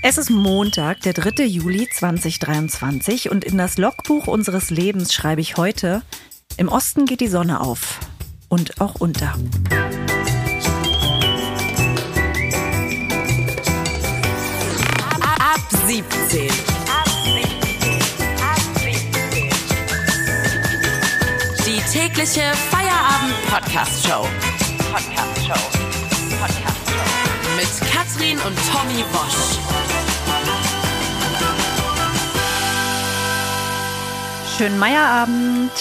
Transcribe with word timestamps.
Es 0.00 0.16
ist 0.16 0.30
Montag, 0.30 1.00
der 1.00 1.12
3. 1.12 1.44
Juli 1.44 1.88
2023 1.88 3.30
und 3.30 3.44
in 3.44 3.58
das 3.58 3.78
Logbuch 3.78 4.28
unseres 4.28 4.70
Lebens 4.70 5.12
schreibe 5.12 5.40
ich 5.40 5.56
heute, 5.56 6.02
im 6.56 6.68
Osten 6.68 7.04
geht 7.04 7.20
die 7.20 7.26
Sonne 7.26 7.60
auf 7.60 7.98
und 8.48 8.80
auch 8.80 8.94
unter. 9.00 9.34
Ab 15.20 15.60
17. 15.86 16.48
Die 21.66 21.80
tägliche 21.92 22.52
Feierabend-Podcast-Show. 22.70 24.26
Podcast-Show. 24.92 25.87
Mit 27.58 27.90
Katrin 27.90 28.38
und 28.38 28.56
Tommy 28.70 29.02
Bosch. 29.10 29.58
Schönen 34.56 34.78
Meierabend. 34.78 35.72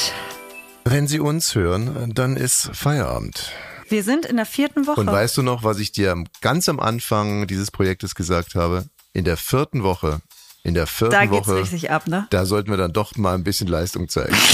Wenn 0.86 1.05
Sie 1.05 1.20
uns 1.20 1.53
hören, 1.53 2.12
dann 2.16 2.36
ist 2.36 2.72
Feierabend. 2.73 3.52
Wir 3.90 4.02
sind 4.02 4.26
in 4.26 4.38
der 4.38 4.48
vierten 4.48 4.88
Woche. 4.88 5.02
Und 5.02 5.05
weißt 5.05 5.38
du 5.38 5.44
noch, 5.44 5.63
was 5.63 5.77
ich 5.77 5.91
dir 5.91 6.16
ganz 6.41 6.67
am 6.67 6.80
Anfang 6.80 7.45
dieses 7.45 7.70
Projektes 7.70 8.16
gesagt 8.16 8.55
habe? 8.55 8.86
In 9.14 9.23
der 9.23 9.38
vierten 9.38 9.84
Woche, 9.84 10.22
in 10.64 10.73
der 10.73 10.88
vierten 10.88 11.12
da 11.12 11.25
geht's 11.25 11.48
Woche, 11.48 11.58
richtig 11.58 11.91
ab, 11.91 12.08
ne? 12.08 12.25
da 12.31 12.48
sollten 12.48 12.72
wir 12.72 12.78
dann 12.78 12.91
doch 12.91 13.16
mal 13.17 13.36
ein 13.36 13.44
bisschen 13.44 13.67
Leistung 13.67 14.09
zeigen. 14.09 14.36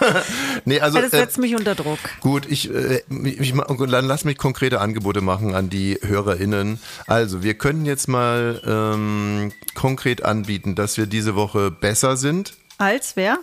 nee, 0.64 0.80
also 0.80 1.00
das 1.00 1.12
äh, 1.12 1.18
setzt 1.18 1.38
mich 1.38 1.54
unter 1.54 1.74
Druck. 1.74 1.98
Gut, 2.20 2.46
ich, 2.48 2.72
äh, 2.72 3.02
ich 3.24 3.52
dann 3.54 4.04
lass 4.06 4.24
mich 4.24 4.38
konkrete 4.38 4.80
Angebote 4.80 5.20
machen 5.20 5.54
an 5.54 5.70
die 5.70 5.98
HörerInnen. 6.02 6.78
Also, 7.06 7.42
wir 7.42 7.54
könnten 7.54 7.86
jetzt 7.86 8.08
mal 8.08 8.60
ähm, 8.64 9.52
konkret 9.74 10.24
anbieten, 10.24 10.74
dass 10.74 10.96
wir 10.96 11.06
diese 11.06 11.34
Woche 11.34 11.70
besser 11.70 12.16
sind. 12.16 12.54
Als 12.78 13.16
wer? 13.16 13.38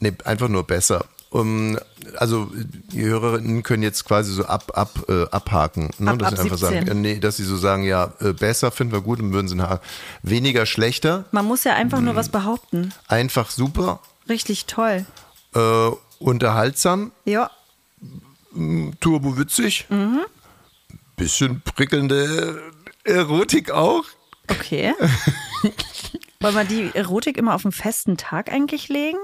Nee, 0.00 0.12
einfach 0.24 0.48
nur 0.48 0.64
besser. 0.64 1.04
Um, 1.30 1.76
also 2.16 2.48
die 2.92 3.04
Hörerinnen 3.06 3.64
können 3.64 3.82
jetzt 3.82 4.04
quasi 4.04 4.32
so 4.32 4.44
ab, 4.44 4.70
ab, 4.74 4.90
äh, 5.08 5.24
abhaken. 5.30 5.90
Ne? 5.98 6.12
Ab- 6.12 6.18
dass 6.20 6.28
ab 6.28 6.34
sie 6.36 6.42
einfach 6.42 6.58
17. 6.58 6.86
sagen, 6.86 6.88
äh, 6.88 6.94
nee, 6.94 7.18
dass 7.18 7.36
sie 7.38 7.42
so 7.44 7.56
sagen, 7.56 7.82
ja, 7.82 8.12
äh, 8.20 8.32
besser 8.32 8.70
finden 8.70 8.92
wir 8.92 9.00
gut 9.00 9.18
und 9.18 9.32
würden 9.32 9.48
sie 9.48 9.56
nachher 9.56 9.80
weniger 10.22 10.64
schlechter, 10.64 11.24
Man 11.32 11.44
muss 11.46 11.64
ja 11.64 11.74
einfach 11.74 11.98
Hm. 11.98 12.04
nur 12.04 12.14
was 12.14 12.28
behaupten. 12.28 12.92
einfach 13.08 13.50
super, 13.50 13.98
Richtig 14.28 14.66
toll. 14.66 15.06
äh, 15.56 15.90
unterhaltsam, 16.18 17.12
Ja. 17.24 17.50
turbowitzig, 19.00 19.86
Mhm. 19.88 20.20
bisschen 21.16 21.60
prickelnde 21.62 22.60
Erotik 23.04 23.70
auch. 23.70 24.04
Okay. 24.48 24.94
Wollen 26.40 26.54
wir 26.54 26.64
die 26.64 26.90
Erotik 26.94 27.36
immer 27.38 27.54
auf 27.54 27.64
einen 27.64 27.72
festen 27.72 28.16
Tag 28.16 28.50
eigentlich 28.52 28.88
legen? 28.88 29.18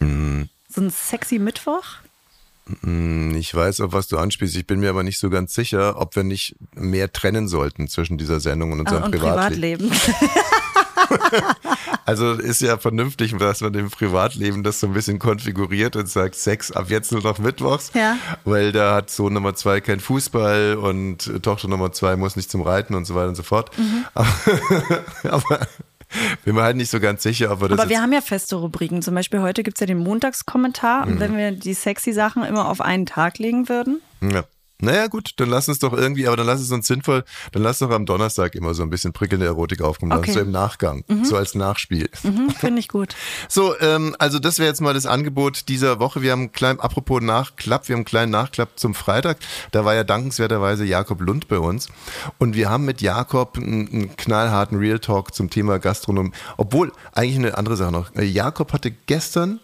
Mhm. 0.00 0.48
So 0.68 0.80
ein 0.80 0.90
sexy 0.90 1.38
Mittwoch? 1.38 1.84
Hm, 2.82 3.34
Ich 3.36 3.54
weiß, 3.54 3.80
auf 3.80 3.92
was 3.92 4.06
du 4.08 4.18
anspielst. 4.18 4.56
Ich 4.56 4.66
bin 4.66 4.80
mir 4.80 4.90
aber 4.90 5.02
nicht 5.02 5.18
so 5.18 5.30
ganz 5.30 5.54
sicher, 5.54 5.98
ob 6.00 6.14
wir 6.16 6.22
nicht 6.24 6.56
mehr 6.74 7.12
trennen 7.12 7.48
sollten 7.48 7.88
zwischen 7.88 8.18
dieser 8.18 8.38
Sendung 8.40 8.72
und 8.72 8.80
unserem 8.80 9.02
Ah, 9.02 9.06
und 9.06 9.12
Privatleben. 9.12 9.88
Privatleben. 9.90 10.30
Also 12.06 12.32
ist 12.32 12.60
ja 12.60 12.76
vernünftig, 12.76 13.36
dass 13.38 13.60
man 13.60 13.72
im 13.74 13.88
Privatleben 13.88 14.64
das 14.64 14.80
so 14.80 14.88
ein 14.88 14.94
bisschen 14.94 15.20
konfiguriert 15.20 15.94
und 15.94 16.08
sagt, 16.08 16.34
Sex 16.34 16.72
ab 16.72 16.86
jetzt 16.88 17.12
nur 17.12 17.22
noch 17.22 17.38
mittwochs. 17.38 17.92
Ja. 17.94 18.16
Weil 18.44 18.72
da 18.72 18.96
hat 18.96 19.10
Sohn 19.10 19.32
Nummer 19.32 19.54
zwei 19.54 19.80
kein 19.80 20.00
Fußball 20.00 20.74
und 20.74 21.42
Tochter 21.44 21.68
Nummer 21.68 21.92
zwei 21.92 22.16
muss 22.16 22.34
nicht 22.34 22.50
zum 22.50 22.62
Reiten 22.62 22.96
und 22.96 23.04
so 23.04 23.14
weiter 23.14 23.28
und 23.28 23.36
so 23.36 23.44
fort. 23.44 23.70
Mhm. 23.78 24.06
Aber, 24.14 24.28
aber 25.22 25.68
bin 26.44 26.56
mir 26.56 26.62
halt 26.62 26.76
nicht 26.76 26.90
so 26.90 26.98
ganz 26.98 27.22
sicher, 27.22 27.60
wir 27.60 27.68
das 27.68 27.78
Aber 27.78 27.88
wir 27.88 28.02
haben 28.02 28.12
ja 28.12 28.20
feste 28.20 28.56
Rubriken. 28.56 29.02
Zum 29.02 29.14
Beispiel 29.14 29.40
heute 29.40 29.62
gibt 29.62 29.76
es 29.76 29.80
ja 29.80 29.86
den 29.86 29.98
Montagskommentar. 29.98 31.06
Mhm. 31.06 31.12
Und 31.12 31.20
wenn 31.20 31.36
wir 31.36 31.52
die 31.52 31.74
sexy 31.74 32.12
Sachen 32.12 32.42
immer 32.42 32.68
auf 32.68 32.80
einen 32.80 33.06
Tag 33.06 33.38
legen 33.38 33.68
würden, 33.68 34.00
ja. 34.20 34.44
Naja, 34.80 35.06
gut, 35.08 35.32
dann 35.36 35.48
lass 35.50 35.68
uns 35.68 35.78
doch 35.78 35.92
irgendwie, 35.92 36.26
aber 36.26 36.36
dann 36.36 36.46
lass 36.46 36.60
es 36.60 36.70
uns 36.70 36.86
sinnvoll, 36.86 37.24
dann 37.52 37.62
lass 37.62 37.78
doch 37.78 37.90
am 37.90 38.06
Donnerstag 38.06 38.54
immer 38.54 38.74
so 38.74 38.82
ein 38.82 38.90
bisschen 38.90 39.12
prickelnde 39.12 39.46
Erotik 39.46 39.82
aufkommen, 39.82 40.12
Okay. 40.12 40.32
so 40.32 40.40
im 40.40 40.50
Nachgang, 40.50 41.04
so 41.22 41.36
als 41.36 41.54
Nachspiel. 41.54 42.08
mhm, 42.22 42.50
finde 42.50 42.80
ich 42.80 42.88
gut. 42.88 43.14
So, 43.48 43.78
ähm, 43.80 44.14
also 44.18 44.38
das 44.38 44.58
wäre 44.58 44.68
jetzt 44.68 44.80
mal 44.80 44.94
das 44.94 45.06
Angebot 45.06 45.68
dieser 45.68 45.98
Woche. 45.98 46.22
Wir 46.22 46.32
haben 46.32 46.40
einen 46.40 46.52
kleinen, 46.52 46.78
apropos 46.80 47.20
Nachklapp, 47.22 47.88
wir 47.88 47.94
haben 47.94 48.00
einen 48.00 48.04
kleinen 48.04 48.30
Nachklapp 48.32 48.78
zum 48.78 48.94
Freitag. 48.94 49.38
Da 49.72 49.84
war 49.84 49.94
ja 49.94 50.04
dankenswerterweise 50.04 50.84
Jakob 50.84 51.20
Lund 51.20 51.48
bei 51.48 51.58
uns. 51.58 51.88
Und 52.38 52.54
wir 52.54 52.70
haben 52.70 52.84
mit 52.84 53.00
Jakob 53.00 53.56
einen, 53.56 53.88
einen 53.92 54.16
knallharten 54.16 54.78
Real 54.78 54.98
Talk 54.98 55.34
zum 55.34 55.50
Thema 55.50 55.78
Gastronomie. 55.78 56.32
Obwohl, 56.56 56.92
eigentlich 57.12 57.36
eine 57.38 57.58
andere 57.58 57.76
Sache 57.76 57.92
noch. 57.92 58.14
Äh, 58.14 58.24
Jakob 58.24 58.72
hatte 58.72 58.90
gestern 59.06 59.60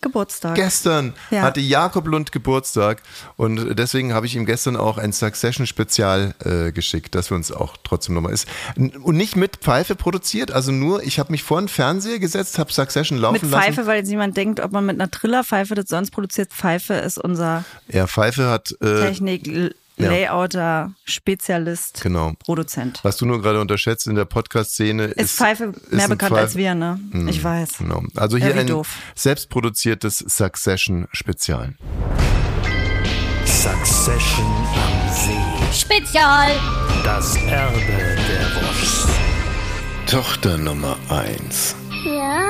Geburtstag. 0.00 0.54
Gestern 0.54 1.14
Ja. 1.30 1.42
hatte 1.42 1.60
Jakob 1.60 2.06
Lund 2.06 2.32
Geburtstag 2.32 3.02
und 3.36 3.76
deswegen 3.78 4.14
habe 4.14 4.26
ich 4.26 4.34
ihm 4.34 4.46
gestern 4.46 4.76
auch 4.76 4.96
ein 4.98 5.12
Succession-Spezial 5.12 6.34
äh, 6.44 6.72
geschickt, 6.72 7.14
dass 7.14 7.30
wir 7.30 7.36
uns 7.36 7.52
auch 7.52 7.76
trotzdem 7.84 8.14
nochmal 8.14 8.32
ist. 8.32 8.48
Und 8.76 9.16
nicht 9.16 9.36
mit 9.36 9.56
Pfeife 9.56 9.94
produziert, 9.94 10.50
also 10.52 10.72
nur, 10.72 11.02
ich 11.02 11.18
habe 11.18 11.30
mich 11.32 11.42
vor 11.42 11.60
den 11.60 11.68
Fernseher 11.68 12.18
gesetzt, 12.18 12.58
habe 12.58 12.72
Succession 12.72 13.18
laufen 13.18 13.34
mit 13.34 13.42
lassen. 13.42 13.62
Pfeife, 13.74 13.86
weil 13.86 13.98
jetzt 13.98 14.10
jemand 14.10 14.36
denkt, 14.36 14.60
ob 14.60 14.72
man 14.72 14.86
mit 14.86 15.00
einer 15.00 15.10
Trillerpfeife 15.10 15.74
das 15.74 15.88
sonst 15.88 16.10
produziert. 16.12 16.50
Pfeife 16.52 16.94
ist 16.94 17.18
unser 17.18 17.64
Ja, 17.88 18.06
Pfeife 18.06 18.48
hat, 18.48 18.74
äh, 18.80 19.00
Technik, 19.08 19.74
ja. 20.02 20.10
Layouter, 20.10 20.92
Spezialist, 21.04 22.00
Genau. 22.02 22.32
Produzent. 22.38 23.00
was 23.02 23.16
du 23.16 23.26
nur 23.26 23.40
gerade 23.42 23.60
unterschätzt 23.60 24.06
in 24.06 24.14
der 24.14 24.24
Podcast-Szene 24.24 25.04
ist, 25.06 25.16
Ist 25.20 25.36
Pfeife 25.36 25.72
mehr 25.90 26.04
ein 26.04 26.10
bekannt 26.10 26.32
Pfeif- 26.32 26.40
als 26.42 26.56
wir, 26.56 26.74
ne? 26.74 26.98
Ich 27.28 27.42
weiß. 27.42 27.78
Genau. 27.78 28.02
Also 28.16 28.36
Ja, 28.36 28.46
hier 28.46 28.54
wie 28.56 28.60
ein 28.60 28.66
doof. 28.66 28.88
selbstproduziertes 29.14 30.18
Succession-Spezial. 30.18 31.74
Succession 33.44 34.46
am 34.46 35.12
See. 35.12 35.72
Spezial. 35.78 36.50
Das 37.04 37.36
Erbe 37.36 37.76
der 37.80 38.62
Wurst. 38.62 39.08
Tochter 40.06 40.56
Nummer 40.58 40.96
eins. 41.08 41.74
Ja? 42.04 42.40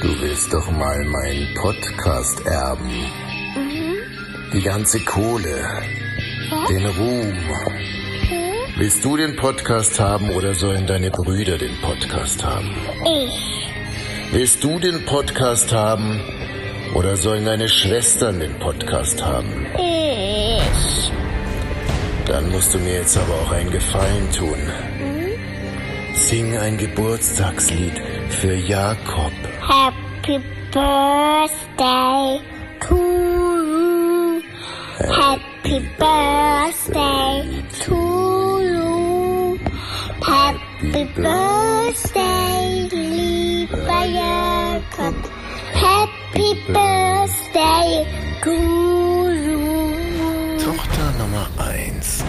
Du 0.00 0.08
willst 0.20 0.52
doch 0.52 0.70
mal 0.70 1.04
meinen 1.04 1.52
Podcast 1.54 2.40
erben. 2.46 2.90
Die 4.52 4.62
ganze 4.62 5.00
Kohle. 5.00 5.82
Den 6.50 6.86
Ruhm. 6.86 7.32
Willst 8.76 9.04
du 9.04 9.18
den 9.18 9.36
Podcast 9.36 10.00
haben 10.00 10.30
oder 10.30 10.54
sollen 10.54 10.86
deine 10.86 11.10
Brüder 11.10 11.58
den 11.58 11.76
Podcast 11.82 12.42
haben? 12.42 12.74
Ich. 13.04 13.68
Willst 14.32 14.64
du 14.64 14.78
den 14.78 15.04
Podcast 15.04 15.70
haben 15.72 16.22
oder 16.94 17.18
sollen 17.18 17.44
deine 17.44 17.68
Schwestern 17.68 18.40
den 18.40 18.54
Podcast 18.54 19.22
haben? 19.22 19.66
Ich. 19.76 21.12
Dann 22.26 22.50
musst 22.50 22.72
du 22.72 22.78
mir 22.78 22.94
jetzt 22.94 23.18
aber 23.18 23.34
auch 23.34 23.52
einen 23.52 23.70
Gefallen 23.70 24.32
tun. 24.32 24.58
Sing 26.14 26.56
ein 26.56 26.78
Geburtstagslied 26.78 28.00
für 28.30 28.54
Jakob. 28.54 29.32
Happy 29.60 30.40
Birthday 30.72 32.40
to 32.80 32.96
you. 32.96 34.42
Happy 34.98 35.47
Birthday 35.64 37.62
to 37.80 37.94
you. 38.62 39.58
Happy 40.22 41.04
Birthday, 41.16 42.88
lieber 42.92 44.04
Jakob. 44.04 45.14
Happy 45.74 46.54
Birthday 46.66 48.06
to 48.42 48.52
you. 49.34 50.58
Tochter 50.58 51.12
Nummer 51.18 51.48
eins. 51.58 52.24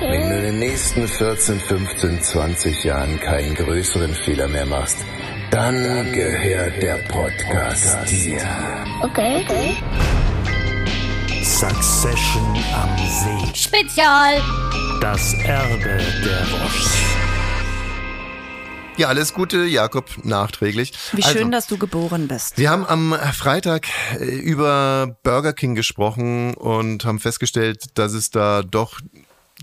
Wenn 0.00 0.28
du 0.30 0.36
in 0.36 0.42
den 0.42 0.58
nächsten 0.60 1.08
14, 1.08 1.58
15, 1.58 2.22
20 2.22 2.84
Jahren 2.84 3.18
keinen 3.20 3.54
größeren 3.54 4.14
Fehler 4.14 4.46
mehr 4.46 4.66
machst, 4.66 4.98
dann 5.50 6.12
gehört 6.12 6.80
der 6.80 6.96
Podcast 7.08 8.08
dir. 8.10 8.40
Okay. 9.02 9.44
okay. 9.44 9.76
Succession 11.58 12.54
am 12.72 12.96
See. 12.98 13.52
Spezial. 13.52 14.40
Das 15.00 15.34
Erbe 15.42 15.98
der 16.24 16.46
Wurst. 16.52 16.94
Ja, 18.96 19.08
alles 19.08 19.34
Gute, 19.34 19.64
Jakob, 19.64 20.08
nachträglich. 20.22 20.92
Wie 21.14 21.24
Also, 21.24 21.36
schön, 21.36 21.50
dass 21.50 21.66
du 21.66 21.76
geboren 21.76 22.28
bist. 22.28 22.58
Wir 22.58 22.70
haben 22.70 22.86
am 22.86 23.12
Freitag 23.32 23.88
äh, 24.20 24.24
über 24.26 25.16
Burger 25.24 25.52
King 25.52 25.74
gesprochen 25.74 26.54
und 26.54 27.04
haben 27.04 27.18
festgestellt, 27.18 27.86
dass 27.94 28.12
es 28.12 28.30
da 28.30 28.62
doch 28.62 29.00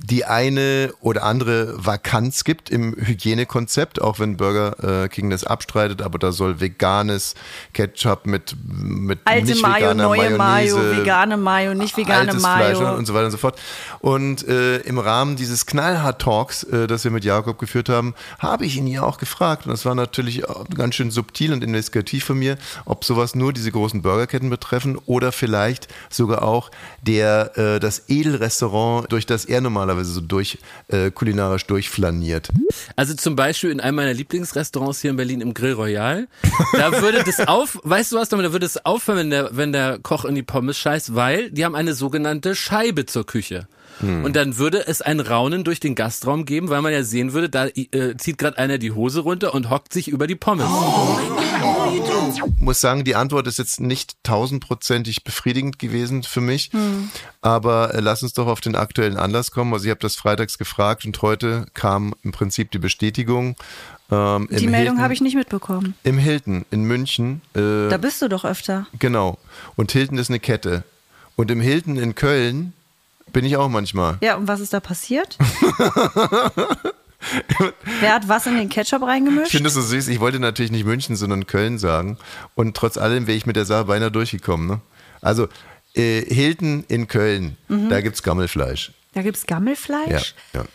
die 0.03 0.25
eine 0.25 0.93
oder 0.99 1.23
andere 1.23 1.73
Vakanz 1.77 2.43
gibt 2.43 2.69
im 2.69 2.95
Hygienekonzept, 2.97 4.01
auch 4.01 4.19
wenn 4.19 4.35
Burger 4.35 5.03
äh, 5.03 5.07
King 5.07 5.29
das 5.29 5.45
abstreitet, 5.45 6.01
aber 6.01 6.19
da 6.19 6.33
soll 6.33 6.59
veganes 6.59 7.33
Ketchup 7.73 8.25
mit, 8.25 8.55
mit 8.67 9.19
Alte 9.23 9.45
nicht 9.45 9.61
Mayo, 9.61 9.75
veganer 9.75 10.03
neue 10.03 10.19
Mayo, 10.31 10.37
Mayonnaise, 10.37 10.97
vegane 10.97 11.37
Mayo, 11.37 11.73
nicht 11.73 11.95
vegane 11.95 12.29
altes 12.29 12.41
Mayo. 12.41 12.75
Fleisch 12.75 12.97
und 12.97 13.05
so 13.05 13.13
weiter 13.13 13.25
und 13.25 13.31
so 13.31 13.37
fort. 13.37 13.59
Und 13.99 14.45
äh, 14.47 14.77
im 14.79 14.99
Rahmen 14.99 15.37
dieses 15.37 15.65
Knallhart-Talks, 15.65 16.63
äh, 16.63 16.87
das 16.87 17.05
wir 17.05 17.11
mit 17.11 17.23
Jakob 17.23 17.57
geführt 17.57 17.87
haben, 17.87 18.15
habe 18.39 18.65
ich 18.65 18.75
ihn 18.75 18.87
ja 18.87 19.03
auch 19.03 19.17
gefragt, 19.17 19.65
und 19.65 19.71
das 19.71 19.85
war 19.85 19.95
natürlich 19.95 20.43
ganz 20.75 20.95
schön 20.95 21.09
subtil 21.09 21.53
und 21.53 21.63
investigativ 21.63 22.25
von 22.25 22.37
mir, 22.37 22.57
ob 22.83 23.05
sowas 23.05 23.33
nur 23.33 23.53
diese 23.53 23.71
großen 23.71 24.01
Burgerketten 24.01 24.49
betreffen 24.49 24.97
oder 25.05 25.31
vielleicht 25.31 25.87
sogar 26.09 26.43
auch 26.43 26.69
der, 27.01 27.57
äh, 27.57 27.79
das 27.79 28.09
Edelrestaurant, 28.09 29.09
durch 29.11 29.25
das 29.25 29.45
er 29.45 29.61
normalerweise 29.85 30.11
so 30.11 30.21
durch, 30.21 30.57
äh, 30.87 31.11
kulinarisch 31.11 31.65
durchflaniert. 31.67 32.49
Also 32.95 33.13
zum 33.13 33.35
Beispiel 33.35 33.69
in 33.69 33.79
einem 33.79 33.95
meiner 33.95 34.13
Lieblingsrestaurants 34.13 35.01
hier 35.01 35.11
in 35.11 35.17
Berlin 35.17 35.41
im 35.41 35.53
Grill 35.53 35.73
Royal. 35.73 36.27
Da 36.73 37.01
würde 37.01 37.23
das 37.23 37.39
auf, 37.47 37.79
weißt 37.83 38.11
du 38.11 38.17
was, 38.17 38.29
da 38.29 38.37
würde 38.37 38.65
es 38.65 38.83
aufhören, 38.85 39.17
wenn 39.17 39.29
der, 39.29 39.49
wenn 39.51 39.71
der 39.71 39.99
Koch 40.01 40.25
in 40.25 40.35
die 40.35 40.43
Pommes 40.43 40.77
scheißt, 40.77 41.15
weil 41.15 41.51
die 41.51 41.63
haben 41.65 41.75
eine 41.75 41.93
sogenannte 41.93 42.55
Scheibe 42.55 43.05
zur 43.05 43.25
Küche. 43.25 43.67
Und 44.01 44.35
dann 44.35 44.57
würde 44.57 44.85
es 44.87 45.01
ein 45.01 45.19
Raunen 45.19 45.63
durch 45.63 45.79
den 45.79 45.95
Gastraum 45.95 46.45
geben, 46.45 46.69
weil 46.69 46.81
man 46.81 46.91
ja 46.91 47.03
sehen 47.03 47.33
würde, 47.33 47.49
da 47.49 47.67
äh, 47.67 48.15
zieht 48.17 48.37
gerade 48.37 48.57
einer 48.57 48.77
die 48.77 48.91
Hose 48.91 49.21
runter 49.21 49.53
und 49.53 49.69
hockt 49.69 49.93
sich 49.93 50.07
über 50.09 50.27
die 50.27 50.35
Pommes. 50.35 50.67
muss 52.59 52.81
sagen, 52.81 53.03
die 53.03 53.15
Antwort 53.15 53.47
ist 53.47 53.57
jetzt 53.57 53.79
nicht 53.79 54.15
tausendprozentig 54.23 55.23
befriedigend 55.23 55.79
gewesen 55.79 56.23
für 56.23 56.41
mich. 56.41 56.71
Aber 57.41 57.93
äh, 57.93 57.99
lass 58.01 58.23
uns 58.23 58.33
doch 58.33 58.47
auf 58.47 58.61
den 58.61 58.75
aktuellen 58.75 59.17
Anlass 59.17 59.51
kommen. 59.51 59.73
Also 59.73 59.85
ich 59.85 59.91
habe 59.91 60.01
das 60.01 60.15
freitags 60.15 60.57
gefragt 60.57 61.05
und 61.05 61.21
heute 61.21 61.65
kam 61.73 62.13
im 62.23 62.31
Prinzip 62.31 62.71
die 62.71 62.79
Bestätigung. 62.79 63.55
Ähm, 64.11 64.47
Die 64.51 64.67
Meldung 64.67 64.99
habe 64.99 65.13
ich 65.13 65.21
nicht 65.21 65.35
mitbekommen. 65.35 65.95
Im 66.03 66.17
Hilton 66.17 66.65
in 66.71 66.83
München. 66.83 67.41
Äh, 67.55 67.89
Da 67.89 67.97
bist 67.97 68.21
du 68.21 68.27
doch 68.27 68.45
öfter. 68.45 68.87
genau. 68.99 69.37
Und 69.75 69.91
Hilton 69.91 70.17
ist 70.17 70.29
eine 70.29 70.39
Kette. 70.39 70.83
Und 71.35 71.51
im 71.51 71.59
Hilton 71.61 71.97
in 71.97 72.15
Köln 72.15 72.73
bin 73.33 73.45
ich 73.45 73.57
auch 73.57 73.69
manchmal. 73.69 74.17
Ja, 74.21 74.35
und 74.35 74.47
was 74.47 74.59
ist 74.59 74.73
da 74.73 74.79
passiert? 74.79 75.37
Wer 77.99 78.13
hat 78.13 78.27
was 78.27 78.45
in 78.45 78.55
den 78.57 78.69
Ketchup 78.69 79.01
Ich 79.01 79.07
reingemischt? 79.07 79.51
finde 79.51 79.67
es 79.69 79.73
so 79.73 79.81
süß. 79.81 80.07
Ich 80.09 80.19
wollte 80.19 80.39
natürlich 80.39 80.71
nicht 80.71 80.85
München, 80.85 81.15
sondern 81.15 81.47
Köln 81.47 81.79
sagen. 81.79 82.17
Und 82.53 82.77
trotz 82.77 82.97
allem 82.97 83.25
wäre 83.27 83.37
ich 83.37 83.45
mit 83.45 83.55
der 83.55 83.65
Sache 83.65 83.85
beinahe 83.85 84.11
durchgekommen. 84.11 84.67
Ne? 84.67 84.81
Also 85.21 85.47
äh, 85.95 86.21
Hilton 86.21 86.83
in 86.87 87.07
Köln, 87.07 87.57
Mhm. 87.67 87.89
da 87.89 88.01
gibt's 88.01 88.21
Gammelfleisch. 88.21 88.91
Da 89.13 89.21
gibt's 89.23 89.41
Ja, 89.49 89.55
Gammelfleisch? 89.55 90.35
ja. 90.53 90.65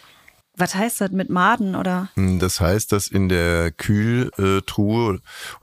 Was 0.60 0.74
heißt 0.74 1.00
das 1.00 1.10
mit 1.10 1.30
Maden 1.30 1.74
oder? 1.74 2.08
Hm, 2.14 2.38
Das 2.38 2.60
heißt, 2.60 2.92
dass 2.92 3.08
in 3.08 3.28
der 3.30 3.70
Kühltruhe, 3.70 5.20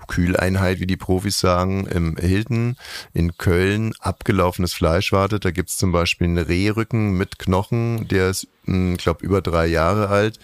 Kühleinheit, 0.07 0.79
wie 0.79 0.87
die 0.87 0.97
Profis 0.97 1.39
sagen, 1.39 1.85
im 1.85 2.17
Hilton 2.17 2.75
in 3.13 3.37
Köln 3.37 3.93
abgelaufenes 3.99 4.73
Fleisch 4.73 5.11
wartet. 5.11 5.45
Da 5.45 5.51
gibt's 5.51 5.77
zum 5.77 5.91
Beispiel 5.91 6.25
einen 6.25 6.39
Rehrücken 6.39 7.11
mit 7.11 7.37
Knochen, 7.37 8.07
der 8.07 8.31
ist, 8.31 8.47
ich 8.65 8.97
glaube, 8.97 9.23
über 9.23 9.41
drei 9.41 9.67
Jahre 9.67 10.09
alt 10.09 10.39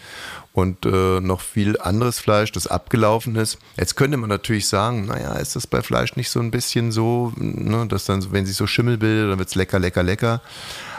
und 0.53 0.85
äh, 0.85 1.19
noch 1.19 1.41
viel 1.41 1.79
anderes 1.79 2.19
Fleisch, 2.19 2.51
das 2.51 2.67
abgelaufen 2.67 3.35
ist. 3.35 3.57
Jetzt 3.75 3.95
könnte 3.95 4.17
man 4.17 4.29
natürlich 4.29 4.67
sagen, 4.67 5.07
naja, 5.07 5.33
ist 5.33 5.55
das 5.55 5.65
bei 5.65 5.81
Fleisch 5.81 6.15
nicht 6.15 6.29
so 6.29 6.39
ein 6.39 6.51
bisschen 6.51 6.91
so, 6.91 7.33
ne, 7.37 7.87
dass 7.87 8.05
dann, 8.05 8.31
wenn 8.31 8.45
sich 8.45 8.55
so 8.55 8.67
Schimmel 8.67 8.97
bildet, 8.99 9.31
dann 9.31 9.39
wird's 9.39 9.55
lecker, 9.55 9.79
lecker, 9.79 10.03
lecker. 10.03 10.41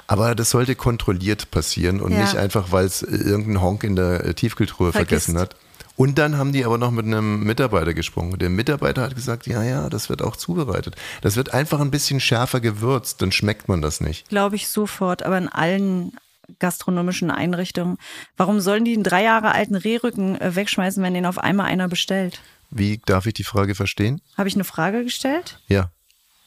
Aber 0.06 0.34
das 0.34 0.50
sollte 0.50 0.74
kontrolliert 0.74 1.50
passieren 1.50 2.00
und 2.00 2.12
Ja. 2.12 2.20
nicht 2.22 2.36
einfach, 2.36 2.72
weil 2.72 2.84
es 2.86 3.02
irgendein 3.02 3.60
Honk 3.62 3.84
in 3.84 3.96
der 3.96 4.24
äh, 4.24 4.34
Tiefkühltruhe 4.34 4.92
Vergisst. 4.92 5.26
vergessen 5.26 5.38
hat. 5.38 5.56
Und 5.96 6.18
dann 6.18 6.36
haben 6.38 6.52
die 6.52 6.64
aber 6.64 6.76
noch 6.76 6.90
mit 6.90 7.06
einem 7.06 7.44
Mitarbeiter 7.44 7.94
gesprochen. 7.94 8.36
Der 8.38 8.50
Mitarbeiter 8.50 9.02
hat 9.02 9.14
gesagt, 9.14 9.46
ja, 9.46 9.62
ja, 9.62 9.88
das 9.88 10.08
wird 10.08 10.22
auch 10.22 10.34
zubereitet. 10.36 10.96
Das 11.22 11.36
wird 11.36 11.54
einfach 11.54 11.78
ein 11.80 11.92
bisschen 11.92 12.18
schärfer 12.18 12.60
gewürzt, 12.60 13.22
dann 13.22 13.30
schmeckt 13.30 13.68
man 13.68 13.80
das 13.80 14.00
nicht. 14.00 14.28
Glaube 14.28 14.56
ich 14.56 14.66
sofort, 14.68 15.22
aber 15.22 15.38
in 15.38 15.48
allen 15.48 16.12
gastronomischen 16.58 17.30
Einrichtungen. 17.30 17.96
Warum 18.36 18.60
sollen 18.60 18.84
die 18.84 18.94
einen 18.94 19.04
drei 19.04 19.22
Jahre 19.22 19.52
alten 19.52 19.76
Rehrücken 19.76 20.38
äh, 20.40 20.54
wegschmeißen, 20.56 21.02
wenn 21.02 21.14
den 21.14 21.26
auf 21.26 21.38
einmal 21.38 21.66
einer 21.66 21.88
bestellt? 21.88 22.40
Wie 22.70 23.00
darf 23.06 23.26
ich 23.26 23.34
die 23.34 23.44
Frage 23.44 23.74
verstehen? 23.74 24.20
Habe 24.36 24.48
ich 24.48 24.54
eine 24.54 24.64
Frage 24.64 25.04
gestellt? 25.04 25.60
Ja. 25.68 25.90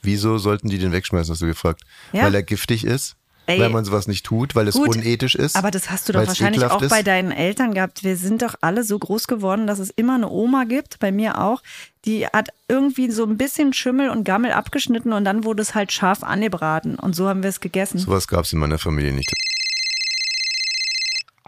Wieso 0.01 0.37
sollten 0.37 0.69
die 0.69 0.77
den 0.77 0.91
wegschmeißen, 0.91 1.31
hast 1.33 1.41
du 1.41 1.47
gefragt? 1.47 1.81
Ja. 2.11 2.23
Weil 2.23 2.35
er 2.35 2.43
giftig 2.43 2.83
ist? 2.83 3.15
Ey. 3.47 3.61
weil 3.61 3.69
man 3.69 3.85
sowas 3.85 4.07
nicht 4.07 4.25
tut, 4.25 4.55
weil 4.55 4.67
es 4.67 4.75
Gut, 4.75 4.89
unethisch 4.89 5.35
ist? 5.35 5.55
Aber 5.55 5.71
das 5.71 5.89
hast 5.89 6.09
du 6.09 6.13
doch 6.13 6.27
wahrscheinlich 6.27 6.63
auch 6.65 6.81
ist? 6.81 6.89
bei 6.89 7.01
deinen 7.01 7.31
Eltern 7.31 7.73
gehabt. 7.73 8.03
Wir 8.03 8.17
sind 8.17 8.41
doch 8.41 8.55
alle 8.59 8.83
so 8.83 8.99
groß 8.99 9.27
geworden, 9.27 9.67
dass 9.67 9.79
es 9.79 9.89
immer 9.89 10.15
eine 10.15 10.29
Oma 10.29 10.65
gibt, 10.65 10.99
bei 10.99 11.13
mir 11.13 11.41
auch, 11.41 11.63
die 12.03 12.25
hat 12.27 12.49
irgendwie 12.67 13.09
so 13.09 13.23
ein 13.23 13.37
bisschen 13.37 13.73
Schimmel 13.73 14.09
und 14.09 14.25
Gammel 14.25 14.51
abgeschnitten 14.51 15.13
und 15.13 15.23
dann 15.23 15.45
wurde 15.45 15.61
es 15.61 15.75
halt 15.75 15.91
scharf 15.91 16.23
angebraten 16.23 16.95
und 16.99 17.15
so 17.15 17.27
haben 17.29 17.41
wir 17.41 17.49
es 17.49 17.61
gegessen. 17.61 17.97
Sowas 17.99 18.27
gab 18.27 18.45
es 18.45 18.53
in 18.53 18.59
meiner 18.59 18.77
Familie 18.77 19.13
nicht. 19.13 19.31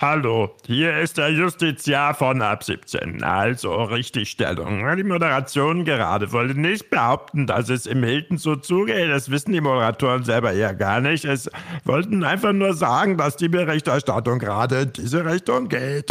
Hallo, 0.01 0.55
hier 0.65 0.97
ist 0.99 1.17
der 1.17 1.29
Justiziar 1.29 2.13
von 2.13 2.41
ab 2.41 2.63
17. 2.63 3.21
Also 3.21 3.73
Richtigstellung. 3.83 4.81
Die 4.95 5.03
Moderation 5.03 5.83
gerade 5.83 6.31
wollte 6.31 6.57
nicht 6.57 6.89
behaupten, 6.89 7.45
dass 7.45 7.67
es 7.67 7.85
im 7.85 8.01
Hilton 8.01 8.37
so 8.37 8.55
zugeht. 8.55 9.09
Das 9.09 9.29
wissen 9.29 9.51
die 9.51 9.59
Moderatoren 9.59 10.23
selber 10.23 10.53
eher 10.53 10.73
gar 10.73 11.01
nicht. 11.01 11.25
Es 11.25 11.49
wollten 11.83 12.23
einfach 12.23 12.53
nur 12.53 12.73
sagen, 12.75 13.17
dass 13.17 13.35
die 13.35 13.49
Berichterstattung 13.49 14.39
gerade 14.39 14.83
in 14.83 14.93
diese 14.93 15.25
Richtung 15.25 15.67
geht. 15.67 16.09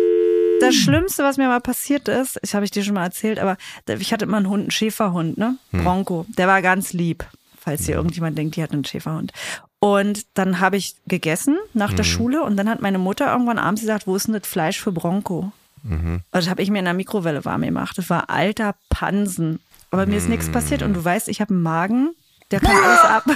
Das 0.60 0.74
Schlimmste, 0.74 1.22
was 1.22 1.38
mir 1.38 1.48
mal 1.48 1.62
passiert 1.62 2.08
ist, 2.08 2.38
ich 2.42 2.54
habe 2.54 2.66
ich 2.66 2.70
dir 2.70 2.84
schon 2.84 2.92
mal 2.92 3.04
erzählt, 3.04 3.38
aber 3.38 3.56
ich 3.86 4.12
hatte 4.12 4.26
immer 4.26 4.36
einen 4.36 4.50
Hund, 4.50 4.64
einen 4.64 4.70
Schäferhund, 4.70 5.38
ne? 5.38 5.56
Bronco. 5.72 6.26
Der 6.36 6.46
war 6.46 6.60
ganz 6.60 6.92
lieb, 6.92 7.24
falls 7.58 7.86
hier 7.86 7.94
irgendjemand 7.94 8.36
denkt, 8.36 8.56
die 8.56 8.62
hat 8.62 8.72
einen 8.72 8.84
Schäferhund. 8.84 9.32
Und 9.80 10.26
dann 10.34 10.60
habe 10.60 10.76
ich 10.76 10.96
gegessen 11.06 11.56
nach 11.72 11.92
der 11.92 12.02
Schule 12.02 12.42
und 12.42 12.56
dann 12.56 12.68
hat 12.68 12.82
meine 12.82 12.98
Mutter 12.98 13.30
irgendwann 13.30 13.58
abends 13.58 13.82
gesagt, 13.82 14.06
wo 14.06 14.16
ist 14.16 14.26
denn 14.26 14.34
das 14.34 14.48
Fleisch 14.48 14.80
für 14.80 14.90
Bronco? 14.90 15.52
Und 15.84 16.22
das 16.32 16.50
habe 16.50 16.62
ich 16.62 16.70
mir 16.70 16.80
in 16.80 16.84
der 16.84 16.94
Mikrowelle 16.94 17.44
warm 17.44 17.62
gemacht. 17.62 17.96
Das 17.96 18.10
war 18.10 18.28
alter 18.28 18.74
Pansen. 18.90 19.60
Aber 19.90 20.06
mir 20.06 20.16
ist 20.16 20.28
nichts 20.28 20.50
passiert 20.50 20.82
und 20.82 20.94
du 20.94 21.04
weißt, 21.04 21.28
ich 21.28 21.40
habe 21.40 21.54
einen 21.54 21.62
Magen, 21.62 22.10
der 22.50 22.60
kann 22.60 22.76
alles 22.76 23.00
ab. 23.00 23.24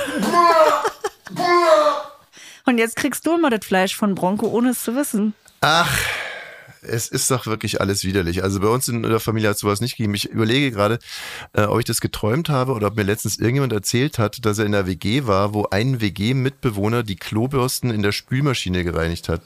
Und 2.64 2.78
jetzt 2.78 2.94
kriegst 2.94 3.26
du 3.26 3.34
immer 3.34 3.50
das 3.50 3.66
Fleisch 3.66 3.96
von 3.96 4.14
Bronco, 4.14 4.46
ohne 4.46 4.70
es 4.70 4.84
zu 4.84 4.94
wissen. 4.94 5.34
Ach, 5.62 5.98
es 6.82 7.08
ist 7.08 7.30
doch 7.30 7.46
wirklich 7.46 7.80
alles 7.80 8.04
widerlich. 8.04 8.42
Also 8.42 8.60
bei 8.60 8.68
uns 8.68 8.88
in 8.88 9.02
der 9.02 9.20
Familie 9.20 9.48
hat 9.48 9.54
es 9.54 9.60
sowas 9.60 9.80
nicht 9.80 9.96
gegeben. 9.96 10.14
Ich 10.14 10.26
überlege 10.26 10.70
gerade, 10.72 10.98
äh, 11.52 11.62
ob 11.62 11.78
ich 11.78 11.84
das 11.84 12.00
geträumt 12.00 12.48
habe 12.48 12.72
oder 12.72 12.88
ob 12.88 12.96
mir 12.96 13.04
letztens 13.04 13.38
irgendjemand 13.38 13.72
erzählt 13.72 14.18
hat, 14.18 14.44
dass 14.44 14.58
er 14.58 14.66
in 14.66 14.72
der 14.72 14.86
WG 14.86 15.26
war, 15.26 15.54
wo 15.54 15.66
ein 15.70 16.00
WG-Mitbewohner 16.00 17.04
die 17.04 17.16
Klobürsten 17.16 17.90
in 17.90 18.02
der 18.02 18.12
Spülmaschine 18.12 18.84
gereinigt 18.84 19.28
hat. 19.28 19.42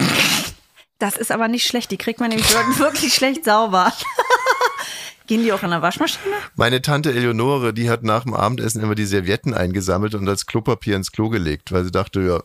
Das 0.99 1.19
ist 1.19 1.31
aber 1.31 1.49
nicht 1.49 1.67
schlecht. 1.67 1.91
Die 1.91 1.99
kriegt 1.99 2.21
man 2.21 2.31
nämlich 2.31 2.51
wirklich 2.79 3.13
schlecht 3.15 3.45
sauber. 3.45 3.93
Gehen 5.27 5.43
die 5.43 5.53
auch 5.53 5.63
in 5.63 5.71
der 5.71 5.83
Waschmaschine? 5.83 6.35
Meine 6.55 6.81
Tante 6.81 7.13
Eleonore, 7.13 7.75
die 7.75 7.91
hat 7.91 8.03
nach 8.05 8.23
dem 8.23 8.33
Abendessen 8.33 8.81
immer 8.81 8.95
die 8.95 9.05
Servietten 9.05 9.55
eingesammelt 9.55 10.15
und 10.15 10.29
als 10.29 10.47
Klopapier 10.47 10.97
ins 10.97 11.11
Klo 11.11 11.29
gelegt, 11.29 11.73
weil 11.73 11.85
sie 11.85 11.91
dachte, 11.91 12.21
ja, 12.21 12.43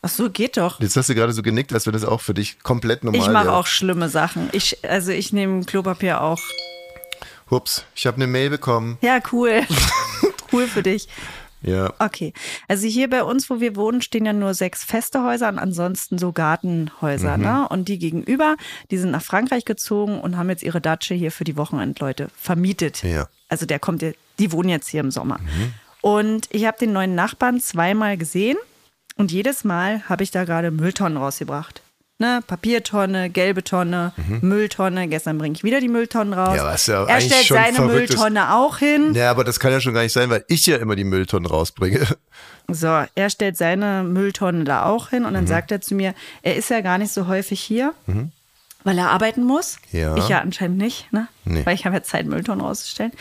Ach 0.00 0.08
so, 0.08 0.30
geht 0.30 0.56
doch. 0.56 0.80
jetzt 0.80 0.96
hast 0.96 1.08
du 1.08 1.14
gerade 1.14 1.32
so 1.32 1.42
genickt, 1.42 1.72
als 1.72 1.86
wenn 1.86 1.92
das 1.92 2.04
auch 2.04 2.20
für 2.20 2.34
dich 2.34 2.60
komplett 2.60 3.02
normal 3.02 3.20
Ich 3.20 3.26
wäre. 3.26 3.32
mache 3.32 3.52
auch 3.52 3.66
schlimme 3.66 4.08
Sachen. 4.08 4.48
Ich, 4.52 4.78
also 4.88 5.10
ich 5.10 5.32
nehme 5.32 5.64
Klopapier 5.64 6.20
auch. 6.20 6.40
Hups, 7.50 7.84
ich 7.94 8.06
habe 8.06 8.16
eine 8.16 8.26
Mail 8.26 8.50
bekommen. 8.50 8.98
Ja, 9.00 9.20
cool. 9.32 9.62
cool 10.52 10.66
für 10.66 10.82
dich. 10.82 11.08
Ja. 11.62 11.92
Okay. 11.98 12.32
Also 12.68 12.86
hier 12.86 13.10
bei 13.10 13.24
uns, 13.24 13.50
wo 13.50 13.58
wir 13.60 13.74
wohnen, 13.74 14.00
stehen 14.00 14.24
ja 14.26 14.32
nur 14.32 14.54
sechs 14.54 14.84
feste 14.84 15.24
Häuser 15.24 15.48
und 15.48 15.58
ansonsten 15.58 16.18
so 16.18 16.32
Gartenhäuser. 16.32 17.36
Ne? 17.36 17.66
Und 17.68 17.88
die 17.88 17.98
gegenüber, 17.98 18.56
die 18.90 18.98
sind 18.98 19.10
nach 19.10 19.22
Frankreich 19.22 19.64
gezogen 19.64 20.20
und 20.20 20.36
haben 20.36 20.50
jetzt 20.50 20.62
ihre 20.62 20.80
Datsche 20.80 21.14
hier 21.14 21.32
für 21.32 21.44
die 21.44 21.56
Wochenendleute 21.56 22.28
vermietet. 22.36 23.02
Ja. 23.02 23.28
Also 23.48 23.66
der 23.66 23.80
kommt, 23.80 24.04
die 24.38 24.52
wohnen 24.52 24.68
jetzt 24.68 24.88
hier 24.88 25.00
im 25.00 25.10
Sommer. 25.10 25.40
Und 26.00 26.46
ich 26.52 26.66
habe 26.66 26.78
den 26.78 26.92
neuen 26.92 27.16
Nachbarn 27.16 27.60
zweimal 27.60 28.16
gesehen 28.16 28.56
und 29.18 29.30
jedes 29.30 29.64
Mal 29.64 30.02
habe 30.08 30.22
ich 30.22 30.30
da 30.30 30.44
gerade 30.44 30.70
Mülltonnen 30.70 31.18
rausgebracht. 31.18 31.82
Ne, 32.20 32.40
Papiertonne, 32.44 33.30
gelbe 33.30 33.62
Tonne, 33.62 34.12
Mülltonne. 34.40 35.06
Gestern 35.06 35.38
bringe 35.38 35.54
ich 35.54 35.62
wieder 35.62 35.80
die 35.80 35.86
Mülltonnen 35.88 36.32
raus. 36.34 36.50
Mhm. 36.50 36.56
Ja, 36.56 36.64
was 36.64 36.86
ja 36.88 37.04
er 37.04 37.20
stellt 37.20 37.46
seine 37.46 37.78
ist. 37.78 37.84
Mülltonne 37.84 38.54
auch 38.56 38.78
hin. 38.78 39.14
Ja, 39.14 39.30
aber 39.30 39.44
das 39.44 39.60
kann 39.60 39.70
ja 39.70 39.80
schon 39.80 39.94
gar 39.94 40.02
nicht 40.02 40.12
sein, 40.12 40.28
weil 40.28 40.44
ich 40.48 40.66
ja 40.66 40.78
immer 40.78 40.96
die 40.96 41.04
Mülltonnen 41.04 41.46
rausbringe. 41.48 42.04
So, 42.66 42.88
er 43.14 43.30
stellt 43.30 43.56
seine 43.56 44.02
Mülltonne 44.02 44.64
da 44.64 44.84
auch 44.86 45.10
hin 45.10 45.24
und 45.24 45.30
Mhm. 45.30 45.34
dann 45.34 45.46
sagt 45.46 45.70
er 45.70 45.80
zu 45.80 45.94
mir, 45.94 46.12
er 46.42 46.56
ist 46.56 46.70
ja 46.70 46.80
gar 46.80 46.98
nicht 46.98 47.12
so 47.12 47.28
häufig 47.28 47.60
hier, 47.60 47.94
weil 48.82 48.98
er 48.98 49.10
arbeiten 49.10 49.44
muss. 49.44 49.78
Ja. 49.92 50.16
Ich 50.16 50.28
ja 50.28 50.40
anscheinend 50.40 50.78
nicht, 50.78 51.12
ne? 51.12 51.28
Nee. 51.44 51.64
Weil 51.64 51.76
ich 51.76 51.86
habe 51.86 51.94
ja 51.96 52.02
Zeit, 52.02 52.26
Mülltonnen 52.26 52.64
rauszustellen. 52.64 53.12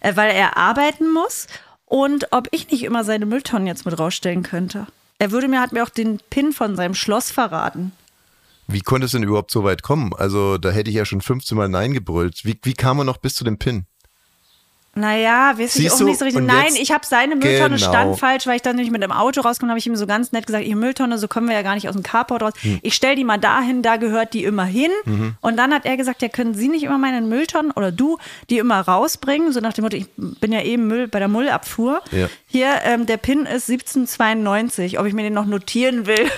Äh, 0.00 0.14
weil 0.16 0.30
er 0.30 0.58
arbeiten 0.58 1.10
muss 1.10 1.46
und 1.86 2.28
ob 2.32 2.48
ich 2.50 2.70
nicht 2.70 2.84
immer 2.84 3.02
seine 3.02 3.24
Mülltonnen 3.24 3.66
jetzt 3.66 3.86
mit 3.86 3.98
rausstellen 3.98 4.42
könnte. 4.42 4.86
Er 5.22 5.30
würde 5.30 5.46
mir, 5.46 5.60
hat 5.60 5.70
mir 5.70 5.84
auch 5.84 5.88
den 5.88 6.18
Pin 6.30 6.52
von 6.52 6.74
seinem 6.74 6.94
Schloss 6.94 7.30
verraten. 7.30 7.92
Wie 8.66 8.80
konnte 8.80 9.04
es 9.04 9.12
denn 9.12 9.22
überhaupt 9.22 9.52
so 9.52 9.62
weit 9.62 9.84
kommen? 9.84 10.12
Also 10.14 10.58
da 10.58 10.70
hätte 10.70 10.90
ich 10.90 10.96
ja 10.96 11.04
schon 11.04 11.20
15 11.20 11.56
Mal 11.56 11.68
Nein 11.68 11.92
gebrüllt. 11.92 12.44
Wie, 12.44 12.58
wie 12.64 12.72
kam 12.72 12.96
man 12.96 13.06
noch 13.06 13.18
bis 13.18 13.36
zu 13.36 13.44
dem 13.44 13.56
Pin? 13.56 13.86
Naja, 14.94 15.52
weiß 15.56 15.74
ich 15.76 15.82
Siehst 15.84 15.94
auch 15.94 15.98
du? 16.00 16.04
nicht 16.04 16.18
so 16.18 16.26
richtig. 16.26 16.40
Und 16.42 16.46
Nein, 16.46 16.74
ich 16.76 16.92
habe 16.92 17.06
seine 17.06 17.34
Mülltonne 17.34 17.76
Genau. 17.76 17.88
stand 17.88 18.18
falsch, 18.18 18.46
weil 18.46 18.56
ich 18.56 18.62
dann 18.62 18.76
nämlich 18.76 18.92
mit 18.92 19.02
dem 19.02 19.10
Auto 19.10 19.40
rauskomme, 19.40 19.70
habe 19.70 19.78
ich 19.78 19.86
ihm 19.86 19.96
so 19.96 20.06
ganz 20.06 20.32
nett 20.32 20.46
gesagt, 20.46 20.66
ihr 20.66 20.76
Mülltonne, 20.76 21.16
so 21.16 21.28
kommen 21.28 21.48
wir 21.48 21.54
ja 21.54 21.62
gar 21.62 21.74
nicht 21.74 21.88
aus 21.88 21.94
dem 21.94 22.02
Carport 22.02 22.42
raus. 22.42 22.52
Hm. 22.60 22.78
Ich 22.82 22.92
stell 22.94 23.16
die 23.16 23.24
mal 23.24 23.38
dahin, 23.38 23.80
da 23.80 23.96
gehört 23.96 24.34
die 24.34 24.44
immer 24.44 24.66
hin. 24.66 24.90
Mhm. 25.06 25.34
Und 25.40 25.56
dann 25.56 25.72
hat 25.72 25.86
er 25.86 25.96
gesagt, 25.96 26.20
ja, 26.20 26.28
können 26.28 26.52
Sie 26.54 26.68
nicht 26.68 26.82
immer 26.82 26.98
meine 26.98 27.22
Mülltonnen 27.22 27.72
oder 27.72 27.90
du 27.90 28.18
die 28.50 28.58
immer 28.58 28.80
rausbringen? 28.80 29.50
So 29.52 29.60
nach 29.60 29.72
dem 29.72 29.84
Motto, 29.84 29.96
ich 29.96 30.06
bin 30.16 30.52
ja 30.52 30.60
eben 30.60 30.86
Müll 30.88 31.08
bei 31.08 31.20
der 31.20 31.28
Müllabfuhr. 31.28 32.02
Ja. 32.10 32.28
Hier, 32.46 32.68
ähm, 32.84 33.06
der 33.06 33.16
PIN 33.16 33.46
ist 33.46 33.70
1792, 33.70 34.98
ob 34.98 35.06
ich 35.06 35.14
mir 35.14 35.22
den 35.22 35.32
noch 35.34 35.46
notieren 35.46 36.06
will. 36.06 36.30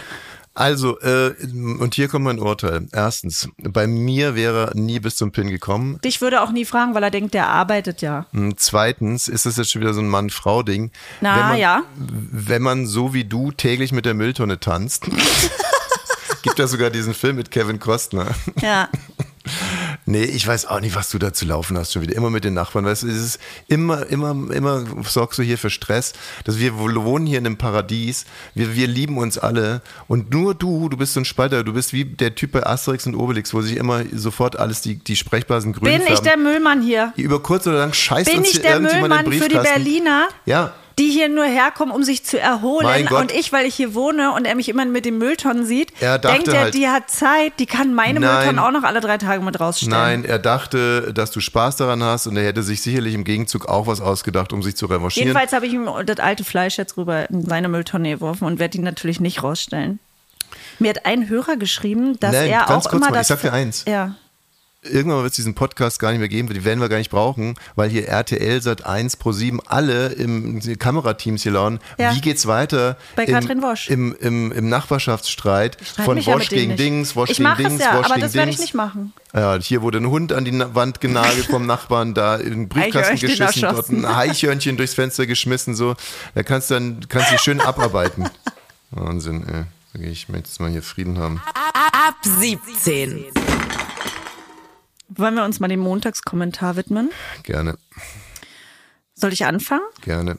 Also, 0.54 1.00
äh, 1.00 1.34
und 1.52 1.94
hier 1.94 2.06
kommt 2.06 2.24
mein 2.24 2.38
Urteil. 2.38 2.86
Erstens, 2.92 3.48
bei 3.58 3.88
mir 3.88 4.36
wäre 4.36 4.68
er 4.68 4.76
nie 4.76 5.00
bis 5.00 5.16
zum 5.16 5.32
Pin 5.32 5.48
gekommen. 5.48 5.98
Dich 6.04 6.20
würde 6.20 6.42
auch 6.42 6.52
nie 6.52 6.64
fragen, 6.64 6.94
weil 6.94 7.02
er 7.02 7.10
denkt, 7.10 7.34
der 7.34 7.48
arbeitet 7.48 8.02
ja. 8.02 8.26
Hm, 8.32 8.54
Zweitens 8.56 9.26
ist 9.26 9.46
es 9.46 9.56
jetzt 9.56 9.72
schon 9.72 9.82
wieder 9.82 9.94
so 9.94 10.00
ein 10.00 10.08
Mann-Frau-Ding. 10.08 10.92
Na, 11.20 11.36
wenn 11.36 11.48
man, 11.48 11.58
ja. 11.58 11.82
Wenn 11.96 12.62
man 12.62 12.86
so 12.86 13.12
wie 13.12 13.24
du 13.24 13.50
täglich 13.50 13.90
mit 13.90 14.04
der 14.06 14.14
Mülltonne 14.14 14.60
tanzt. 14.60 15.04
Gibt 16.42 16.58
ja 16.58 16.66
sogar 16.68 16.90
diesen 16.90 17.14
Film 17.14 17.36
mit 17.36 17.50
Kevin 17.50 17.80
Costner. 17.80 18.28
Ja. 18.60 18.88
Nee, 20.06 20.24
ich 20.24 20.46
weiß 20.46 20.66
auch 20.66 20.80
nicht, 20.80 20.94
was 20.94 21.10
du 21.10 21.18
da 21.18 21.32
zu 21.32 21.46
laufen 21.46 21.78
hast 21.78 21.92
schon 21.92 22.02
wieder. 22.02 22.14
Immer 22.14 22.28
mit 22.30 22.44
den 22.44 22.52
Nachbarn. 22.54 22.84
Weißt 22.84 23.04
du, 23.04 23.08
es 23.08 23.16
ist 23.16 23.40
immer, 23.68 24.06
immer, 24.06 24.30
immer 24.52 24.84
sorgst 25.04 25.38
du 25.38 25.42
hier 25.42 25.56
für 25.56 25.70
Stress. 25.70 26.12
Dass 26.44 26.58
wir 26.58 26.78
wohnen 26.78 27.26
hier 27.26 27.38
in 27.38 27.46
einem 27.46 27.56
Paradies. 27.56 28.26
Wir, 28.54 28.74
wir 28.76 28.86
lieben 28.86 29.16
uns 29.16 29.38
alle. 29.38 29.80
Und 30.06 30.30
nur 30.32 30.54
du, 30.54 30.88
du 30.88 30.96
bist 30.96 31.14
so 31.14 31.20
ein 31.20 31.24
Spalter. 31.24 31.64
Du 31.64 31.72
bist 31.72 31.92
wie 31.92 32.04
der 32.04 32.34
Typ 32.34 32.52
bei 32.52 32.66
Asterix 32.66 33.06
und 33.06 33.14
Obelix, 33.14 33.54
wo 33.54 33.62
sich 33.62 33.76
immer 33.76 34.02
sofort 34.12 34.58
alles 34.58 34.82
die, 34.82 34.96
die 34.96 35.16
Sprechblasen 35.16 35.72
grün 35.72 35.84
Bin 35.84 36.02
ich 36.02 36.06
färben. 36.06 36.24
der 36.24 36.36
Müllmann 36.36 36.82
hier? 36.82 37.12
Über 37.16 37.42
kurz 37.42 37.66
oder 37.66 37.78
lang 37.78 37.92
scheißt 37.94 38.28
Bin 38.28 38.38
uns 38.40 38.48
ich 38.48 38.52
hier 38.54 38.62
der 38.62 38.72
irgendjemand 38.74 39.14
in 39.14 39.30
den 39.30 39.30
Müllmann 39.30 39.42
für 39.42 39.48
die. 39.48 39.68
Berliner? 39.68 40.28
Ja. 40.44 40.74
Die 40.98 41.10
hier 41.10 41.28
nur 41.28 41.44
herkommen, 41.44 41.94
um 41.94 42.02
sich 42.04 42.24
zu 42.24 42.38
erholen. 42.40 43.08
Und 43.08 43.32
ich, 43.32 43.52
weil 43.52 43.66
ich 43.66 43.74
hier 43.74 43.94
wohne 43.94 44.32
und 44.32 44.46
er 44.46 44.54
mich 44.54 44.68
immer 44.68 44.84
mit 44.84 45.04
den 45.04 45.18
Mülltonnen 45.18 45.64
sieht, 45.66 45.92
denkt 46.00 46.48
er, 46.48 46.60
halt- 46.60 46.74
die 46.74 46.88
hat 46.88 47.10
Zeit, 47.10 47.54
die 47.58 47.66
kann 47.66 47.94
meine 47.94 48.20
Nein. 48.20 48.34
Mülltonnen 48.36 48.58
auch 48.60 48.70
noch 48.70 48.82
alle 48.84 49.00
drei 49.00 49.18
Tage 49.18 49.42
mit 49.42 49.58
rausstellen. 49.58 49.90
Nein, 49.92 50.24
er 50.24 50.38
dachte, 50.38 51.12
dass 51.12 51.30
du 51.30 51.40
Spaß 51.40 51.76
daran 51.76 52.02
hast 52.02 52.26
und 52.26 52.36
er 52.36 52.44
hätte 52.44 52.62
sich 52.62 52.80
sicherlich 52.82 53.14
im 53.14 53.24
Gegenzug 53.24 53.66
auch 53.66 53.86
was 53.86 54.00
ausgedacht, 54.00 54.52
um 54.52 54.62
sich 54.62 54.76
zu 54.76 54.86
revanchieren. 54.86 55.28
Jedenfalls 55.28 55.52
habe 55.52 55.66
ich 55.66 55.72
ihm 55.72 55.88
das 56.06 56.18
alte 56.20 56.44
Fleisch 56.44 56.78
jetzt 56.78 56.96
rüber 56.96 57.28
in 57.30 57.44
seine 57.44 57.68
Mülltonne 57.68 58.10
geworfen 58.10 58.44
und 58.44 58.58
werde 58.58 58.78
ihn 58.78 58.84
natürlich 58.84 59.20
nicht 59.20 59.42
rausstellen. 59.42 59.98
Mir 60.78 60.90
hat 60.90 61.06
ein 61.06 61.28
Hörer 61.28 61.56
geschrieben, 61.56 62.18
dass 62.20 62.32
Nein, 62.32 62.50
er 62.50 62.66
ganz 62.66 62.86
auch 62.86 62.90
kurz 62.90 63.02
immer 63.02 63.10
mal, 63.10 63.16
das. 63.18 63.22
ich 63.30 63.36
sag 63.36 63.40
dir 63.42 63.52
eins. 63.52 63.84
Ja. 63.88 64.14
Irgendwann 64.84 65.22
wird 65.22 65.30
es 65.30 65.36
diesen 65.36 65.54
Podcast 65.54 65.98
gar 65.98 66.10
nicht 66.10 66.20
mehr 66.20 66.28
geben, 66.28 66.48
die 66.48 66.64
werden 66.64 66.80
wir 66.80 66.88
gar 66.88 66.98
nicht 66.98 67.10
brauchen, 67.10 67.54
weil 67.74 67.90
hier 67.90 68.06
RTL, 68.08 68.60
Sat 68.60 68.84
1, 68.86 69.16
Pro 69.16 69.32
7, 69.32 69.60
alle 69.66 70.08
im 70.08 70.60
Kamerateams 70.78 71.42
hier 71.42 71.52
lauern. 71.52 71.80
Ja. 71.98 72.14
Wie 72.14 72.20
geht's 72.20 72.46
weiter? 72.46 72.96
Bei 73.16 73.24
Im, 73.24 73.34
Katrin 73.34 73.62
Wosch. 73.62 73.88
Im, 73.88 74.14
im, 74.20 74.52
im 74.52 74.68
Nachbarschaftsstreit 74.68 75.78
Streit 75.82 76.04
von 76.04 76.16
mich 76.16 76.26
ja 76.26 76.34
Wosch 76.34 76.50
mit 76.50 76.52
denen 76.52 76.76
gegen. 76.76 76.96
Dings, 76.96 77.16
Wosch 77.16 77.30
Ich 77.30 77.36
gegen 77.38 77.48
mache 77.48 77.62
es 77.62 77.68
Dings, 77.68 77.82
ja, 77.82 77.98
Wosch 77.98 78.06
aber 78.06 78.14
gegen 78.14 78.20
das 78.26 78.34
werde 78.34 78.50
ich 78.50 78.56
Dings. 78.56 78.66
nicht 78.66 78.74
machen. 78.74 79.12
Ja, 79.32 79.58
hier 79.58 79.82
wurde 79.82 79.98
ein 79.98 80.08
Hund 80.08 80.32
an 80.32 80.44
die 80.44 80.52
Wand 80.74 81.00
genagelt 81.00 81.46
vom 81.50 81.66
Nachbarn, 81.66 82.14
da 82.14 82.36
in 82.36 82.50
den 82.50 82.68
Briefkasten 82.68 83.18
geschissen, 83.18 83.62
dort 83.62 83.88
ein 83.88 84.04
Eichhörnchen 84.04 84.76
durchs 84.76 84.94
Fenster 84.94 85.26
geschmissen, 85.26 85.74
so. 85.74 85.94
Da 86.34 86.42
kannst 86.42 86.70
du 86.70 86.74
dann, 86.74 87.00
kannst 87.08 87.32
du 87.32 87.38
schön 87.38 87.60
abarbeiten. 87.60 88.28
Wahnsinn, 88.90 89.46
ey. 89.48 89.64
Ich 90.10 90.28
möchte 90.28 90.48
jetzt 90.48 90.60
mal 90.60 90.70
hier 90.70 90.82
Frieden 90.82 91.18
haben. 91.18 91.40
Ab 91.54 92.16
17. 92.22 93.26
Wollen 95.08 95.34
wir 95.34 95.44
uns 95.44 95.60
mal 95.60 95.68
dem 95.68 95.80
Montagskommentar 95.80 96.76
widmen? 96.76 97.10
Gerne, 97.42 97.76
Soll 99.14 99.32
ich 99.32 99.44
anfangen? 99.44 99.84
gerne, 100.00 100.38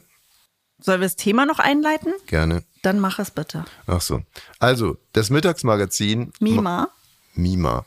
Sollen 0.78 1.00
wir 1.00 1.06
das 1.06 1.16
Thema 1.16 1.46
noch 1.46 1.58
einleiten? 1.58 2.12
gerne. 2.26 2.62
Dann 2.82 3.00
mach 3.00 3.18
es 3.18 3.30
bitte. 3.30 3.64
Ach 3.86 4.00
so. 4.00 4.22
Also, 4.60 4.96
das 5.12 5.30
Mittagsmagazin. 5.30 6.32
Mima. 6.38 6.88
Mima. 7.34 7.84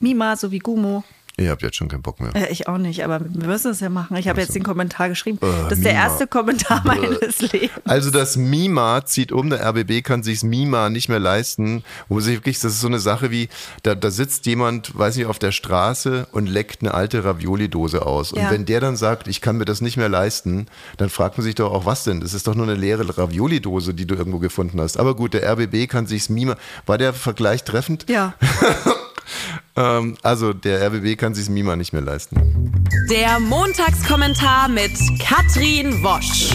Mima, 0.00 0.36
so 0.36 0.50
wie 0.50 0.58
Gumo. 0.58 1.04
Ihr 1.38 1.50
habt 1.50 1.60
jetzt 1.60 1.76
schon 1.76 1.88
keinen 1.88 2.00
Bock 2.00 2.18
mehr. 2.18 2.34
Äh, 2.34 2.50
ich 2.50 2.66
auch 2.66 2.78
nicht, 2.78 3.04
aber 3.04 3.20
wir 3.20 3.46
müssen 3.46 3.70
es 3.70 3.80
ja 3.80 3.90
machen. 3.90 4.16
Ich 4.16 4.26
habe 4.26 4.40
jetzt 4.40 4.54
den 4.54 4.62
Kommentar 4.62 5.10
geschrieben. 5.10 5.38
Äh, 5.42 5.68
das 5.68 5.74
ist 5.78 5.84
der 5.84 5.92
Mima. 5.92 6.04
erste 6.04 6.26
Kommentar 6.26 6.80
meines 6.86 7.40
Lebens. 7.52 7.70
Also 7.84 8.10
das 8.10 8.38
Mima 8.38 9.04
zieht 9.04 9.32
um, 9.32 9.50
der 9.50 9.60
RBB 9.68 10.02
kann 10.02 10.22
sich's 10.22 10.42
Mima 10.42 10.88
nicht 10.88 11.10
mehr 11.10 11.18
leisten. 11.18 11.84
Wo 12.08 12.20
sich 12.20 12.36
wirklich, 12.36 12.58
das 12.60 12.72
ist 12.72 12.80
so 12.80 12.86
eine 12.86 13.00
Sache 13.00 13.30
wie, 13.30 13.50
da, 13.82 13.94
da 13.94 14.10
sitzt 14.10 14.46
jemand, 14.46 14.96
weiß 14.98 15.16
nicht, 15.16 15.26
auf 15.26 15.38
der 15.38 15.52
Straße 15.52 16.26
und 16.32 16.46
leckt 16.46 16.80
eine 16.80 16.94
alte 16.94 17.22
Ravioli-Dose 17.24 18.06
aus. 18.06 18.32
Und 18.32 18.40
Ja. 18.40 18.50
wenn 18.50 18.64
der 18.64 18.80
dann 18.80 18.96
sagt, 18.96 19.28
ich 19.28 19.42
kann 19.42 19.58
mir 19.58 19.66
das 19.66 19.82
nicht 19.82 19.98
mehr 19.98 20.08
leisten, 20.08 20.68
dann 20.96 21.10
fragt 21.10 21.36
man 21.36 21.44
sich 21.44 21.54
doch 21.54 21.70
auch, 21.70 21.84
was 21.84 22.04
denn? 22.04 22.22
Das 22.22 22.32
ist 22.32 22.46
doch 22.46 22.54
nur 22.54 22.64
eine 22.64 22.76
leere 22.76 23.06
Ravioli-Dose, 23.18 23.92
die 23.92 24.06
du 24.06 24.14
irgendwo 24.14 24.38
gefunden 24.38 24.80
hast. 24.80 24.98
Aber 24.98 25.14
gut, 25.14 25.34
der 25.34 25.42
RBB 25.52 25.86
kann 25.86 26.06
sich's 26.06 26.30
Mima. 26.30 26.56
War 26.86 26.96
der 26.96 27.12
Vergleich 27.12 27.62
treffend? 27.62 28.06
Ja. 28.08 28.32
Ähm, 29.76 30.16
also 30.22 30.52
der 30.52 30.86
RBB 30.86 31.18
kann 31.18 31.34
sich's 31.34 31.48
Mima 31.48 31.76
nicht 31.76 31.92
mehr 31.92 32.02
leisten. 32.02 32.72
Der 33.10 33.38
Montagskommentar 33.40 34.68
mit 34.68 34.92
Katrin 35.20 36.02
Wosch. 36.02 36.50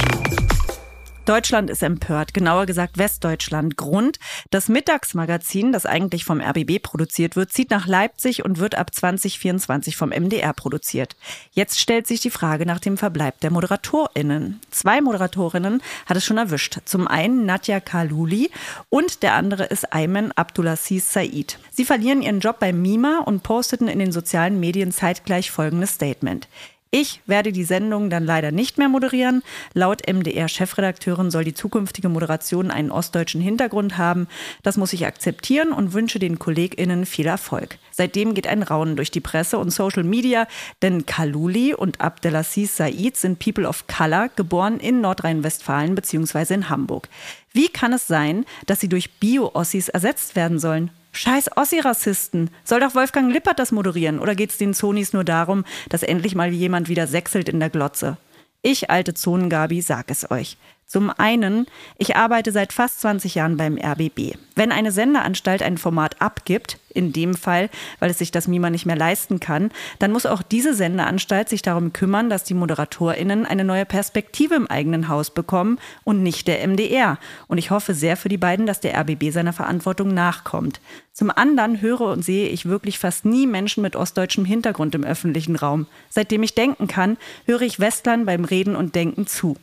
Deutschland 1.25 1.69
ist 1.69 1.83
empört, 1.83 2.33
genauer 2.33 2.65
gesagt 2.65 2.97
Westdeutschland. 2.97 3.77
Grund, 3.77 4.17
das 4.49 4.69
Mittagsmagazin, 4.69 5.71
das 5.71 5.85
eigentlich 5.85 6.25
vom 6.25 6.41
RBB 6.41 6.81
produziert 6.81 7.35
wird, 7.35 7.53
zieht 7.53 7.69
nach 7.69 7.85
Leipzig 7.85 8.43
und 8.43 8.57
wird 8.57 8.73
ab 8.75 8.93
2024 8.93 9.95
vom 9.95 10.09
MDR 10.09 10.53
produziert. 10.53 11.15
Jetzt 11.51 11.79
stellt 11.79 12.07
sich 12.07 12.21
die 12.21 12.31
Frage 12.31 12.65
nach 12.65 12.79
dem 12.79 12.97
Verbleib 12.97 13.39
der 13.41 13.51
ModeratorInnen. 13.51 14.59
Zwei 14.71 14.99
Moderatorinnen 14.99 15.83
hat 16.07 16.17
es 16.17 16.25
schon 16.25 16.39
erwischt. 16.39 16.79
Zum 16.85 17.07
einen 17.07 17.45
Nadja 17.45 17.79
Kaluli 17.79 18.49
und 18.89 19.21
der 19.21 19.35
andere 19.35 19.65
ist 19.65 19.93
Ayman 19.93 20.31
Abdulaziz 20.31 21.13
Said. 21.13 21.59
Sie 21.69 21.85
verlieren 21.85 22.23
ihren 22.23 22.39
Job 22.39 22.57
bei 22.59 22.73
Mima 22.73 23.19
und 23.19 23.43
posteten 23.43 23.87
in 23.87 23.99
den 23.99 24.11
sozialen 24.11 24.59
Medien 24.59 24.91
zeitgleich 24.91 25.51
folgendes 25.51 25.91
Statement. 25.91 26.47
Ich 26.93 27.21
werde 27.25 27.53
die 27.53 27.63
Sendung 27.63 28.09
dann 28.09 28.25
leider 28.25 28.51
nicht 28.51 28.77
mehr 28.77 28.89
moderieren. 28.89 29.43
Laut 29.73 30.01
MDR-Chefredakteurin 30.05 31.31
soll 31.31 31.45
die 31.45 31.53
zukünftige 31.53 32.09
Moderation 32.09 32.69
einen 32.69 32.91
ostdeutschen 32.91 33.39
Hintergrund 33.39 33.97
haben. 33.97 34.27
Das 34.61 34.75
muss 34.75 34.91
ich 34.91 35.05
akzeptieren 35.05 35.71
und 35.71 35.93
wünsche 35.93 36.19
den 36.19 36.37
KollegInnen 36.37 37.05
viel 37.05 37.27
Erfolg. 37.27 37.77
Seitdem 37.91 38.33
geht 38.33 38.45
ein 38.45 38.61
Raunen 38.61 38.97
durch 38.97 39.09
die 39.09 39.21
Presse 39.21 39.57
und 39.57 39.71
Social 39.71 40.03
Media, 40.03 40.47
denn 40.81 41.05
Kaluli 41.05 41.73
und 41.73 42.01
Abdelaziz 42.01 42.75
Said 42.75 43.15
sind 43.15 43.39
People 43.39 43.69
of 43.69 43.87
Color, 43.87 44.27
geboren 44.35 44.77
in 44.81 44.99
Nordrhein-Westfalen 44.99 45.95
bzw. 45.95 46.53
in 46.53 46.67
Hamburg. 46.67 47.07
Wie 47.53 47.69
kann 47.69 47.93
es 47.93 48.07
sein, 48.07 48.43
dass 48.65 48.81
sie 48.81 48.89
durch 48.89 49.11
Bio-Ossis 49.11 49.87
ersetzt 49.87 50.35
werden 50.35 50.59
sollen? 50.59 50.91
Scheiß 51.11 51.57
Ossi-Rassisten. 51.57 52.49
Soll 52.63 52.79
doch 52.79 52.95
Wolfgang 52.95 53.31
Lippert 53.31 53.59
das 53.59 53.71
moderieren? 53.71 54.19
Oder 54.19 54.35
geht's 54.35 54.57
den 54.57 54.73
Zonis 54.73 55.13
nur 55.13 55.23
darum, 55.23 55.65
dass 55.89 56.03
endlich 56.03 56.35
mal 56.35 56.51
jemand 56.51 56.87
wieder 56.87 57.07
sechselt 57.07 57.49
in 57.49 57.59
der 57.59 57.69
Glotze? 57.69 58.17
Ich, 58.61 58.89
alte 58.89 59.13
Zonengabi, 59.13 59.81
sag 59.81 60.11
es 60.11 60.29
euch. 60.29 60.57
Zum 60.91 61.09
einen, 61.09 61.67
ich 61.97 62.17
arbeite 62.17 62.51
seit 62.51 62.73
fast 62.73 62.99
20 62.99 63.35
Jahren 63.35 63.55
beim 63.55 63.77
RBB. 63.77 64.35
Wenn 64.55 64.73
eine 64.73 64.91
Sendeanstalt 64.91 65.63
ein 65.63 65.77
Format 65.77 66.21
abgibt, 66.21 66.79
in 66.89 67.13
dem 67.13 67.33
Fall, 67.33 67.69
weil 67.99 68.11
es 68.11 68.17
sich 68.17 68.31
das 68.31 68.49
Mima 68.49 68.69
nicht 68.69 68.85
mehr 68.85 68.97
leisten 68.97 69.39
kann, 69.39 69.71
dann 69.99 70.11
muss 70.11 70.25
auch 70.25 70.41
diese 70.41 70.73
Sendeanstalt 70.73 71.47
sich 71.47 71.61
darum 71.61 71.93
kümmern, 71.93 72.29
dass 72.29 72.43
die 72.43 72.55
ModeratorInnen 72.55 73.45
eine 73.45 73.63
neue 73.63 73.85
Perspektive 73.85 74.55
im 74.55 74.67
eigenen 74.67 75.07
Haus 75.07 75.29
bekommen 75.29 75.79
und 76.03 76.23
nicht 76.23 76.49
der 76.49 76.67
MDR. 76.67 77.19
Und 77.47 77.57
ich 77.57 77.71
hoffe 77.71 77.93
sehr 77.93 78.17
für 78.17 78.27
die 78.27 78.35
beiden, 78.35 78.65
dass 78.65 78.81
der 78.81 78.99
RBB 78.99 79.31
seiner 79.31 79.53
Verantwortung 79.53 80.13
nachkommt. 80.13 80.81
Zum 81.13 81.31
anderen 81.31 81.79
höre 81.79 82.01
und 82.01 82.25
sehe 82.25 82.49
ich 82.49 82.65
wirklich 82.65 82.99
fast 82.99 83.23
nie 83.23 83.47
Menschen 83.47 83.81
mit 83.81 83.95
ostdeutschem 83.95 84.43
Hintergrund 84.43 84.93
im 84.93 85.05
öffentlichen 85.05 85.55
Raum. 85.55 85.87
Seitdem 86.09 86.43
ich 86.43 86.53
denken 86.53 86.87
kann, 86.87 87.15
höre 87.45 87.61
ich 87.61 87.79
Westlern 87.79 88.25
beim 88.25 88.43
Reden 88.43 88.75
und 88.75 88.93
Denken 88.93 89.25
zu. 89.25 89.55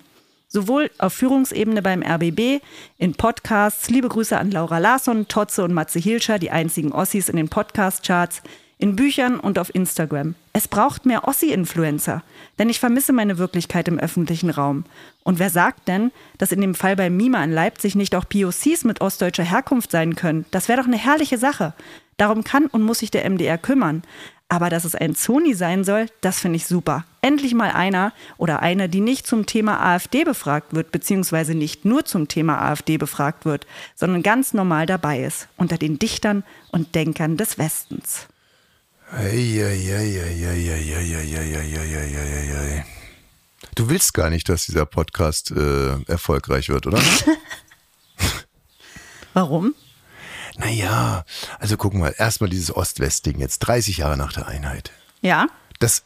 Sowohl 0.50 0.90
auf 0.96 1.12
Führungsebene 1.12 1.82
beim 1.82 2.02
RBB, 2.02 2.62
in 2.96 3.12
Podcasts, 3.12 3.90
liebe 3.90 4.08
Grüße 4.08 4.38
an 4.38 4.50
Laura 4.50 4.78
Larsson, 4.78 5.28
Totze 5.28 5.62
und 5.62 5.74
Matze 5.74 5.98
Hilscher, 5.98 6.38
die 6.38 6.50
einzigen 6.50 6.90
Ossis 6.90 7.28
in 7.28 7.36
den 7.36 7.50
Podcast-Charts, 7.50 8.40
in 8.78 8.96
Büchern 8.96 9.38
und 9.38 9.58
auf 9.58 9.74
Instagram. 9.74 10.36
Es 10.54 10.66
braucht 10.66 11.04
mehr 11.04 11.28
Ossi-Influencer, 11.28 12.22
denn 12.58 12.70
ich 12.70 12.80
vermisse 12.80 13.12
meine 13.12 13.36
Wirklichkeit 13.36 13.88
im 13.88 13.98
öffentlichen 13.98 14.48
Raum. 14.48 14.84
Und 15.22 15.38
wer 15.38 15.50
sagt 15.50 15.86
denn, 15.86 16.12
dass 16.38 16.52
in 16.52 16.62
dem 16.62 16.74
Fall 16.74 16.96
bei 16.96 17.10
Mima 17.10 17.44
in 17.44 17.52
Leipzig 17.52 17.94
nicht 17.94 18.14
auch 18.14 18.26
POCs 18.26 18.84
mit 18.84 19.02
ostdeutscher 19.02 19.44
Herkunft 19.44 19.90
sein 19.90 20.16
können? 20.16 20.46
Das 20.50 20.68
wäre 20.68 20.80
doch 20.80 20.86
eine 20.86 20.96
herrliche 20.96 21.36
Sache. 21.36 21.74
Darum 22.16 22.42
kann 22.42 22.66
und 22.66 22.82
muss 22.82 23.00
sich 23.00 23.10
der 23.10 23.28
MDR 23.28 23.58
kümmern. 23.58 24.02
Aber 24.50 24.70
dass 24.70 24.84
es 24.84 24.94
ein 24.94 25.14
Zoni 25.14 25.52
sein 25.52 25.84
soll, 25.84 26.06
das 26.22 26.40
finde 26.40 26.56
ich 26.56 26.66
super. 26.66 27.04
Endlich 27.20 27.52
mal 27.52 27.70
einer 27.70 28.14
oder 28.38 28.60
eine, 28.62 28.88
die 28.88 29.00
nicht 29.00 29.26
zum 29.26 29.44
Thema 29.44 29.78
AfD 29.78 30.24
befragt 30.24 30.72
wird, 30.74 30.90
beziehungsweise 30.90 31.54
nicht 31.54 31.84
nur 31.84 32.06
zum 32.06 32.28
Thema 32.28 32.62
AfD 32.62 32.96
befragt 32.96 33.44
wird, 33.44 33.66
sondern 33.94 34.22
ganz 34.22 34.54
normal 34.54 34.86
dabei 34.86 35.22
ist, 35.22 35.48
unter 35.58 35.76
den 35.76 35.98
Dichtern 35.98 36.44
und 36.72 36.94
Denkern 36.94 37.36
des 37.36 37.58
Westens. 37.58 38.26
Du 43.74 43.88
willst 43.90 44.14
gar 44.14 44.30
nicht, 44.30 44.48
dass 44.48 44.64
dieser 44.66 44.86
Podcast 44.86 45.50
äh, 45.50 46.02
erfolgreich 46.04 46.70
wird, 46.70 46.86
oder? 46.86 47.00
Warum? 49.34 49.74
Naja, 50.58 51.24
also 51.58 51.76
guck 51.76 51.94
mal, 51.94 52.14
erstmal 52.18 52.50
dieses 52.50 52.74
Ost-West-Ding 52.74 53.38
jetzt, 53.38 53.60
30 53.60 53.98
Jahre 53.98 54.16
nach 54.16 54.32
der 54.32 54.48
Einheit. 54.48 54.90
Ja? 55.22 55.46
Das, 55.78 56.02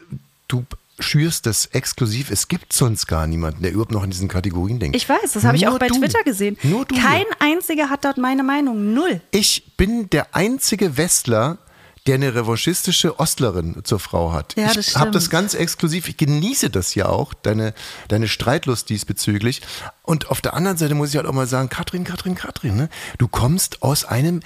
du 0.48 0.64
schürst 0.98 1.46
das 1.46 1.66
exklusiv, 1.66 2.30
es 2.30 2.48
gibt 2.48 2.72
sonst 2.72 3.06
gar 3.06 3.26
niemanden, 3.26 3.62
der 3.62 3.72
überhaupt 3.72 3.92
noch 3.92 4.04
in 4.04 4.10
diesen 4.10 4.28
Kategorien 4.28 4.78
denkt. 4.78 4.94
Ich 4.94 5.08
weiß, 5.08 5.32
das 5.32 5.44
habe 5.44 5.56
ich 5.56 5.66
auch 5.66 5.78
bei 5.78 5.88
du. 5.88 5.98
Twitter 5.98 6.22
gesehen. 6.22 6.58
Nur 6.62 6.84
du. 6.84 6.94
Kein 6.94 7.24
einziger 7.40 7.90
hat 7.90 8.04
dort 8.04 8.18
meine 8.18 8.42
Meinung. 8.42 8.92
Null. 8.92 9.20
Ich 9.30 9.76
bin 9.76 10.08
der 10.10 10.34
einzige 10.34 10.96
Westler, 10.96 11.58
der 12.06 12.16
eine 12.16 12.34
revanchistische 12.34 13.20
Ostlerin 13.20 13.80
zur 13.84 14.00
Frau 14.00 14.32
hat. 14.32 14.56
Ja, 14.56 14.72
ich 14.76 14.96
habe 14.96 15.12
das 15.12 15.30
ganz 15.30 15.54
exklusiv. 15.54 16.08
Ich 16.08 16.16
genieße 16.16 16.68
das 16.68 16.94
ja 16.94 17.06
auch, 17.06 17.32
deine, 17.32 17.74
deine 18.08 18.26
Streitlust 18.26 18.88
diesbezüglich. 18.88 19.62
Und 20.02 20.28
auf 20.30 20.40
der 20.40 20.54
anderen 20.54 20.76
Seite 20.76 20.94
muss 20.94 21.10
ich 21.10 21.16
halt 21.16 21.26
auch 21.26 21.32
mal 21.32 21.46
sagen, 21.46 21.68
Katrin, 21.68 22.04
Katrin, 22.04 22.34
Katrin, 22.34 22.76
ne? 22.76 22.88
du 23.18 23.28
kommst 23.28 23.82
aus 23.82 24.04
einem 24.04 24.40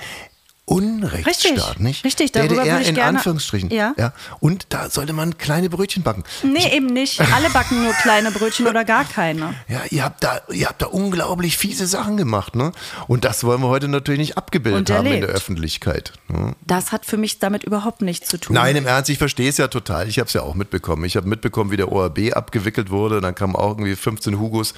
Unrechtsstaat, 0.68 1.26
Richtig, 1.52 1.78
nicht? 1.78 2.04
richtig, 2.04 2.32
darüber 2.32 2.56
DDR 2.56 2.66
würde 2.74 2.82
ich 2.82 2.88
in 2.88 2.94
gerne- 2.96 3.18
Anführungsstrichen. 3.18 3.70
Ja. 3.70 3.94
Und 4.40 4.66
da 4.70 4.90
sollte 4.90 5.12
man 5.12 5.38
kleine 5.38 5.70
Brötchen 5.70 6.02
backen. 6.02 6.24
Nee, 6.42 6.74
eben 6.74 6.86
nicht. 6.86 7.20
Alle 7.20 7.50
backen 7.50 7.84
nur 7.84 7.92
kleine 7.92 8.32
Brötchen 8.32 8.66
oder 8.66 8.84
gar 8.84 9.04
keine. 9.04 9.54
Ja, 9.68 9.82
ihr 9.90 10.02
habt 10.04 10.22
da, 10.24 10.40
ihr 10.52 10.66
habt 10.68 10.82
da 10.82 10.86
unglaublich 10.86 11.56
fiese 11.56 11.86
Sachen 11.86 12.16
gemacht, 12.16 12.54
ne? 12.56 12.72
Und 13.08 13.24
das 13.24 13.44
wollen 13.44 13.60
wir 13.62 13.68
heute 13.68 13.86
natürlich 13.88 14.18
nicht 14.18 14.36
abgebildet 14.38 14.90
haben 14.90 15.06
in 15.06 15.20
der 15.20 15.30
Öffentlichkeit. 15.30 16.12
Ne? 16.28 16.54
Das 16.66 16.90
hat 16.92 17.04
für 17.06 17.16
mich 17.16 17.38
damit 17.38 17.62
überhaupt 17.64 18.02
nichts 18.02 18.28
zu 18.28 18.38
tun. 18.38 18.54
Nein, 18.54 18.74
im 18.76 18.86
Ernst, 18.86 19.08
ich 19.10 19.18
verstehe 19.18 19.48
es 19.48 19.56
ja 19.58 19.68
total. 19.68 20.08
Ich 20.08 20.18
habe 20.18 20.26
es 20.28 20.32
ja 20.34 20.42
auch 20.42 20.54
mitbekommen. 20.54 21.04
Ich 21.04 21.16
habe 21.16 21.28
mitbekommen, 21.28 21.70
wie 21.70 21.76
der 21.76 21.92
ORB 21.92 22.32
abgewickelt 22.34 22.90
wurde. 22.90 23.20
Dann 23.20 23.34
kamen 23.34 23.54
auch 23.54 23.70
irgendwie 23.70 23.94
15 23.96 24.38
Hugos. 24.40 24.74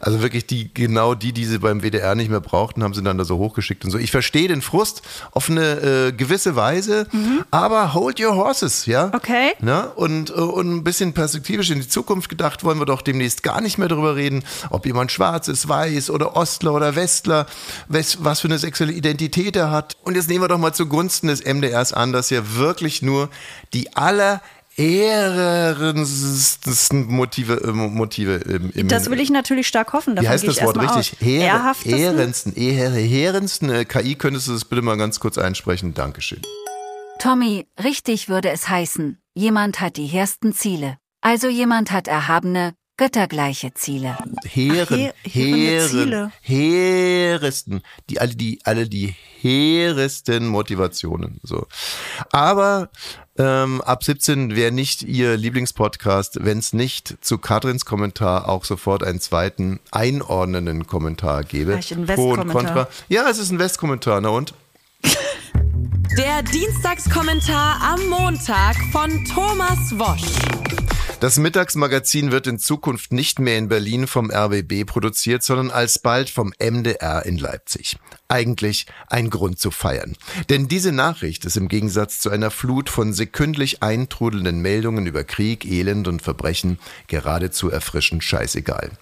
Also 0.00 0.20
wirklich 0.20 0.46
die, 0.46 0.72
genau 0.74 1.14
die, 1.14 1.32
die 1.32 1.44
sie 1.44 1.58
beim 1.58 1.80
WDR 1.82 2.14
nicht 2.16 2.30
mehr 2.30 2.40
brauchten, 2.40 2.82
haben 2.82 2.94
sie 2.94 3.02
dann 3.02 3.18
da 3.18 3.24
so 3.24 3.38
hochgeschickt 3.38 3.84
und 3.84 3.90
so. 3.92 3.98
Ich 3.98 4.10
verstehe 4.10 4.48
den 4.48 4.62
Frust 4.62 5.02
auf 5.32 5.50
eine 5.50 6.08
äh, 6.08 6.12
gewisse 6.12 6.56
Weise, 6.56 7.06
aber 7.50 7.94
hold 7.94 8.20
your 8.20 8.34
horses, 8.36 8.86
ja? 8.86 9.10
Okay. 9.14 9.52
Ne? 9.60 9.88
Und, 9.94 10.30
äh, 10.30 10.34
und 10.34 10.76
ein 10.76 10.84
bisschen 10.84 11.12
perspektivisch 11.12 11.70
in 11.70 11.80
die 11.80 11.88
Zukunft 11.88 12.28
gedacht, 12.28 12.64
wollen 12.64 12.78
wir 12.78 12.86
doch 12.86 13.02
demnächst 13.02 13.42
gar 13.42 13.60
nicht 13.60 13.78
mehr 13.78 13.88
darüber 13.88 14.16
reden, 14.16 14.44
ob 14.70 14.86
jemand 14.86 15.12
schwarz 15.12 15.48
ist, 15.48 15.68
weiß 15.68 16.10
oder 16.10 16.36
Ostler 16.36 16.72
oder 16.74 16.96
Westler, 16.96 17.46
wes, 17.88 18.18
was 18.24 18.40
für 18.40 18.48
eine 18.48 18.58
sexuelle 18.58 18.92
Identität 18.92 19.56
er 19.56 19.70
hat. 19.70 19.96
Und 20.02 20.16
jetzt 20.16 20.28
nehmen 20.28 20.42
wir 20.42 20.48
doch 20.48 20.58
mal 20.58 20.72
zugunsten 20.72 21.28
des 21.28 21.44
MDRs 21.44 21.92
an, 21.92 22.12
dass 22.12 22.30
ja 22.30 22.56
wirklich 22.56 23.02
nur 23.02 23.28
die 23.72 23.94
aller 23.96 24.40
ehrensten 24.78 27.06
Motive, 27.08 27.60
äh, 27.64 27.72
Motive 27.72 28.36
im, 28.36 28.70
im 28.70 28.88
Das 28.88 29.10
will 29.10 29.20
ich 29.20 29.28
natürlich 29.30 29.68
stark 29.68 29.92
hoffen. 29.92 30.12
wie 30.12 30.16
Davon 30.16 30.30
heißt 30.30 30.44
gehe 30.44 30.50
das 30.50 30.58
ich 30.58 30.64
Wort 30.64 30.80
richtig? 30.80 31.16
Ehrensten, 31.86 32.54
eher, 32.54 32.94
ehrensten. 32.94 33.70
Äh, 33.70 33.84
KI, 33.84 34.14
könntest 34.14 34.48
du 34.48 34.52
das 34.52 34.64
bitte 34.64 34.80
mal 34.82 34.96
ganz 34.96 35.20
kurz 35.20 35.36
einsprechen? 35.36 35.92
Dankeschön. 35.94 36.40
Tommy, 37.18 37.66
richtig 37.82 38.28
würde 38.28 38.50
es 38.50 38.68
heißen, 38.68 39.18
jemand 39.34 39.80
hat 39.80 39.96
die 39.96 40.06
hehrsten 40.06 40.52
Ziele. 40.52 40.98
Also 41.20 41.48
jemand 41.48 41.90
hat 41.90 42.06
erhabene, 42.06 42.74
göttergleiche 42.98 43.72
Ziele. 43.72 44.18
Heeren, 44.44 44.86
Ach, 44.90 44.96
he- 45.24 45.30
Heeren, 45.30 45.88
Ziele. 45.88 46.32
Heeresten, 46.42 47.80
die 48.10 48.20
alle 48.20 48.34
die 48.36 48.58
alle 48.64 48.86
die 48.88 49.14
heeresten 49.40 50.46
Motivationen. 50.48 51.40
So, 51.42 51.66
aber 52.30 52.90
ähm, 53.38 53.80
ab 53.82 54.02
17 54.04 54.56
wäre 54.56 54.72
nicht 54.72 55.02
ihr 55.04 55.36
Lieblingspodcast, 55.36 56.44
wenn 56.44 56.58
es 56.58 56.72
nicht 56.72 57.16
zu 57.24 57.38
Katrins 57.38 57.84
Kommentar 57.84 58.48
auch 58.48 58.64
sofort 58.64 59.02
einen 59.04 59.20
zweiten 59.20 59.78
einordnenden 59.92 60.86
Kommentar 60.86 61.44
gäbe. 61.44 61.72
Gleich 61.72 61.92
ein 61.94 62.04
Pro 62.06 62.30
und 62.32 62.38
Westkommentar. 62.38 62.74
Contra. 62.84 62.88
Ja, 63.08 63.30
es 63.30 63.38
ist 63.38 63.50
ein 63.52 63.58
Westkommentar. 63.60 64.20
Na 64.20 64.30
und? 64.30 64.54
Der 66.16 66.42
Dienstagskommentar 66.42 67.80
am 67.80 68.08
Montag 68.08 68.74
von 68.90 69.24
Thomas 69.26 69.78
Wosch. 69.96 70.67
Das 71.20 71.36
Mittagsmagazin 71.36 72.30
wird 72.30 72.46
in 72.46 72.60
Zukunft 72.60 73.12
nicht 73.12 73.40
mehr 73.40 73.58
in 73.58 73.66
Berlin 73.66 74.06
vom 74.06 74.30
RBB 74.30 74.86
produziert, 74.86 75.42
sondern 75.42 75.72
alsbald 75.72 76.30
vom 76.30 76.52
MDR 76.60 77.26
in 77.26 77.38
Leipzig. 77.38 77.96
Eigentlich 78.28 78.86
ein 79.08 79.28
Grund 79.28 79.58
zu 79.58 79.72
feiern. 79.72 80.14
Denn 80.48 80.68
diese 80.68 80.92
Nachricht 80.92 81.44
ist 81.44 81.56
im 81.56 81.66
Gegensatz 81.66 82.20
zu 82.20 82.30
einer 82.30 82.52
Flut 82.52 82.88
von 82.88 83.12
sekündlich 83.12 83.82
eintrudelnden 83.82 84.60
Meldungen 84.60 85.06
über 85.06 85.24
Krieg, 85.24 85.64
Elend 85.64 86.06
und 86.06 86.22
Verbrechen 86.22 86.78
geradezu 87.08 87.68
erfrischend 87.68 88.22
scheißegal. 88.22 88.92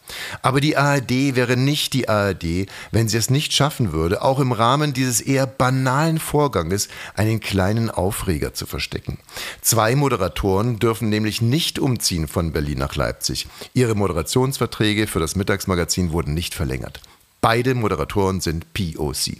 Aber 0.40 0.62
die 0.62 0.78
ARD 0.78 1.36
wäre 1.36 1.58
nicht 1.58 1.92
die 1.92 2.08
ARD, 2.08 2.66
wenn 2.92 3.08
sie 3.08 3.18
es 3.18 3.28
nicht 3.28 3.52
schaffen 3.52 3.92
würde, 3.92 4.22
auch 4.22 4.40
im 4.40 4.52
Rahmen 4.52 4.94
dieses 4.94 5.20
eher 5.20 5.46
banalen 5.46 6.18
Vorganges 6.18 6.88
einen 7.14 7.40
kleinen 7.40 7.90
Aufreger 7.90 8.54
zu 8.54 8.64
verstecken. 8.64 9.18
Zwei 9.60 9.96
Moderatoren 9.96 10.78
dürfen 10.78 11.10
nämlich 11.10 11.42
nicht 11.42 11.78
umziehen 12.06 12.28
von 12.28 12.52
Berlin 12.52 12.78
nach 12.78 12.94
Leipzig. 12.94 13.48
Ihre 13.74 13.96
Moderationsverträge 13.96 15.08
für 15.08 15.18
das 15.18 15.34
Mittagsmagazin 15.34 16.12
wurden 16.12 16.34
nicht 16.34 16.54
verlängert. 16.54 17.00
Beide 17.40 17.74
Moderatoren 17.74 18.40
sind 18.40 18.72
POC. 18.74 19.38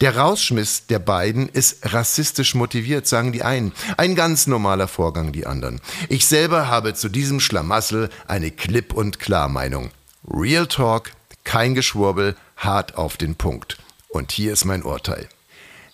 Der 0.00 0.16
Rausschmiss 0.16 0.86
der 0.86 1.00
beiden 1.00 1.48
ist 1.48 1.92
rassistisch 1.92 2.54
motiviert, 2.54 3.08
sagen 3.08 3.32
die 3.32 3.42
einen. 3.42 3.72
Ein 3.96 4.14
ganz 4.14 4.46
normaler 4.46 4.86
Vorgang, 4.86 5.32
die 5.32 5.44
anderen. 5.44 5.80
Ich 6.08 6.26
selber 6.26 6.68
habe 6.68 6.94
zu 6.94 7.08
diesem 7.08 7.40
Schlamassel 7.40 8.10
eine 8.28 8.52
klipp 8.52 8.92
und 8.94 9.18
klar 9.18 9.48
Meinung. 9.48 9.90
Real 10.28 10.68
Talk, 10.68 11.10
kein 11.42 11.74
Geschwurbel, 11.74 12.36
hart 12.56 12.96
auf 12.96 13.16
den 13.16 13.34
Punkt. 13.34 13.78
Und 14.08 14.30
hier 14.30 14.52
ist 14.52 14.64
mein 14.64 14.84
Urteil. 14.84 15.28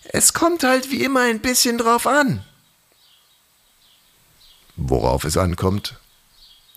Es 0.03 0.33
kommt 0.33 0.63
halt 0.63 0.91
wie 0.91 1.03
immer 1.03 1.21
ein 1.21 1.39
bisschen 1.39 1.79
drauf 1.79 2.05
an. 2.05 2.43
Worauf 4.77 5.25
es 5.25 5.37
ankommt, 5.37 6.00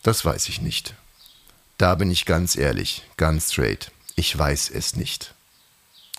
das 0.05 0.25
weiß 0.25 0.49
ich 0.49 0.61
nicht. 0.61 0.95
Da 1.79 1.97
bin 1.97 2.11
ich 2.11 2.27
ganz 2.27 2.57
ehrlich, 2.57 3.03
ganz 3.17 3.53
straight. 3.53 3.91
Ich 4.15 4.39
weiß 4.39 4.71
es 4.71 4.95
nicht. 4.95 5.35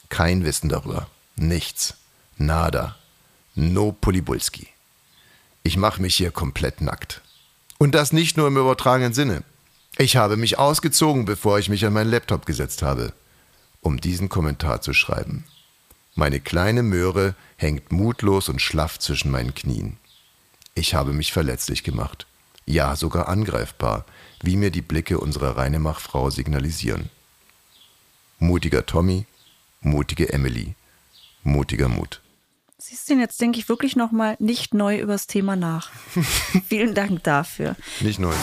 Kein 0.10 0.44
Wissen 0.44 0.70
darüber. 0.70 1.08
Nichts. 1.38 1.94
Nada. 2.38 2.98
No 3.54 3.94
Polibulski. 3.94 4.68
Ich 5.64 5.78
mache 5.78 6.02
mich 6.02 6.16
hier 6.16 6.32
komplett 6.32 6.82
nackt. 6.82 7.22
Und 7.78 7.96
das 7.96 8.12
nicht 8.12 8.38
nur 8.38 8.48
im 8.48 8.58
übertragenen 8.58 9.14
Sinne. 9.14 9.44
Ich 9.98 10.18
habe 10.18 10.36
mich 10.36 10.60
ausgezogen, 10.60 11.26
bevor 11.26 11.60
ich 11.60 11.70
mich 11.70 11.86
an 11.86 11.94
meinen 11.94 12.12
Laptop 12.12 12.46
gesetzt 12.46 12.82
habe, 12.82 13.14
um 13.82 14.02
diesen 14.02 14.30
Kommentar 14.30 14.82
zu 14.82 14.94
schreiben. 14.94 15.46
Meine 16.16 16.40
kleine 16.40 16.84
Möhre 16.84 17.36
hängt 17.56 17.92
mutlos 17.92 18.50
und 18.50 18.62
schlaff 18.62 19.00
zwischen 19.00 19.32
meinen 19.32 19.54
Knien. 19.54 19.98
Ich 20.74 20.96
habe 20.96 21.14
mich 21.14 21.32
verletzlich 21.32 21.84
gemacht. 21.84 22.26
Ja, 22.66 22.96
sogar 22.96 23.28
angreifbar, 23.28 24.06
wie 24.42 24.58
mir 24.58 24.72
die 24.72 24.82
Blicke 24.82 25.20
unserer 25.20 25.58
Reinemach-Frau 25.58 26.30
signalisieren. 26.30 27.10
Mutiger 28.40 28.86
Tommy, 28.86 29.26
mutige 29.82 30.34
Emily, 30.34 30.76
mutiger 31.44 31.88
Mut. 31.88 32.22
Siehst 32.78 33.10
du 33.10 33.14
jetzt, 33.16 33.40
denke 33.40 33.60
ich, 33.60 33.70
wirklich 33.70 33.96
nochmal 33.96 34.36
nicht 34.40 34.74
neu 34.74 35.00
übers 35.00 35.28
Thema 35.28 35.56
nach. 35.56 35.90
Vielen 36.68 36.94
Dank 36.94 37.24
dafür. 37.24 37.76
Nicht 38.02 38.20
neu. 38.20 38.34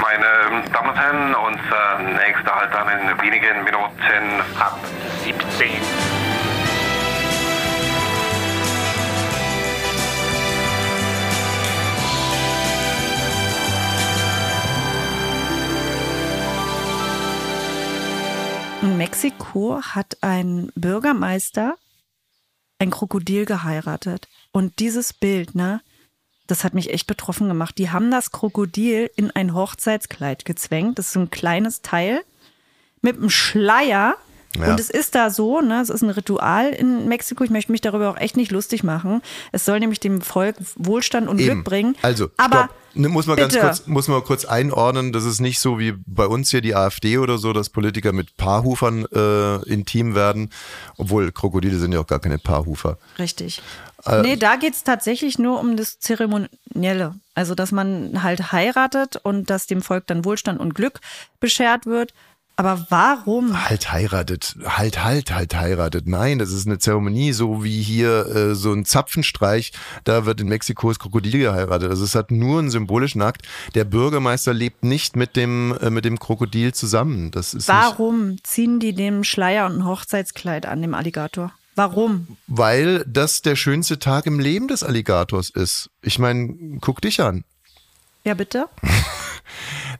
Meine 0.00 0.64
Damen 0.72 0.90
und 0.90 0.96
Herren, 0.96 1.34
unser 1.34 1.98
nächster 2.18 2.54
Halt 2.54 2.72
dann 2.72 2.88
in 2.88 3.20
wenigen 3.20 3.64
Minuten 3.64 4.40
ab 4.58 4.78
17. 5.24 6.27
Mexiko 19.08 19.80
hat 19.80 20.18
ein 20.20 20.70
Bürgermeister 20.74 21.78
ein 22.78 22.90
Krokodil 22.90 23.46
geheiratet. 23.46 24.28
Und 24.52 24.80
dieses 24.80 25.14
Bild, 25.14 25.54
ne, 25.54 25.80
das 26.46 26.62
hat 26.62 26.74
mich 26.74 26.92
echt 26.92 27.06
betroffen 27.06 27.48
gemacht. 27.48 27.78
Die 27.78 27.88
haben 27.88 28.10
das 28.10 28.32
Krokodil 28.32 29.10
in 29.16 29.30
ein 29.30 29.54
Hochzeitskleid 29.54 30.44
gezwängt. 30.44 30.98
Das 30.98 31.06
ist 31.06 31.12
so 31.14 31.20
ein 31.20 31.30
kleines 31.30 31.80
Teil 31.80 32.20
mit 33.00 33.16
einem 33.16 33.30
Schleier 33.30 34.18
Ja. 34.56 34.70
Und 34.70 34.80
es 34.80 34.88
ist 34.90 35.14
da 35.14 35.30
so, 35.30 35.60
ne, 35.60 35.80
es 35.80 35.90
ist 35.90 36.02
ein 36.02 36.10
Ritual 36.10 36.70
in 36.70 37.06
Mexiko. 37.06 37.44
Ich 37.44 37.50
möchte 37.50 37.70
mich 37.70 37.80
darüber 37.80 38.10
auch 38.10 38.16
echt 38.16 38.36
nicht 38.36 38.50
lustig 38.50 38.82
machen. 38.82 39.20
Es 39.52 39.64
soll 39.64 39.78
nämlich 39.78 40.00
dem 40.00 40.20
Volk 40.20 40.56
Wohlstand 40.76 41.28
und 41.28 41.38
Eben. 41.38 41.54
Glück 41.54 41.64
bringen. 41.64 41.96
Also, 42.02 42.30
aber. 42.36 42.70
Ne, 42.94 43.08
muss 43.08 43.26
man 43.26 43.36
ganz 43.36 43.52
bitte. 43.52 43.66
kurz, 43.66 43.86
muss 43.86 44.08
man 44.08 44.24
kurz 44.24 44.44
einordnen. 44.44 45.12
Das 45.12 45.24
ist 45.24 45.40
nicht 45.40 45.60
so 45.60 45.78
wie 45.78 45.94
bei 46.06 46.26
uns 46.26 46.50
hier 46.50 46.62
die 46.62 46.74
AfD 46.74 47.18
oder 47.18 47.38
so, 47.38 47.52
dass 47.52 47.68
Politiker 47.68 48.12
mit 48.12 48.36
Paarhufern 48.36 49.04
äh, 49.12 49.56
intim 49.68 50.14
werden. 50.14 50.50
Obwohl 50.96 51.30
Krokodile 51.30 51.78
sind 51.78 51.92
ja 51.92 52.00
auch 52.00 52.06
gar 52.06 52.18
keine 52.18 52.38
Paarhufer. 52.38 52.98
Richtig. 53.18 53.62
Äh, 54.04 54.22
nee, 54.22 54.36
da 54.36 54.56
geht's 54.56 54.84
tatsächlich 54.84 55.38
nur 55.38 55.60
um 55.60 55.76
das 55.76 55.98
Zeremonielle. 55.98 57.14
Also, 57.34 57.54
dass 57.54 57.70
man 57.70 58.22
halt 58.22 58.52
heiratet 58.52 59.16
und 59.22 59.50
dass 59.50 59.66
dem 59.66 59.82
Volk 59.82 60.06
dann 60.06 60.24
Wohlstand 60.24 60.58
und 60.58 60.74
Glück 60.74 61.00
beschert 61.40 61.86
wird. 61.86 62.14
Aber 62.58 62.86
warum? 62.88 63.68
Halt 63.68 63.92
heiratet, 63.92 64.56
halt, 64.64 65.04
halt, 65.04 65.30
halt 65.32 65.54
heiratet. 65.54 66.08
Nein, 66.08 66.40
das 66.40 66.50
ist 66.50 66.66
eine 66.66 66.80
Zeremonie, 66.80 67.32
so 67.32 67.62
wie 67.62 67.80
hier 67.80 68.26
äh, 68.26 68.54
so 68.56 68.72
ein 68.72 68.84
Zapfenstreich. 68.84 69.70
Da 70.02 70.26
wird 70.26 70.40
in 70.40 70.48
Mexiko 70.48 70.88
das 70.88 70.98
Krokodil 70.98 71.38
geheiratet. 71.38 71.88
Also 71.88 72.02
es 72.02 72.16
hat 72.16 72.32
nur 72.32 72.58
einen 72.58 72.70
symbolischen 72.70 73.22
Akt. 73.22 73.42
Der 73.76 73.84
Bürgermeister 73.84 74.52
lebt 74.52 74.82
nicht 74.82 75.14
mit 75.14 75.36
dem 75.36 75.72
äh, 75.80 75.90
mit 75.90 76.04
dem 76.04 76.18
Krokodil 76.18 76.74
zusammen. 76.74 77.30
Das 77.30 77.54
ist 77.54 77.68
Warum 77.68 78.42
ziehen 78.42 78.80
die 78.80 78.92
dem 78.92 79.22
Schleier 79.22 79.66
und 79.66 79.76
ein 79.76 79.84
Hochzeitskleid 79.84 80.66
an, 80.66 80.82
dem 80.82 80.94
Alligator? 80.94 81.52
Warum? 81.76 82.26
weil 82.48 83.04
das 83.06 83.40
der 83.40 83.54
schönste 83.54 84.00
Tag 84.00 84.26
im 84.26 84.40
Leben 84.40 84.66
des 84.66 84.82
Alligators 84.82 85.48
ist. 85.50 85.90
Ich 86.02 86.18
meine, 86.18 86.78
guck 86.80 87.00
dich 87.02 87.20
an. 87.20 87.44
Ja, 88.24 88.34
bitte? 88.34 88.66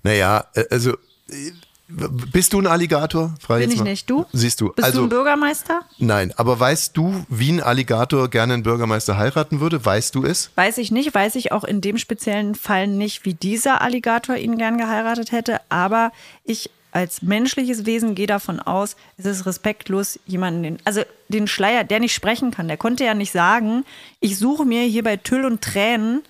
Naja, 0.02 0.44
äh, 0.54 0.64
also 0.70 0.92
äh, 1.28 1.52
bist 1.88 2.52
du 2.52 2.60
ein 2.60 2.66
Alligator? 2.66 3.34
Frage 3.40 3.62
Bin 3.62 3.70
ich 3.70 3.78
mal. 3.78 3.84
nicht. 3.84 4.10
Du? 4.10 4.26
Siehst 4.32 4.60
du. 4.60 4.72
Bist 4.72 4.84
also 4.84 5.00
du 5.00 5.06
ein 5.06 5.08
Bürgermeister? 5.08 5.80
nein, 5.98 6.34
aber 6.36 6.60
weißt 6.60 6.94
du, 6.96 7.24
wie 7.28 7.50
ein 7.50 7.62
Alligator 7.62 8.28
gerne 8.28 8.54
einen 8.54 8.62
Bürgermeister 8.62 9.16
heiraten 9.16 9.60
würde? 9.60 9.84
Weißt 9.84 10.14
du 10.14 10.24
es? 10.24 10.50
Weiß 10.54 10.76
ich 10.78 10.90
nicht, 10.90 11.14
weiß 11.14 11.34
ich 11.36 11.50
auch 11.50 11.64
in 11.64 11.80
dem 11.80 11.96
speziellen 11.96 12.54
Fall 12.54 12.86
nicht, 12.88 13.24
wie 13.24 13.32
dieser 13.34 13.80
Alligator 13.80 14.36
ihn 14.36 14.58
gern 14.58 14.76
geheiratet 14.76 15.32
hätte, 15.32 15.60
aber 15.70 16.12
ich 16.44 16.70
als 16.92 17.22
menschliches 17.22 17.86
Wesen 17.86 18.14
gehe 18.14 18.26
davon 18.26 18.60
aus, 18.60 18.96
es 19.16 19.26
ist 19.26 19.46
respektlos, 19.46 20.18
jemanden, 20.26 20.62
den, 20.62 20.78
also 20.84 21.02
den 21.28 21.46
Schleier, 21.46 21.84
der 21.84 22.00
nicht 22.00 22.14
sprechen 22.14 22.50
kann, 22.50 22.68
der 22.68 22.76
konnte 22.76 23.04
ja 23.04 23.14
nicht 23.14 23.32
sagen, 23.32 23.84
ich 24.20 24.38
suche 24.38 24.64
mir 24.64 24.82
hier 24.82 25.04
bei 25.04 25.16
Tüll 25.16 25.44
und 25.44 25.62
Tränen 25.62 26.22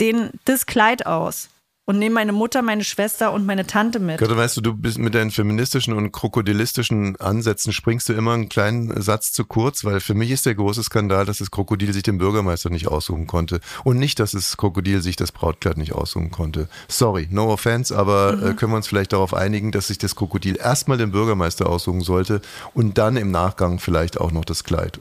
den, 0.00 0.30
das 0.44 0.66
Kleid 0.66 1.06
aus 1.06 1.48
und 1.86 1.98
nehme 1.98 2.14
meine 2.14 2.32
Mutter, 2.32 2.62
meine 2.62 2.82
Schwester 2.82 3.32
und 3.32 3.44
meine 3.44 3.66
Tante 3.66 4.00
mit. 4.00 4.18
Gott, 4.18 4.34
weißt 4.34 4.56
du, 4.56 4.60
du 4.62 4.74
bist 4.74 4.98
mit 4.98 5.14
deinen 5.14 5.30
feministischen 5.30 5.92
und 5.94 6.12
krokodilistischen 6.12 7.16
Ansätzen 7.20 7.72
springst 7.72 8.08
du 8.08 8.14
immer 8.14 8.32
einen 8.32 8.48
kleinen 8.48 9.00
Satz 9.02 9.32
zu 9.32 9.44
kurz, 9.44 9.84
weil 9.84 10.00
für 10.00 10.14
mich 10.14 10.30
ist 10.30 10.46
der 10.46 10.54
große 10.54 10.82
Skandal, 10.82 11.26
dass 11.26 11.38
das 11.38 11.50
Krokodil 11.50 11.92
sich 11.92 12.02
den 12.02 12.18
Bürgermeister 12.18 12.70
nicht 12.70 12.88
aussuchen 12.88 13.26
konnte. 13.26 13.60
Und 13.84 13.98
nicht, 13.98 14.18
dass 14.18 14.32
das 14.32 14.56
Krokodil 14.56 15.02
sich 15.02 15.16
das 15.16 15.32
Brautkleid 15.32 15.76
nicht 15.76 15.92
aussuchen 15.92 16.30
konnte. 16.30 16.68
Sorry, 16.88 17.28
no 17.30 17.52
offense, 17.52 17.96
aber 17.96 18.32
äh, 18.42 18.54
können 18.54 18.72
wir 18.72 18.76
uns 18.76 18.88
vielleicht 18.88 19.12
darauf 19.12 19.34
einigen, 19.34 19.70
dass 19.70 19.88
sich 19.88 19.98
das 19.98 20.16
Krokodil 20.16 20.56
erstmal 20.56 20.96
den 20.96 21.12
Bürgermeister 21.12 21.68
aussuchen 21.68 22.00
sollte 22.00 22.40
und 22.72 22.96
dann 22.96 23.16
im 23.16 23.30
Nachgang 23.30 23.78
vielleicht 23.78 24.18
auch 24.18 24.32
noch 24.32 24.44
das 24.44 24.64
Kleid. 24.64 25.00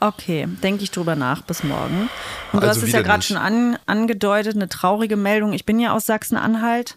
Okay, 0.00 0.46
denke 0.62 0.84
ich 0.84 0.90
drüber 0.90 1.16
nach 1.16 1.42
bis 1.42 1.62
morgen. 1.64 2.08
Und 2.52 2.62
du 2.62 2.66
Also 2.68 2.80
hast 2.82 2.86
es 2.88 2.92
ja 2.92 3.02
gerade 3.02 3.22
schon 3.22 3.36
an, 3.36 3.78
angedeutet, 3.86 4.54
eine 4.56 4.68
traurige 4.68 5.16
Meldung. 5.16 5.52
Ich 5.52 5.64
bin 5.66 5.80
ja 5.80 5.92
aus 5.92 6.06
Sachsen-Anhalt. 6.06 6.96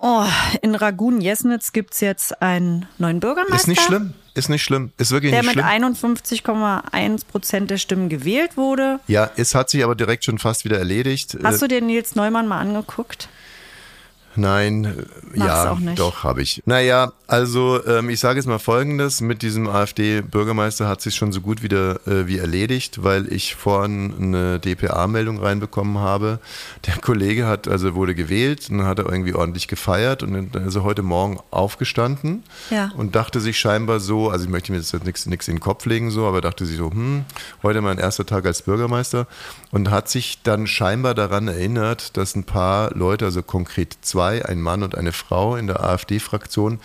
Oh, 0.00 0.24
in 0.62 0.76
Ragun-Jesnitz 0.76 1.72
gibt 1.72 1.92
es 1.94 2.00
jetzt 2.00 2.40
einen 2.40 2.86
neuen 2.98 3.18
Bürgermeister. 3.18 3.56
Ist 3.56 3.66
nicht 3.66 3.82
schlimm, 3.82 4.14
ist 4.34 4.48
nicht 4.48 4.62
schlimm, 4.62 4.92
ist 4.96 5.10
wirklich 5.10 5.32
Der 5.32 5.42
nicht 5.42 5.56
mit 5.56 5.64
schlimm. 5.64 5.84
51,1 5.84 7.26
Prozent 7.26 7.70
der 7.70 7.78
Stimmen 7.78 8.08
gewählt 8.08 8.56
wurde. 8.56 9.00
Ja, 9.08 9.28
es 9.36 9.56
hat 9.56 9.70
sich 9.70 9.82
aber 9.82 9.96
direkt 9.96 10.24
schon 10.24 10.38
fast 10.38 10.64
wieder 10.64 10.78
erledigt. 10.78 11.36
Hast 11.42 11.56
Äh, 11.56 11.58
du 11.60 11.68
dir 11.68 11.80
Nils 11.82 12.14
Neumann 12.14 12.46
mal 12.46 12.60
angeguckt? 12.60 13.28
Nein, 14.36 14.84
äh, 14.84 14.92
Mach's 15.34 15.48
ja, 15.48 15.70
auch 15.72 15.78
nicht. 15.78 15.98
doch, 15.98 16.22
habe 16.24 16.42
ich. 16.42 16.62
Naja, 16.64 17.12
also 17.26 17.84
ähm, 17.86 18.08
ich 18.08 18.20
sage 18.20 18.38
jetzt 18.38 18.46
mal 18.46 18.58
Folgendes, 18.58 19.20
mit 19.20 19.42
diesem 19.42 19.68
AfD-Bürgermeister 19.68 20.88
hat 20.88 21.00
sich 21.00 21.14
schon 21.16 21.32
so 21.32 21.40
gut 21.40 21.62
wieder 21.62 22.06
äh, 22.06 22.26
wie 22.26 22.38
erledigt, 22.38 23.02
weil 23.02 23.30
ich 23.32 23.54
vorhin 23.56 24.14
eine 24.18 24.60
DPA-Meldung 24.60 25.38
reinbekommen 25.38 25.98
habe. 25.98 26.38
Der 26.86 26.96
Kollege 26.98 27.46
hat, 27.46 27.68
also 27.68 27.94
wurde 27.94 28.14
gewählt, 28.14 28.68
und 28.70 28.78
dann 28.78 28.86
hat 28.86 28.98
er 28.98 29.06
irgendwie 29.10 29.34
ordentlich 29.34 29.68
gefeiert 29.68 30.22
und 30.22 30.54
dann 30.54 30.66
ist 30.66 30.74
er 30.76 30.84
heute 30.84 31.02
Morgen 31.02 31.38
aufgestanden 31.50 32.42
Ja. 32.70 32.90
und 32.96 33.14
dachte 33.16 33.40
sich 33.40 33.58
scheinbar 33.58 34.00
so, 34.00 34.30
also 34.30 34.44
ich 34.44 34.50
möchte 34.50 34.72
mir 34.72 34.78
jetzt 34.78 34.92
nichts 35.04 35.26
nichts 35.26 35.48
in 35.48 35.56
den 35.56 35.60
Kopf 35.60 35.84
legen 35.86 36.10
so, 36.10 36.26
aber 36.26 36.40
dachte 36.40 36.64
sich 36.64 36.76
so, 36.76 36.90
hm, 36.90 37.24
heute 37.62 37.80
mein 37.80 37.98
erster 37.98 38.24
Tag 38.24 38.46
als 38.46 38.62
Bürgermeister 38.62 39.26
und 39.72 39.90
hat 39.90 40.08
sich 40.08 40.38
dann 40.42 40.66
scheinbar 40.66 41.14
daran 41.14 41.48
erinnert, 41.48 42.16
dass 42.16 42.34
ein 42.36 42.44
paar 42.44 42.94
Leute, 42.94 43.24
also 43.24 43.42
konkret 43.42 43.96
zwei, 44.00 44.17
ein 44.22 44.60
Mann 44.60 44.82
und 44.82 44.96
eine 44.96 45.12
Frau 45.12 45.56
in 45.56 45.66
der 45.66 45.82
AfD-Fraktion, 45.82 46.80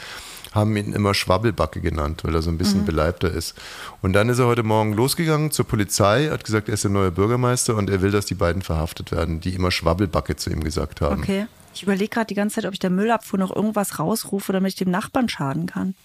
haben 0.53 0.75
ihn 0.77 0.93
immer 0.93 1.15
Schwabbelbacke 1.15 1.81
genannt, 1.81 2.23
weil 2.23 2.35
er 2.35 2.43
so 2.43 2.51
ein 2.51 2.59
bisschen 2.59 2.81
Mhm. 2.81 2.85
beleibter 2.85 3.31
ist. 3.31 3.55
Und 4.03 4.13
dann 4.13 4.29
ist 4.29 4.37
er 4.37 4.45
heute 4.45 4.61
Morgen 4.61 4.93
losgegangen 4.93 5.49
zur 5.49 5.65
Polizei, 5.65 6.29
hat 6.29 6.43
gesagt, 6.43 6.67
er 6.67 6.75
ist 6.75 6.83
der 6.83 6.91
neue 6.91 7.09
Bürgermeister 7.11 7.75
und 7.75 7.89
er 7.89 8.01
will, 8.03 8.11
dass 8.11 8.27
die 8.27 8.35
beiden 8.35 8.61
verhaftet 8.61 9.11
werden, 9.11 9.39
die 9.39 9.55
immer 9.55 9.71
Schwabbelbacke 9.71 10.35
zu 10.35 10.51
ihm 10.51 10.63
gesagt 10.63 11.01
haben. 11.01 11.21
Okay. 11.23 11.47
Ich 11.73 11.81
überlege 11.81 12.09
gerade 12.09 12.27
die 12.27 12.35
ganze 12.35 12.55
Zeit, 12.57 12.65
ob 12.65 12.73
ich 12.73 12.79
der 12.79 12.91
Müllabfuhr 12.91 13.39
noch 13.39 13.55
irgendwas 13.55 13.97
rausrufe, 13.97 14.53
damit 14.53 14.73
ich 14.73 14.75
dem 14.77 14.91
Nachbarn 14.91 15.27
schaden 15.27 15.65
kann. 15.65 15.95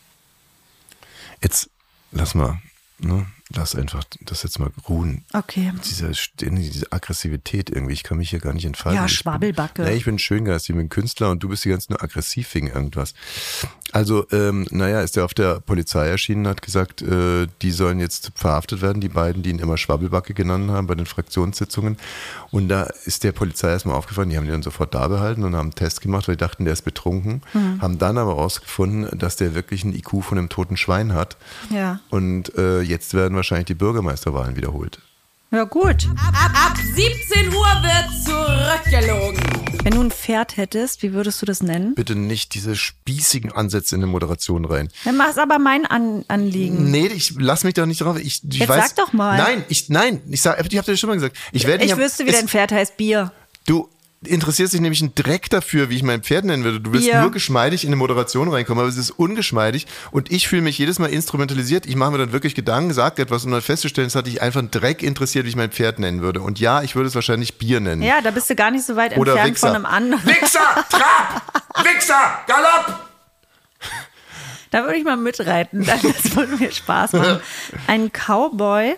Jetzt 1.42 1.68
lass 2.10 2.34
mal, 2.34 2.58
ne? 2.98 3.26
Lass 3.54 3.74
einfach 3.74 4.04
das 4.20 4.42
jetzt 4.42 4.58
mal 4.58 4.70
ruhen. 4.88 5.24
Okay. 5.32 5.72
Diese, 5.84 6.10
diese 6.40 6.92
Aggressivität 6.92 7.70
irgendwie, 7.70 7.94
ich 7.94 8.02
kann 8.02 8.18
mich 8.18 8.30
hier 8.30 8.40
gar 8.40 8.52
nicht 8.52 8.66
entfalten. 8.66 8.96
Ja, 8.96 9.06
Ich 9.06 9.12
bin- 9.12 9.16
Schwabbelbacke. 9.18 9.82
Nee, 9.84 9.94
ich 9.94 10.04
bin 10.04 10.18
schöngeistig, 10.18 10.70
ich 10.70 10.76
bin 10.76 10.88
Künstler 10.90 11.30
und 11.30 11.42
du 11.42 11.48
bist 11.48 11.64
die 11.64 11.70
ganze 11.70 11.90
nur 11.92 12.02
aggressiv 12.02 12.54
wegen 12.54 12.66
irgendwas. 12.68 13.14
Also, 13.92 14.26
ähm, 14.32 14.66
naja, 14.70 15.00
ist 15.00 15.16
er 15.16 15.24
auf 15.24 15.32
der 15.32 15.60
Polizei 15.60 16.08
erschienen, 16.08 16.46
hat 16.46 16.60
gesagt, 16.60 17.00
äh, 17.00 17.46
die 17.62 17.70
sollen 17.70 18.00
jetzt 18.00 18.32
verhaftet 18.34 18.82
werden, 18.82 19.00
die 19.00 19.08
beiden, 19.08 19.42
die 19.42 19.48
ihn 19.48 19.58
immer 19.60 19.78
Schwabbelbacke 19.78 20.34
genannt 20.34 20.70
haben 20.70 20.86
bei 20.86 20.94
den 20.94 21.06
Fraktionssitzungen. 21.06 21.96
Und 22.50 22.68
da 22.68 22.82
ist 23.06 23.24
der 23.24 23.32
Polizei 23.32 23.70
erstmal 23.70 23.96
aufgefallen, 23.96 24.28
die 24.28 24.36
haben 24.36 24.44
den 24.44 24.52
dann 24.52 24.62
sofort 24.62 24.94
da 24.94 25.08
behalten 25.08 25.42
und 25.44 25.54
haben 25.56 25.68
einen 25.68 25.74
Test 25.74 26.02
gemacht, 26.02 26.28
weil 26.28 26.36
die 26.36 26.40
dachten, 26.40 26.64
der 26.64 26.74
ist 26.74 26.82
betrunken, 26.82 27.40
Mhm. 27.54 27.80
haben 27.80 27.98
dann 27.98 28.18
aber 28.18 28.34
rausgefunden, 28.34 29.18
dass 29.18 29.36
der 29.36 29.54
wirklich 29.54 29.84
einen 29.84 29.94
IQ 29.94 30.22
von 30.22 30.36
einem 30.36 30.50
toten 30.50 30.76
Schwein 30.76 31.14
hat. 31.14 31.38
Ja. 31.70 32.00
Und 32.10 32.54
äh, 32.58 32.82
jetzt 32.82 33.14
werden 33.14 33.37
wahrscheinlich 33.38 33.66
die 33.66 33.74
Bürgermeisterwahlen 33.74 34.56
wiederholt. 34.56 34.98
Ja, 35.50 35.64
gut. 35.64 36.06
Ab, 36.34 36.50
ab 36.54 36.76
17 36.76 37.48
Uhr 37.48 37.54
wird 37.54 38.24
zurückgelogen. 38.24 39.40
Wenn 39.82 39.94
du 39.94 40.02
ein 40.02 40.10
Pferd 40.10 40.58
hättest, 40.58 41.02
wie 41.02 41.14
würdest 41.14 41.40
du 41.40 41.46
das 41.46 41.62
nennen? 41.62 41.94
Bitte 41.94 42.14
nicht 42.14 42.52
diese 42.54 42.76
spießigen 42.76 43.52
Ansätze 43.52 43.94
in 43.94 44.02
die 44.02 44.06
Moderation 44.06 44.66
rein. 44.66 44.90
Dann 45.04 45.16
mach's 45.16 45.38
aber 45.38 45.58
mein 45.58 45.86
An 45.86 46.24
Anliegen. 46.28 46.90
Nee, 46.90 47.06
ich 47.06 47.34
lass 47.38 47.64
mich 47.64 47.72
doch 47.74 47.86
nicht 47.86 48.02
drauf. 48.02 48.18
Ich, 48.18 48.42
ich 48.44 48.58
Jetzt 48.58 48.68
weiß, 48.68 48.88
sag 48.88 48.96
doch 48.96 49.12
mal. 49.14 49.38
Nein, 49.38 49.64
ich, 49.68 49.88
nein, 49.88 50.20
ich 50.28 50.42
sag, 50.42 50.58
ich 50.70 50.76
hab 50.78 50.84
dir 50.84 50.96
schon 50.98 51.08
mal 51.08 51.14
gesagt. 51.14 51.36
Ich 51.52 51.66
werde 51.66 51.82
Ich 51.84 51.92
nicht- 51.94 51.98
wüsste, 52.04 52.26
wie 52.26 52.30
es- 52.30 52.36
dein 52.36 52.48
Pferd 52.48 52.72
heißt 52.72 52.98
Bier. 52.98 53.32
Du 53.66 53.88
interessierst 54.24 54.72
dich 54.72 54.80
nämlich 54.80 55.00
einen 55.00 55.14
Dreck 55.14 55.48
dafür, 55.48 55.90
wie 55.90 55.96
ich 55.96 56.02
mein 56.02 56.22
Pferd 56.22 56.44
nennen 56.44 56.64
würde. 56.64 56.80
Du 56.80 56.92
willst 56.92 57.06
Bier. 57.06 57.20
nur 57.20 57.30
geschmeidig 57.30 57.84
in 57.84 57.90
eine 57.90 57.96
Moderation 57.96 58.48
reinkommen, 58.48 58.80
aber 58.80 58.88
es 58.88 58.96
ist 58.96 59.10
ungeschmeidig 59.10 59.86
und 60.10 60.32
ich 60.32 60.48
fühle 60.48 60.62
mich 60.62 60.78
jedes 60.78 60.98
Mal 60.98 61.06
instrumentalisiert. 61.06 61.86
Ich 61.86 61.94
mache 61.96 62.10
mir 62.10 62.18
dann 62.18 62.32
wirklich 62.32 62.54
Gedanken, 62.54 62.92
sag 62.92 63.18
etwas, 63.18 63.44
um 63.44 63.52
dann 63.52 63.62
festzustellen, 63.62 64.08
es 64.08 64.14
hat 64.14 64.26
dich 64.26 64.42
einfach 64.42 64.58
einen 64.58 64.70
Dreck 64.70 65.02
interessiert, 65.02 65.44
wie 65.44 65.50
ich 65.50 65.56
mein 65.56 65.70
Pferd 65.70 65.98
nennen 65.98 66.20
würde. 66.20 66.40
Und 66.40 66.58
ja, 66.58 66.82
ich 66.82 66.96
würde 66.96 67.08
es 67.08 67.14
wahrscheinlich 67.14 67.58
Bier 67.58 67.80
nennen. 67.80 68.02
Ja, 68.02 68.20
da 68.20 68.30
bist 68.30 68.50
du 68.50 68.56
gar 68.56 68.70
nicht 68.70 68.84
so 68.84 68.96
weit 68.96 69.16
Oder 69.16 69.32
entfernt 69.32 69.54
Wichser. 69.54 69.66
von 69.68 69.76
einem 69.76 69.86
anderen. 69.86 70.26
Wichser, 70.26 70.84
Trab, 70.90 71.84
Wichser, 71.84 72.40
Galopp! 72.46 73.08
Da 74.70 74.82
würde 74.82 74.96
ich 74.96 75.04
mal 75.04 75.16
mitreiten. 75.16 75.86
Das 75.86 76.02
würde 76.36 76.56
mir 76.56 76.70
Spaß 76.70 77.14
machen. 77.14 77.40
Ein 77.86 78.10
Cowboy 78.12 78.96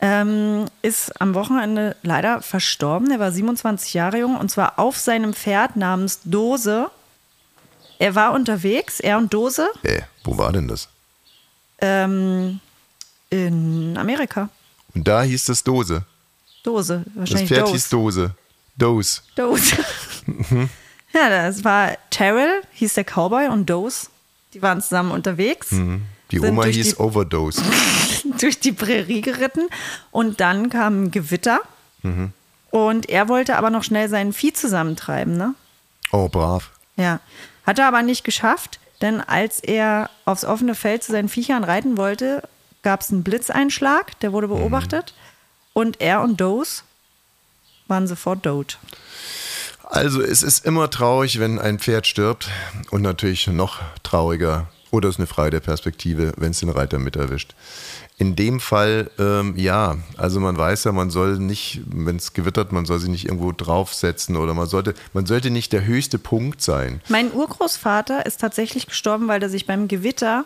ähm, 0.00 0.66
ist 0.82 1.20
am 1.20 1.34
Wochenende 1.34 1.96
leider 2.02 2.40
verstorben. 2.42 3.10
Er 3.10 3.18
war 3.20 3.32
27 3.32 3.94
Jahre 3.94 4.18
jung 4.18 4.36
und 4.36 4.50
zwar 4.50 4.78
auf 4.78 4.98
seinem 4.98 5.34
Pferd 5.34 5.76
namens 5.76 6.20
Dose. 6.24 6.90
Er 7.98 8.14
war 8.14 8.32
unterwegs, 8.32 8.98
er 9.00 9.18
und 9.18 9.32
Dose, 9.34 9.68
Äh, 9.82 10.00
wo 10.24 10.38
war 10.38 10.52
denn 10.52 10.68
das? 10.68 10.88
ähm, 11.82 12.60
in 13.30 13.96
Amerika. 13.98 14.48
Und 14.94 15.06
da 15.06 15.22
hieß 15.22 15.48
es 15.50 15.62
Dose. 15.64 16.04
Dose, 16.62 17.04
Das 17.06 17.16
wahrscheinlich 17.16 17.48
Pferd 17.48 17.62
Dose. 17.62 17.72
hieß 17.72 17.88
Dose. 17.90 18.34
Dose. 18.76 19.20
Dose. 19.36 19.76
Mhm. 20.26 20.68
Ja, 21.12 21.28
das 21.28 21.64
war 21.64 21.96
Terrell, 22.10 22.62
hieß 22.74 22.94
der 22.94 23.02
Cowboy 23.04 23.48
und 23.48 23.66
Dose. 23.68 24.06
Die 24.54 24.62
waren 24.62 24.80
zusammen 24.80 25.10
unterwegs. 25.10 25.72
Mhm. 25.72 26.02
Die 26.30 26.40
Oma 26.40 26.64
hieß 26.64 26.90
die- 26.90 26.96
Overdose. 26.96 27.62
durch 28.38 28.60
die 28.60 28.72
Prärie 28.72 29.20
geritten 29.20 29.68
und 30.10 30.40
dann 30.40 30.70
kam 30.70 31.04
ein 31.04 31.10
Gewitter 31.10 31.60
Mhm. 32.02 32.32
und 32.70 33.08
er 33.08 33.28
wollte 33.28 33.56
aber 33.56 33.68
noch 33.70 33.84
schnell 33.84 34.08
sein 34.08 34.32
Vieh 34.32 34.52
zusammentreiben, 34.52 35.36
ne? 35.36 35.54
Oh, 36.12 36.28
brav. 36.28 36.70
Ja. 36.96 37.20
Hat 37.66 37.78
er 37.78 37.86
aber 37.88 38.02
nicht 38.02 38.24
geschafft. 38.24 38.78
denn 39.02 39.20
als 39.22 39.60
er 39.60 40.10
aufs 40.26 40.44
offene 40.44 40.74
Feld 40.74 41.02
zu 41.02 41.12
seinen 41.12 41.30
Viechern 41.30 41.64
reiten 41.64 41.96
wollte, 41.96 42.42
gab 42.82 43.00
es 43.00 43.10
einen 43.10 43.22
Blitzeinschlag, 43.22 44.18
der 44.20 44.32
wurde 44.32 44.48
beobachtet 44.48 45.14
und 45.72 46.00
er 46.02 46.20
und 46.20 46.38
Dose 46.40 46.82
waren 47.88 48.06
sofort 48.06 48.42
tot. 48.42 48.78
Also 49.84 50.20
es 50.22 50.42
ist 50.42 50.64
immer 50.66 50.90
traurig, 50.90 51.40
wenn 51.40 51.58
ein 51.58 51.78
Pferd 51.78 52.06
stirbt 52.06 52.48
und 52.90 53.00
natürlich 53.02 53.46
noch 53.46 53.78
trauriger 54.02 54.68
oder 54.90 55.08
ist 55.08 55.18
eine 55.18 55.26
Frage 55.26 55.50
der 55.50 55.60
Perspektive, 55.60 56.32
wenn 56.36 56.50
es 56.50 56.60
den 56.60 56.68
Reiter 56.68 56.98
mit 56.98 57.16
erwischt. 57.16 57.54
In 58.18 58.36
dem 58.36 58.60
Fall, 58.60 59.10
ähm, 59.18 59.54
ja, 59.56 59.96
also 60.16 60.40
man 60.40 60.56
weiß 60.56 60.84
ja, 60.84 60.92
man 60.92 61.10
soll 61.10 61.38
nicht, 61.38 61.80
wenn 61.86 62.16
es 62.16 62.32
gewittert, 62.32 62.72
man 62.72 62.84
soll 62.84 62.98
sich 62.98 63.08
nicht 63.08 63.24
irgendwo 63.24 63.52
draufsetzen 63.52 64.36
oder 64.36 64.52
man 64.52 64.66
sollte, 64.66 64.94
man 65.12 65.26
sollte 65.26 65.50
nicht 65.50 65.72
der 65.72 65.86
höchste 65.86 66.18
Punkt 66.18 66.60
sein. 66.60 67.00
Mein 67.08 67.32
Urgroßvater 67.32 68.26
ist 68.26 68.40
tatsächlich 68.40 68.86
gestorben, 68.86 69.28
weil 69.28 69.42
er 69.42 69.48
sich 69.48 69.66
beim 69.66 69.88
Gewitter 69.88 70.44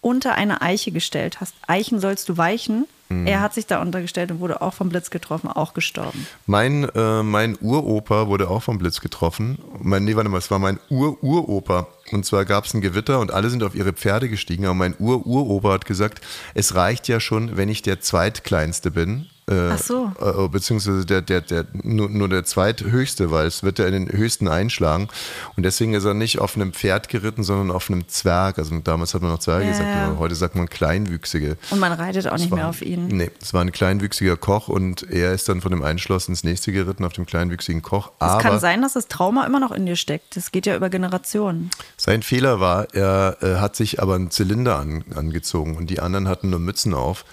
unter 0.00 0.34
eine 0.34 0.62
Eiche 0.62 0.92
gestellt 0.92 1.40
hat. 1.40 1.48
Eichen 1.66 2.00
sollst 2.00 2.28
du 2.28 2.36
weichen. 2.36 2.86
Mhm. 3.08 3.26
Er 3.26 3.40
hat 3.40 3.54
sich 3.54 3.66
da 3.66 3.80
untergestellt 3.80 4.30
und 4.30 4.40
wurde 4.40 4.62
auch 4.62 4.74
vom 4.74 4.88
Blitz 4.88 5.10
getroffen, 5.10 5.48
auch 5.48 5.74
gestorben. 5.74 6.26
Mein, 6.46 6.88
äh, 6.94 7.22
mein 7.22 7.56
Uropa 7.60 8.26
wurde 8.26 8.50
auch 8.50 8.62
vom 8.62 8.78
Blitz 8.78 9.00
getroffen. 9.00 9.58
Mein, 9.80 10.04
nee, 10.04 10.16
warte 10.16 10.28
mal, 10.28 10.38
es 10.38 10.50
war 10.50 10.58
mein 10.58 10.78
Ur-Uropa. 10.90 11.86
Und 12.12 12.24
zwar 12.24 12.44
gab 12.44 12.64
es 12.64 12.74
ein 12.74 12.80
Gewitter 12.80 13.20
und 13.20 13.30
alle 13.32 13.50
sind 13.50 13.62
auf 13.62 13.74
ihre 13.74 13.92
Pferde 13.92 14.28
gestiegen. 14.28 14.64
Aber 14.64 14.74
mein 14.74 14.94
Ur-Uropa 14.98 15.72
hat 15.72 15.86
gesagt, 15.86 16.20
es 16.54 16.74
reicht 16.74 17.08
ja 17.08 17.20
schon, 17.20 17.56
wenn 17.56 17.68
ich 17.68 17.82
der 17.82 18.00
Zweitkleinste 18.00 18.90
bin. 18.90 19.28
Äh, 19.48 19.70
Ach 19.70 19.78
so. 19.78 20.10
äh, 20.20 20.48
beziehungsweise 20.48 21.06
der, 21.06 21.22
der, 21.22 21.40
der, 21.40 21.66
nur, 21.72 22.08
nur 22.08 22.28
der 22.28 22.44
zweithöchste, 22.44 23.30
weil 23.30 23.46
es 23.46 23.62
wird 23.62 23.78
ja 23.78 23.86
in 23.86 23.92
den 23.92 24.08
höchsten 24.12 24.48
einschlagen. 24.48 25.08
Und 25.56 25.62
deswegen 25.62 25.94
ist 25.94 26.04
er 26.04 26.14
nicht 26.14 26.40
auf 26.40 26.56
einem 26.56 26.72
Pferd 26.72 27.08
geritten, 27.08 27.44
sondern 27.44 27.70
auf 27.70 27.88
einem 27.88 28.08
Zwerg. 28.08 28.58
Also 28.58 28.76
damals 28.80 29.14
hat 29.14 29.22
man 29.22 29.30
noch 29.30 29.38
Zwerge 29.38 29.66
Ja, 29.66 29.70
gesagt, 29.70 29.88
ja. 29.88 30.16
heute 30.18 30.34
sagt 30.34 30.56
man 30.56 30.68
Kleinwüchsige. 30.68 31.56
Und 31.70 31.78
man 31.78 31.92
reitet 31.92 32.26
auch 32.26 32.32
Das 32.32 32.40
nicht 32.40 32.50
war- 32.50 32.58
mehr 32.58 32.68
auf 32.68 32.82
ihn. 32.82 33.06
Nee, 33.06 33.30
es 33.40 33.54
war 33.54 33.60
ein 33.60 33.70
kleinwüchsiger 33.70 34.36
Koch 34.36 34.66
und 34.68 35.08
er 35.10 35.32
ist 35.32 35.48
dann 35.48 35.60
von 35.60 35.70
dem 35.70 35.82
einen 35.84 36.00
Schloss 36.00 36.26
ins 36.28 36.42
nächste 36.42 36.72
geritten 36.72 37.04
auf 37.04 37.12
dem 37.12 37.24
kleinwüchsigen 37.24 37.82
Koch. 37.82 38.08
Es 38.18 38.26
Aber 38.26 38.42
kann 38.42 38.58
sein, 38.58 38.82
dass 38.82 38.94
das 38.94 39.06
Trauma 39.06 39.46
immer 39.46 39.60
noch 39.60 39.70
in 39.70 39.86
dir 39.86 39.96
steckt. 39.96 40.36
Das 40.36 40.50
geht 40.50 40.66
ja 40.66 40.74
über 40.74 40.90
Generationen. 40.90 41.70
sein 41.96 42.22
Fehler 42.24 42.58
war, 42.58 42.88
er 42.94 43.36
äh, 43.42 43.56
hat 43.56 43.76
sich 43.76 44.02
aber 44.02 44.16
einen 44.16 44.30
Zylinder 44.32 44.76
an, 44.78 45.04
angezogen 45.14 45.76
und 45.76 45.88
die 45.88 46.00
anderen 46.00 46.26
hatten 46.28 46.50
nur 46.50 46.58
Mützen 46.58 46.94
auf. 46.94 47.24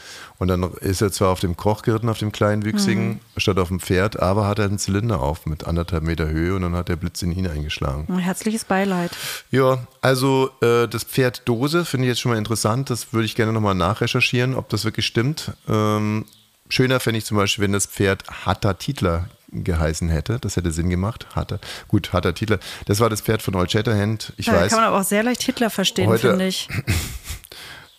Und 0.44 0.50
dann 0.50 0.64
ist 0.82 1.02
er 1.02 1.10
zwar 1.10 1.30
auf 1.30 1.40
dem 1.40 1.56
Koch 1.56 1.84
geritten, 1.84 2.10
auf 2.10 2.20
dem 2.20 2.34
kleinwüchsigen, 2.34 3.08
Mhm. 3.12 3.20
statt 3.38 3.58
auf 3.60 3.70
dem 3.70 3.80
Pferd, 3.80 4.20
aber 4.22 4.46
hat 4.46 4.60
er 4.60 4.66
einen 4.66 4.78
Zylinder 4.78 5.22
auf 5.22 5.46
mit 5.46 5.64
anderthalb 5.66 6.04
Meter 6.04 6.28
Höhe 6.28 6.54
und 6.54 6.64
dann 6.64 6.76
hat 6.76 6.90
der 6.90 6.98
Blitz 6.98 7.22
in 7.22 7.32
ihn 7.32 7.48
eingeschlagen. 7.48 8.06
Ein 8.10 8.20
herzliches 8.20 8.66
Beileid. 8.66 9.12
Ja, 9.52 9.88
also 10.02 10.52
äh, 10.62 10.88
das 10.90 11.06
Pferd 11.06 11.44
Dose 11.48 11.86
finde 11.86 12.08
ich 12.08 12.10
jetzt 12.10 12.20
schon 12.20 12.32
mal 12.34 12.38
interessant. 12.38 12.90
Das 12.90 13.14
würde 13.14 13.26
ich 13.26 13.36
gerne 13.36 13.54
nochmal 13.54 13.74
nachrecherchieren, 13.74 14.54
ob 14.56 14.68
das 14.68 14.84
wirklich 14.84 15.06
stimmt. 15.06 15.54
Ähm, 15.70 16.26
schöner 16.68 17.00
fände 17.00 17.20
ich 17.20 17.26
zum 17.26 17.38
Beispiel, 17.38 17.64
wenn 17.64 17.72
das 17.72 17.86
Pferd 17.86 18.24
Hatter 18.46 18.78
Titler 18.78 19.30
geheißen 19.56 20.10
hätte. 20.10 20.40
Das 20.40 20.58
hätte 20.58 20.72
Sinn 20.72 20.90
gemacht. 20.90 21.28
Hatter. 21.36 21.60
Gut, 21.88 22.12
Hatter 22.12 22.34
Titler. 22.34 22.60
Das 22.86 23.00
war 23.00 23.10
das 23.10 23.22
Pferd 23.22 23.42
von 23.42 23.56
Old 23.56 23.72
Shatterhand. 23.72 24.34
Ich 24.38 24.48
da 24.48 24.54
weiß. 24.54 24.72
kann 24.72 24.80
man 24.82 24.90
aber 24.90 25.00
auch 25.00 25.04
sehr 25.06 25.24
leicht 25.24 25.44
Hitler 25.44 25.70
verstehen, 25.70 26.18
finde 26.18 26.48
ich. 26.48 26.68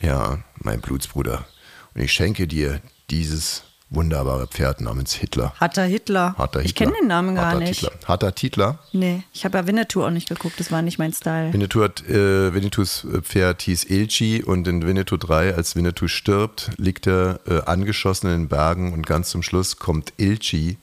Ja, 0.01 0.39
mein 0.59 0.81
Blutsbruder. 0.83 1.47
Und 1.95 2.03
ich 2.03 2.13
schenke 2.13 2.47
dir 2.47 2.81
dieses 3.11 3.63
wunderbare 3.91 4.47
Pferd 4.47 4.81
namens 4.81 5.15
Hitler. 5.15 5.55
Hatter 5.61 5.85
Hitler. 5.85 6.35
Hatter 6.37 6.61
Hitler. 6.61 6.65
Ich 6.65 6.75
kenne 6.75 6.93
den 7.01 7.09
Namen 7.09 7.35
gar 7.37 7.51
Hatter 7.51 7.61
nicht. 7.61 7.81
Titler. 7.81 7.93
Hatter 8.07 8.35
Titler. 8.35 8.79
Nee, 8.93 9.23
ich 9.33 9.45
habe 9.45 9.59
ja 9.59 9.67
Winnetou 9.67 10.05
auch 10.05 10.11
nicht 10.11 10.29
geguckt. 10.29 10.59
Das 10.59 10.73
war 10.73 10.83
nicht 10.83 10.99
mein 10.99 11.13
Style. 11.13 11.53
Winnetou 11.53 11.83
hat, 11.83 12.03
äh, 12.09 12.53
Winnetous 12.53 13.07
Pferd 13.23 13.63
hieß 13.63 13.85
Ilchi 13.85 14.43
und 14.43 14.67
in 14.67 14.85
Winnetou 14.87 15.17
3, 15.17 15.55
als 15.55 15.77
Winnetou 15.77 16.09
stirbt, 16.09 16.73
liegt 16.77 17.07
er 17.07 17.41
äh, 17.47 17.63
angeschossen 17.63 18.27
in 18.29 18.33
den 18.33 18.49
Bergen 18.49 18.93
und 18.93 19.07
ganz 19.07 19.31
zum 19.31 19.43
Schluss 19.43 19.79
kommt 19.79 20.13
Ilchi 20.17 20.79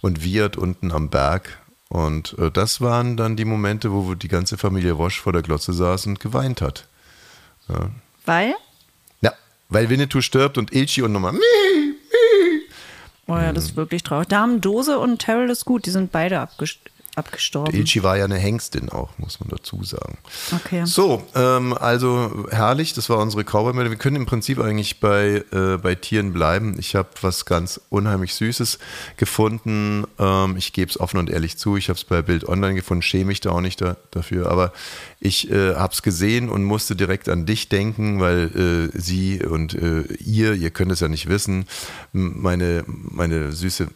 und 0.00 0.22
wiehert 0.22 0.56
unten 0.56 0.92
am 0.92 1.10
Berg. 1.10 1.58
Und 1.88 2.36
äh, 2.38 2.50
das 2.50 2.80
waren 2.80 3.16
dann 3.16 3.36
die 3.36 3.44
Momente, 3.44 3.92
wo 3.92 4.14
die 4.14 4.28
ganze 4.28 4.56
Familie 4.56 4.98
Wosch 4.98 5.20
vor 5.20 5.32
der 5.32 5.42
Glotze 5.42 5.72
saß 5.72 6.06
und 6.06 6.20
geweint 6.20 6.60
hat. 6.60 6.86
Ja, 7.68 7.90
Weil? 8.24 8.54
Weil 9.72 9.88
Winnetou 9.88 10.20
stirbt 10.20 10.58
und 10.58 10.72
Ilchi 10.72 11.02
und 11.02 11.12
nochmal 11.12 11.34
Oh 13.28 13.36
ja, 13.36 13.52
das 13.52 13.64
ist 13.64 13.76
wirklich 13.76 14.02
traurig. 14.02 14.28
Da 14.28 14.40
haben 14.40 14.60
Dose 14.60 14.98
und 14.98 15.20
Terrell 15.20 15.48
ist 15.48 15.64
gut. 15.64 15.86
Die 15.86 15.90
sind 15.90 16.12
beide 16.12 16.40
abges 16.40 16.76
abgestorben. 17.14 17.74
Ilchi 17.74 18.02
war 18.02 18.16
ja 18.16 18.24
eine 18.24 18.38
Hengstin 18.38 18.88
auch, 18.88 19.10
muss 19.18 19.38
man 19.40 19.50
dazu 19.50 19.84
sagen. 19.84 20.16
Okay. 20.52 20.84
So, 20.86 21.22
ähm, 21.34 21.74
also 21.74 22.46
herrlich, 22.50 22.94
das 22.94 23.10
war 23.10 23.18
unsere 23.18 23.44
Cowboy-Meldung. 23.44 23.90
Wir 23.92 23.98
können 23.98 24.16
im 24.16 24.26
Prinzip 24.26 24.58
eigentlich 24.58 25.00
bei, 25.00 25.44
äh, 25.52 25.76
bei 25.76 25.94
Tieren 25.94 26.32
bleiben. 26.32 26.76
Ich 26.78 26.94
habe 26.94 27.08
was 27.20 27.44
ganz 27.44 27.80
unheimlich 27.90 28.34
Süßes 28.34 28.78
gefunden. 29.18 30.04
Ähm, 30.18 30.56
ich 30.56 30.72
gebe 30.72 30.90
es 30.90 30.98
offen 30.98 31.18
und 31.18 31.28
ehrlich 31.28 31.58
zu. 31.58 31.76
Ich 31.76 31.88
habe 31.88 31.98
es 31.98 32.04
bei 32.04 32.22
Bild 32.22 32.48
Online 32.48 32.74
gefunden, 32.74 33.02
schäme 33.02 33.26
mich 33.26 33.40
da 33.40 33.50
auch 33.50 33.60
nicht 33.60 33.80
da, 33.80 33.96
dafür. 34.10 34.50
Aber 34.50 34.72
ich 35.20 35.50
äh, 35.50 35.74
habe 35.74 35.92
es 35.92 36.02
gesehen 36.02 36.48
und 36.48 36.64
musste 36.64 36.96
direkt 36.96 37.28
an 37.28 37.44
dich 37.44 37.68
denken, 37.68 38.20
weil 38.20 38.90
äh, 38.94 38.98
sie 38.98 39.44
und 39.44 39.74
äh, 39.74 40.02
ihr, 40.24 40.54
ihr 40.54 40.70
könnt 40.70 40.92
es 40.92 41.00
ja 41.00 41.08
nicht 41.08 41.28
wissen, 41.28 41.66
meine, 42.12 42.84
meine 42.86 43.52
süße 43.52 43.88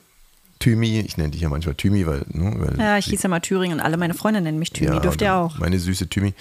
Thymi, 0.66 0.98
ich 0.98 1.16
nenne 1.16 1.30
dich 1.30 1.42
ja 1.42 1.48
manchmal 1.48 1.76
Thymi, 1.76 2.06
weil, 2.06 2.24
ne, 2.28 2.52
weil 2.56 2.76
Ja, 2.76 2.98
ich 2.98 3.06
hieß 3.06 3.22
ja 3.22 3.28
mal 3.28 3.38
Thüringen 3.38 3.78
und 3.78 3.84
alle 3.84 3.96
meine 3.96 4.14
Freunde 4.14 4.40
nennen 4.40 4.58
mich 4.58 4.72
Thymi. 4.72 5.00
Dürft 5.00 5.22
ihr 5.22 5.32
auch. 5.32 5.58
Meine 5.60 5.78
süße 5.78 6.08
Thymi. 6.08 6.34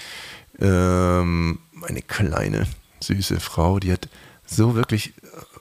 Ähm, 0.59 1.59
meine 1.71 2.01
kleine, 2.01 2.65
süße 3.01 3.39
Frau, 3.39 3.79
die 3.79 3.91
hat 3.91 4.09
so 4.47 4.73
wirklich. 4.73 5.13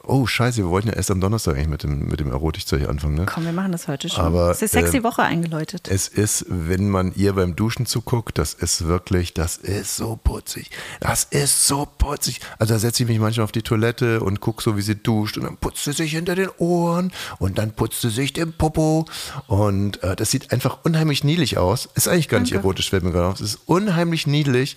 Oh, 0.06 0.26
scheiße, 0.26 0.58
wir 0.58 0.68
wollten 0.68 0.88
ja 0.88 0.94
erst 0.94 1.10
am 1.10 1.20
Donnerstag 1.20 1.56
eigentlich 1.56 1.68
mit 1.68 1.82
dem, 1.82 2.08
mit 2.08 2.20
dem 2.20 2.30
Erotikzeug 2.30 2.88
anfangen, 2.88 3.14
ne? 3.14 3.26
Komm, 3.26 3.44
wir 3.44 3.52
machen 3.52 3.72
das 3.72 3.88
heute 3.88 4.08
schon. 4.08 4.24
Aber, 4.24 4.50
es 4.50 4.60
ist 4.60 4.72
sexy 4.72 4.98
ähm, 4.98 5.04
Woche 5.04 5.22
eingeläutet. 5.22 5.88
Es 5.88 6.08
ist, 6.08 6.44
wenn 6.48 6.90
man 6.90 7.14
ihr 7.14 7.32
beim 7.32 7.56
Duschen 7.56 7.86
zuguckt, 7.86 8.36
das 8.38 8.54
ist 8.54 8.86
wirklich, 8.86 9.32
das 9.32 9.56
ist 9.56 9.96
so 9.96 10.18
putzig. 10.22 10.70
Das 11.00 11.24
ist 11.24 11.66
so 11.66 11.86
putzig. 11.86 12.40
Also 12.58 12.74
da 12.74 12.78
setze 12.78 13.02
ich 13.02 13.08
mich 13.08 13.18
manchmal 13.18 13.44
auf 13.44 13.52
die 13.52 13.62
Toilette 13.62 14.20
und 14.20 14.40
gucke 14.40 14.62
so, 14.62 14.76
wie 14.76 14.82
sie 14.82 14.96
duscht 14.96 15.38
und 15.38 15.44
dann 15.44 15.56
putzt 15.56 15.84
sie 15.84 15.92
sich 15.92 16.12
hinter 16.12 16.34
den 16.34 16.50
Ohren 16.58 17.10
und 17.38 17.58
dann 17.58 17.72
putzt 17.72 18.02
sie 18.02 18.10
sich 18.10 18.32
den 18.32 18.52
Popo 18.52 19.06
und 19.46 20.02
äh, 20.02 20.16
das 20.16 20.30
sieht 20.30 20.52
einfach 20.52 20.78
unheimlich 20.84 21.24
niedlich 21.24 21.56
aus. 21.56 21.88
Ist 21.94 22.08
eigentlich 22.08 22.28
gar 22.28 22.40
nicht 22.40 22.52
erotisch, 22.52 22.90
fällt 22.90 23.04
mir 23.04 23.12
gerade 23.12 23.28
auf. 23.28 23.40
Es 23.40 23.54
ist 23.54 23.60
unheimlich 23.66 24.26
niedlich 24.26 24.76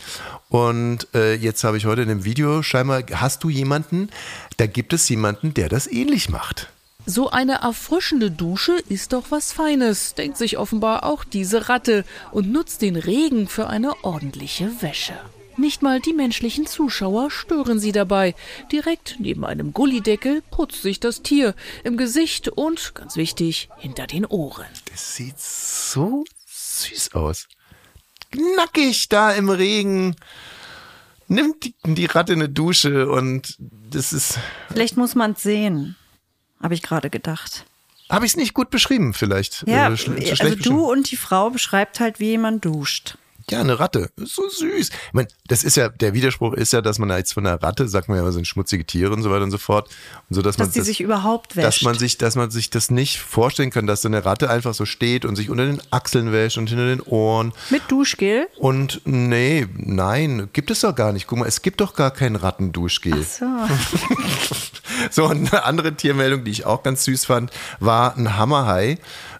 und 0.49 1.07
äh, 1.13 1.33
jetzt 1.33 1.63
habe 1.63 1.77
ich 1.77 1.85
heute 1.85 2.01
in 2.01 2.09
dem 2.09 2.23
Video 2.23 2.63
scheinbar, 2.63 3.03
hast 3.13 3.43
du 3.43 3.49
jemanden, 3.49 4.09
da 4.57 4.67
gibt 4.67 4.93
es 4.93 5.07
jemanden, 5.09 5.53
der 5.53 5.69
das 5.69 5.87
ähnlich 5.87 6.29
macht. 6.29 6.69
So 7.05 7.29
eine 7.29 7.61
erfrischende 7.61 8.31
Dusche 8.31 8.73
ist 8.89 9.13
doch 9.13 9.25
was 9.29 9.53
Feines, 9.53 10.13
denkt 10.15 10.37
sich 10.37 10.57
offenbar 10.57 11.05
auch 11.05 11.23
diese 11.23 11.69
Ratte 11.69 12.03
und 12.31 12.51
nutzt 12.51 12.81
den 12.81 12.97
Regen 12.97 13.47
für 13.47 13.67
eine 13.67 14.03
ordentliche 14.03 14.81
Wäsche. 14.81 15.13
Nicht 15.55 15.81
mal 15.81 15.99
die 15.99 16.13
menschlichen 16.13 16.67
Zuschauer 16.67 17.31
stören 17.31 17.79
sie 17.79 17.91
dabei. 17.91 18.35
Direkt 18.71 19.15
neben 19.19 19.43
einem 19.43 19.73
Gullideckel 19.73 20.43
putzt 20.51 20.83
sich 20.83 20.99
das 20.99 21.23
Tier 21.23 21.55
im 21.83 21.97
Gesicht 21.97 22.49
und, 22.49 22.93
ganz 22.93 23.15
wichtig, 23.15 23.69
hinter 23.77 24.05
den 24.05 24.25
Ohren. 24.25 24.67
Das 24.91 25.15
sieht 25.15 25.39
so 25.39 26.25
süß 26.45 27.15
aus. 27.15 27.47
Nackig 28.55 29.09
da 29.09 29.31
im 29.31 29.49
Regen. 29.49 30.15
Nimmt 31.27 31.63
die, 31.65 31.75
die 31.83 32.05
Ratte 32.05 32.33
eine 32.33 32.47
Dusche 32.49 33.09
und 33.09 33.55
das 33.59 34.13
ist. 34.13 34.39
Vielleicht 34.69 34.95
muss 34.97 35.13
man 35.15 35.31
es 35.31 35.43
sehen, 35.43 35.95
habe 36.61 36.73
ich 36.73 36.81
gerade 36.81 37.09
gedacht. 37.09 37.65
Habe 38.09 38.25
ich 38.25 38.31
es 38.31 38.37
nicht 38.37 38.53
gut 38.53 38.69
beschrieben, 38.69 39.13
vielleicht? 39.13 39.65
Ja, 39.67 39.87
Äh, 39.89 40.31
also 40.39 40.55
du 40.55 40.89
und 40.89 41.11
die 41.11 41.17
Frau 41.17 41.49
beschreibt 41.49 41.99
halt, 41.99 42.19
wie 42.21 42.27
jemand 42.27 42.63
duscht. 42.63 43.17
Ja, 43.49 43.61
eine 43.61 43.79
Ratte. 43.79 44.09
Ist 44.17 44.35
so 44.35 44.49
süß. 44.49 44.89
Ich 44.89 45.13
meine, 45.13 45.29
das 45.47 45.63
ist 45.63 45.77
ja, 45.77 45.87
der 45.87 46.13
Widerspruch 46.13 46.53
ist 46.53 46.73
ja, 46.73 46.81
dass 46.81 46.99
man 46.99 47.09
jetzt 47.11 47.33
von 47.33 47.47
einer 47.47 47.61
Ratte, 47.63 47.87
sagt 47.87 48.09
man 48.09 48.17
ja 48.17 48.31
sind 48.31 48.45
schmutzige 48.45 48.85
Tiere 48.85 49.13
und 49.13 49.23
so 49.23 49.31
weiter 49.31 49.43
und 49.43 49.51
so 49.51 49.57
fort. 49.57 49.87
Und 50.29 50.35
so, 50.35 50.41
dass, 50.41 50.57
Dass 50.57 50.67
man 50.67 50.73
die 50.73 50.79
das, 50.79 50.87
sich 50.87 50.99
überhaupt 50.99 51.55
wäscht. 51.55 51.65
dass 51.65 51.81
man 51.83 51.97
sich, 51.97 52.17
dass 52.17 52.35
man 52.35 52.51
sich 52.51 52.69
das 52.69 52.91
nicht 52.91 53.19
vorstellen 53.19 53.69
kann, 53.69 53.87
dass 53.87 54.01
so 54.01 54.09
eine 54.09 54.25
Ratte 54.25 54.49
einfach 54.49 54.73
so 54.73 54.85
steht 54.85 55.23
und 55.23 55.37
sich 55.37 55.49
unter 55.49 55.65
den 55.65 55.81
Achseln 55.91 56.33
wäscht 56.33 56.57
und 56.57 56.67
hinter 56.67 56.87
den 56.87 56.99
Ohren. 57.01 57.53
Mit 57.69 57.83
Duschgel? 57.87 58.47
Und 58.57 58.99
nee, 59.05 59.65
nein, 59.75 60.49
gibt 60.51 60.69
es 60.69 60.81
doch 60.81 60.93
gar 60.93 61.13
nicht. 61.13 61.27
Guck 61.27 61.39
mal, 61.39 61.47
es 61.47 61.61
gibt 61.61 61.79
doch 61.79 61.93
gar 61.93 62.11
kein 62.11 62.35
Rattenduschgel. 62.35 63.23
So. 63.23 63.45
So, 65.11 65.25
und 65.25 65.53
eine 65.53 65.63
andere 65.63 65.93
Tiermeldung, 65.93 66.43
die 66.43 66.51
ich 66.51 66.65
auch 66.65 66.81
ganz 66.81 67.03
süß 67.03 67.25
fand, 67.25 67.51
war 67.79 68.17
ein 68.17 68.35
Hammerhai. 68.35 68.97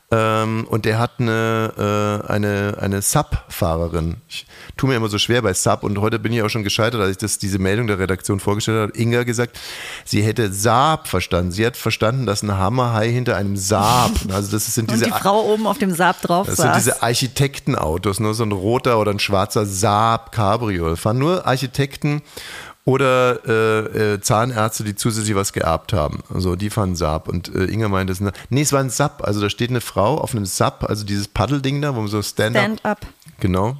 Ähm, 0.09 0.65
und 0.69 0.85
der 0.85 0.99
hat 0.99 1.19
eine, 1.19 2.23
äh, 2.25 2.31
eine, 2.31 2.77
eine 2.79 3.01
Sub-Fahrerin. 3.01 4.15
Ich 4.29 4.45
tue 4.77 4.89
mir 4.89 4.95
immer 4.95 5.09
so 5.09 5.17
schwer 5.17 5.41
bei 5.41 5.53
Sub 5.53 5.83
und 5.83 5.99
heute 5.99 6.17
bin 6.17 6.31
ich 6.31 6.41
auch 6.41 6.49
schon 6.49 6.63
gescheitert, 6.63 7.01
als 7.01 7.11
ich 7.11 7.17
das, 7.17 7.39
diese 7.39 7.59
Meldung 7.59 7.87
der 7.87 7.99
Redaktion 7.99 8.39
vorgestellt 8.39 8.89
habe. 8.89 8.97
Inga 8.97 9.23
gesagt, 9.23 9.59
sie 10.05 10.21
hätte 10.21 10.53
Saab 10.53 11.09
verstanden. 11.09 11.51
Sie 11.51 11.65
hat 11.65 11.75
verstanden, 11.75 12.25
dass 12.25 12.41
ein 12.41 12.57
Hammerhai 12.57 13.11
hinter 13.11 13.35
einem 13.35 13.57
Saab, 13.57 14.11
also 14.31 14.49
das 14.49 14.73
sind 14.73 14.89
Und 14.89 14.95
diese 14.95 15.05
die 15.05 15.11
Frau 15.11 15.41
oben 15.51 15.67
auf 15.67 15.77
dem 15.77 15.91
Saab 15.91 16.21
drauf 16.21 16.47
das 16.47 16.55
sind 16.55 16.67
saß. 16.67 16.77
diese 16.77 17.03
Architektenautos, 17.03 18.21
ne? 18.21 18.33
so 18.33 18.43
ein 18.43 18.53
roter 18.53 18.99
oder 18.99 19.11
ein 19.11 19.19
schwarzer 19.19 19.65
Saab 19.65 20.31
Cabrio. 20.31 20.95
Fahren 20.95 21.17
nur 21.17 21.45
Architekten 21.45 22.21
oder 22.87 23.45
äh, 23.45 24.13
äh, 24.13 24.21
Zahnärzte, 24.21 24.85
die 24.85 24.95
zusätzlich 24.95 25.35
was 25.35 25.51
geerbt 25.51 25.91
haben. 25.91 26.23
Also 26.33 26.55
die 26.55 26.69
fahren 26.69 26.95
Saab. 26.95 27.27
Und 27.27 27.53
äh, 27.53 27.65
Inga 27.65 27.89
meinte, 27.89 28.15
eine, 28.17 28.31
nee, 28.49 28.61
es 28.61 28.71
war 28.71 28.79
ein 28.79 28.89
Sub. 28.89 29.23
Also 29.25 29.41
da 29.41 29.49
steht 29.49 29.71
eine 29.71 29.81
Frau 29.81 30.17
auf 30.17 30.33
einem 30.33 30.45
Sub, 30.45 30.85
also 30.87 31.03
dieses 31.03 31.27
Paddelding 31.27 31.81
da, 31.81 31.95
wo 31.95 31.99
man 31.99 32.07
so 32.07 32.21
Stand-up. 32.21 32.63
Stand-up. 32.63 33.05
Genau. 33.41 33.75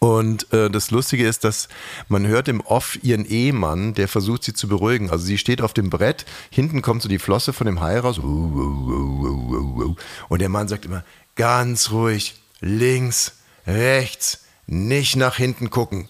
Und 0.00 0.52
äh, 0.52 0.68
das 0.68 0.90
Lustige 0.90 1.28
ist, 1.28 1.44
dass 1.44 1.68
man 2.08 2.26
hört 2.26 2.48
im 2.48 2.60
Off 2.60 2.98
ihren 3.04 3.24
Ehemann, 3.24 3.94
der 3.94 4.08
versucht 4.08 4.42
sie 4.42 4.52
zu 4.52 4.66
beruhigen. 4.66 5.08
Also 5.08 5.24
sie 5.24 5.38
steht 5.38 5.62
auf 5.62 5.72
dem 5.72 5.88
Brett, 5.88 6.26
hinten 6.50 6.82
kommt 6.82 7.02
so 7.02 7.08
die 7.08 7.20
Flosse 7.20 7.52
von 7.52 7.66
dem 7.66 7.80
Hai 7.80 8.00
raus. 8.00 8.18
Und 8.18 9.96
der 10.40 10.48
Mann 10.48 10.66
sagt 10.66 10.86
immer, 10.86 11.04
ganz 11.36 11.92
ruhig, 11.92 12.34
links, 12.60 13.34
rechts, 13.64 14.40
nicht 14.66 15.14
nach 15.14 15.36
hinten 15.36 15.70
gucken. 15.70 16.08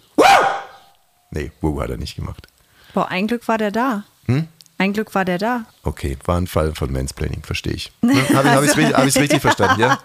Nee, 1.33 1.51
wow 1.61 1.81
hat 1.81 1.91
er 1.91 1.97
nicht 1.97 2.15
gemacht. 2.15 2.47
Boah, 2.95 3.09
ein 3.09 3.27
Glück 3.27 3.49
war 3.49 3.59
der 3.59 3.71
da. 3.73 4.05
Hm? 4.27 4.47
Ein 4.79 4.93
Glück 4.93 5.15
war 5.15 5.25
der 5.25 5.39
da. 5.39 5.65
Okay, 5.83 6.17
war 6.25 6.37
ein 6.37 6.47
Fall 6.47 6.75
von 6.75 6.93
Mansplaining, 6.93 7.43
verstehe 7.43 7.73
ich. 7.73 7.91
Ne? 8.03 8.15
Habe 8.35 8.65
ich 8.65 8.71
es 8.71 8.77
richtig, 8.77 8.97
hab 8.97 9.07
ich's 9.07 9.17
richtig 9.17 9.41
verstanden, 9.41 9.81
ja? 9.81 9.99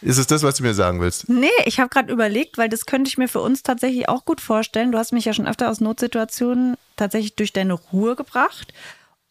Ist 0.00 0.18
es 0.18 0.28
das, 0.28 0.44
was 0.44 0.54
du 0.56 0.62
mir 0.62 0.74
sagen 0.74 1.00
willst? 1.00 1.28
Nee, 1.28 1.48
ich 1.64 1.80
habe 1.80 1.88
gerade 1.88 2.12
überlegt, 2.12 2.56
weil 2.56 2.68
das 2.68 2.86
könnte 2.86 3.08
ich 3.08 3.18
mir 3.18 3.26
für 3.26 3.40
uns 3.40 3.64
tatsächlich 3.64 4.08
auch 4.08 4.24
gut 4.24 4.40
vorstellen. 4.40 4.92
Du 4.92 4.98
hast 4.98 5.12
mich 5.12 5.24
ja 5.24 5.32
schon 5.32 5.48
öfter 5.48 5.68
aus 5.68 5.80
Notsituationen 5.80 6.76
tatsächlich 6.96 7.34
durch 7.34 7.52
deine 7.52 7.72
Ruhe 7.72 8.14
gebracht. 8.14 8.72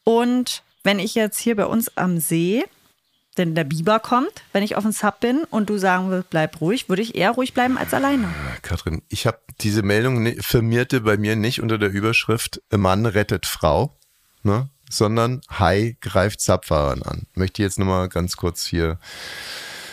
Und 0.03 0.63
wenn 0.83 0.99
ich 0.99 1.15
jetzt 1.15 1.39
hier 1.39 1.55
bei 1.55 1.65
uns 1.65 1.95
am 1.95 2.19
See, 2.19 2.65
denn 3.37 3.55
der 3.55 3.63
Biber 3.63 3.99
kommt, 3.99 4.31
wenn 4.53 4.63
ich 4.63 4.75
auf 4.75 4.83
den 4.83 4.91
Sub 4.91 5.19
bin 5.19 5.43
und 5.49 5.69
du 5.69 5.77
sagen 5.77 6.09
willst, 6.09 6.29
bleib 6.29 6.59
ruhig, 6.61 6.89
würde 6.89 7.01
ich 7.01 7.15
eher 7.15 7.31
ruhig 7.31 7.53
bleiben 7.53 7.77
als 7.77 7.93
alleine. 7.93 8.27
Katrin, 8.61 9.01
ich 9.09 9.27
habe 9.27 9.39
diese 9.61 9.83
Meldung 9.83 10.25
firmierte 10.41 11.01
bei 11.01 11.17
mir 11.17 11.35
nicht 11.35 11.61
unter 11.61 11.77
der 11.77 11.89
Überschrift 11.89 12.61
Mann 12.71 13.05
rettet 13.05 13.45
Frau, 13.45 13.95
ne? 14.43 14.69
sondern 14.89 15.41
Hai 15.49 15.97
greift 16.01 16.41
Zapfahrern 16.41 17.03
an. 17.03 17.27
Möchte 17.35 17.61
ich 17.61 17.65
jetzt 17.65 17.79
nochmal 17.79 18.07
ganz 18.09 18.37
kurz 18.37 18.65
hier 18.65 18.97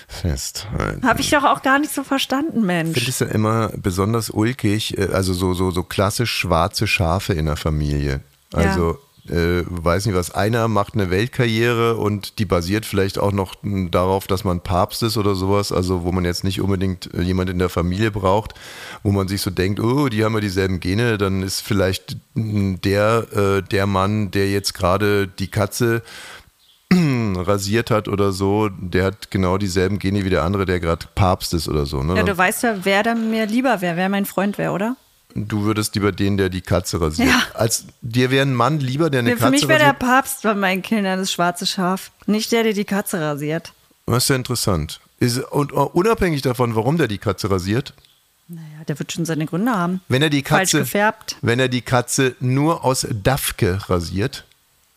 festhalten. 0.09 1.07
Habe 1.07 1.20
ich 1.20 1.30
doch 1.30 1.44
auch 1.44 1.62
gar 1.62 1.78
nicht 1.78 1.92
so 1.92 2.04
verstanden, 2.04 2.59
Ich 2.59 2.64
Mensch. 2.64 2.94
finde 2.94 3.11
es 3.11 3.18
ja 3.18 3.26
immer 3.26 3.70
besonders 3.76 4.30
ulkig, 4.30 4.96
äh, 4.98 5.09
also 5.12 5.33
so, 5.33 5.54
so, 5.54 5.70
so 5.70 5.83
klassisch 5.83 6.33
schwarze 6.33 6.87
Schafe 6.87 7.33
in 7.33 7.46
der 7.46 7.57
Familie. 7.57 8.20
Also, 8.52 8.98
äh, 9.29 9.63
weiß 9.67 10.07
nicht 10.07 10.15
was, 10.15 10.31
einer 10.31 10.69
macht 10.69 10.95
eine 10.95 11.11
Weltkarriere 11.11 11.97
und 11.97 12.39
die 12.39 12.45
basiert 12.45 12.85
vielleicht 12.85 13.19
auch 13.19 13.33
noch 13.33 13.55
darauf, 13.63 14.27
dass 14.27 14.45
man 14.45 14.61
Papst 14.61 15.03
ist 15.03 15.17
oder 15.17 15.35
sowas, 15.35 15.73
also 15.73 16.05
wo 16.05 16.13
man 16.13 16.25
jetzt 16.25 16.45
nicht 16.45 16.61
unbedingt 16.61 17.13
äh, 17.15 17.23
jemand 17.23 17.49
in 17.49 17.59
der 17.59 17.71
Familie 17.71 18.11
braucht, 18.11 18.53
wo 19.03 19.13
man 19.13 19.29
sich 19.29 19.41
so 19.41 19.51
denkt, 19.51 19.81
oh, 19.81 20.09
die 20.09 20.25
haben 20.25 20.35
ja 20.35 20.41
dieselben 20.41 20.81
Gene, 20.81 21.17
dann 21.17 21.43
ist 21.43 21.61
vielleicht 21.61 22.19
der, 22.35 23.27
äh, 23.33 23.63
der 23.63 23.87
Mann, 23.87 24.31
der 24.31 24.51
jetzt 24.51 24.75
gerade 24.75 25.27
die 25.27 25.49
Katze 25.49 26.03
rasiert 26.93 27.91
hat 27.91 28.09
oder 28.09 28.33
so, 28.33 28.69
der 28.69 29.05
hat 29.05 29.31
genau 29.31 29.57
dieselben 29.57 29.99
Gene 29.99 30.25
wie 30.25 30.31
der 30.31 30.43
andere, 30.43 30.67
der 30.67 30.81
gerade 30.81 31.07
Papst 31.15 31.55
ist 31.55 31.69
oder 31.69 31.87
so. 31.87 32.03
Ne? 32.03 32.17
Ja, 32.17 32.23
du 32.23 32.37
weißt 32.37 32.63
ja, 32.63 32.77
wer 32.83 33.03
dann 33.03 33.31
mir 33.31 33.47
lieber 33.47 33.81
wäre, 33.81 33.97
wer 33.97 34.09
mein 34.11 34.27
Freund 34.27 34.59
wäre, 34.59 34.73
oder? 34.73 34.97
Du 35.35 35.64
würdest 35.64 35.94
lieber 35.97 36.12
den, 36.12 36.37
der 36.37 36.49
die 36.49 36.61
Katze 36.61 37.01
rasiert. 37.01 37.29
Ja. 37.29 37.42
Als 37.55 37.87
dir 38.03 38.31
wäre 38.31 38.42
ein 38.47 38.55
Mann 38.55 38.79
lieber, 38.81 39.11
der 39.11 39.20
eine 39.20 39.31
für 39.33 39.37
Katze 39.38 39.51
mich 39.51 39.62
wäre 39.68 39.79
der 39.81 39.88
rasiert. 39.88 39.99
Papst 39.99 40.42
bei 40.42 40.55
meinen 40.55 40.83
Kindern 40.83 41.18
das 41.18 41.33
schwarze 41.33 41.66
Schaf. 41.66 42.12
Nicht 42.27 42.53
der, 42.53 42.62
der 42.62 42.73
die 42.73 42.85
Katze 42.85 43.20
rasiert. 43.20 43.73
Das 44.07 44.25
ist 44.25 44.29
ja 44.31 44.37
interessant. 44.37 45.01
Ist, 45.18 45.38
und 45.38 45.73
uh, 45.73 45.83
unabhängig 45.92 46.42
davon, 46.42 46.75
warum 46.77 46.99
der 46.99 47.09
die 47.09 47.18
Katze 47.18 47.51
rasiert, 47.51 47.94
Ja, 48.49 48.59
der 48.87 48.99
wird 48.99 49.12
schon 49.12 49.25
seine 49.25 49.47
Gründe 49.47 49.73
haben. 49.73 50.01
wenn 50.09 50.23
er 50.23 50.31
die 50.31 50.42
Falsch 50.42 50.70
Katze, 50.73 50.79
gefärbt. 50.81 51.37
wenn 51.42 51.59
er 51.59 51.68
die 51.68 51.81
Katze 51.83 52.37
nur 52.40 52.85
aus 52.85 53.07
Dafke 53.11 53.79
rasiert, 53.88 54.44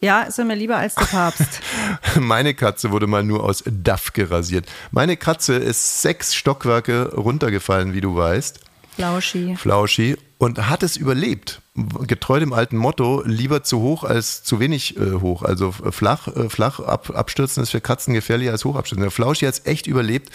Ja, 0.01 0.21
ist 0.23 0.37
er 0.37 0.45
mir 0.45 0.55
lieber 0.55 0.75
als 0.77 0.93
der 0.95 1.05
Papst. 1.05 1.61
meine 2.19 2.53
Katze 2.53 2.91
wurde 2.91 3.07
mal 3.07 3.23
nur 3.23 3.43
aus 3.43 3.63
Dafke 3.65 4.29
rasiert. 4.29 4.65
Meine 4.91 5.17
Katze 5.17 5.55
ist 5.55 6.01
sechs 6.03 6.35
Stockwerke 6.35 7.13
runtergefallen, 7.15 7.93
wie 7.93 8.01
du 8.01 8.15
weißt. 8.15 8.59
Lauschi. 8.97 9.55
Flauschi 9.55 10.17
und 10.39 10.69
hat 10.69 10.83
es 10.83 10.97
überlebt. 10.97 11.61
Getreu 12.07 12.39
dem 12.39 12.53
alten 12.53 12.77
Motto, 12.77 13.21
lieber 13.25 13.63
zu 13.63 13.79
hoch 13.81 14.03
als 14.03 14.43
zu 14.43 14.59
wenig 14.59 14.97
äh, 14.97 15.13
hoch. 15.21 15.43
Also 15.43 15.73
äh, 15.83 15.91
flach, 15.91 16.27
äh, 16.27 16.49
flach 16.49 16.79
ab, 16.79 17.11
abstürzen 17.15 17.61
ist 17.63 17.69
für 17.71 17.81
Katzen 17.81 18.13
gefährlicher 18.13 18.51
als 18.51 18.65
hoch 18.65 18.75
abstürzen. 18.75 19.01
Der 19.03 19.11
Flauschi 19.11 19.45
hat 19.45 19.53
es 19.55 19.65
echt 19.65 19.85
überlebt 19.87 20.31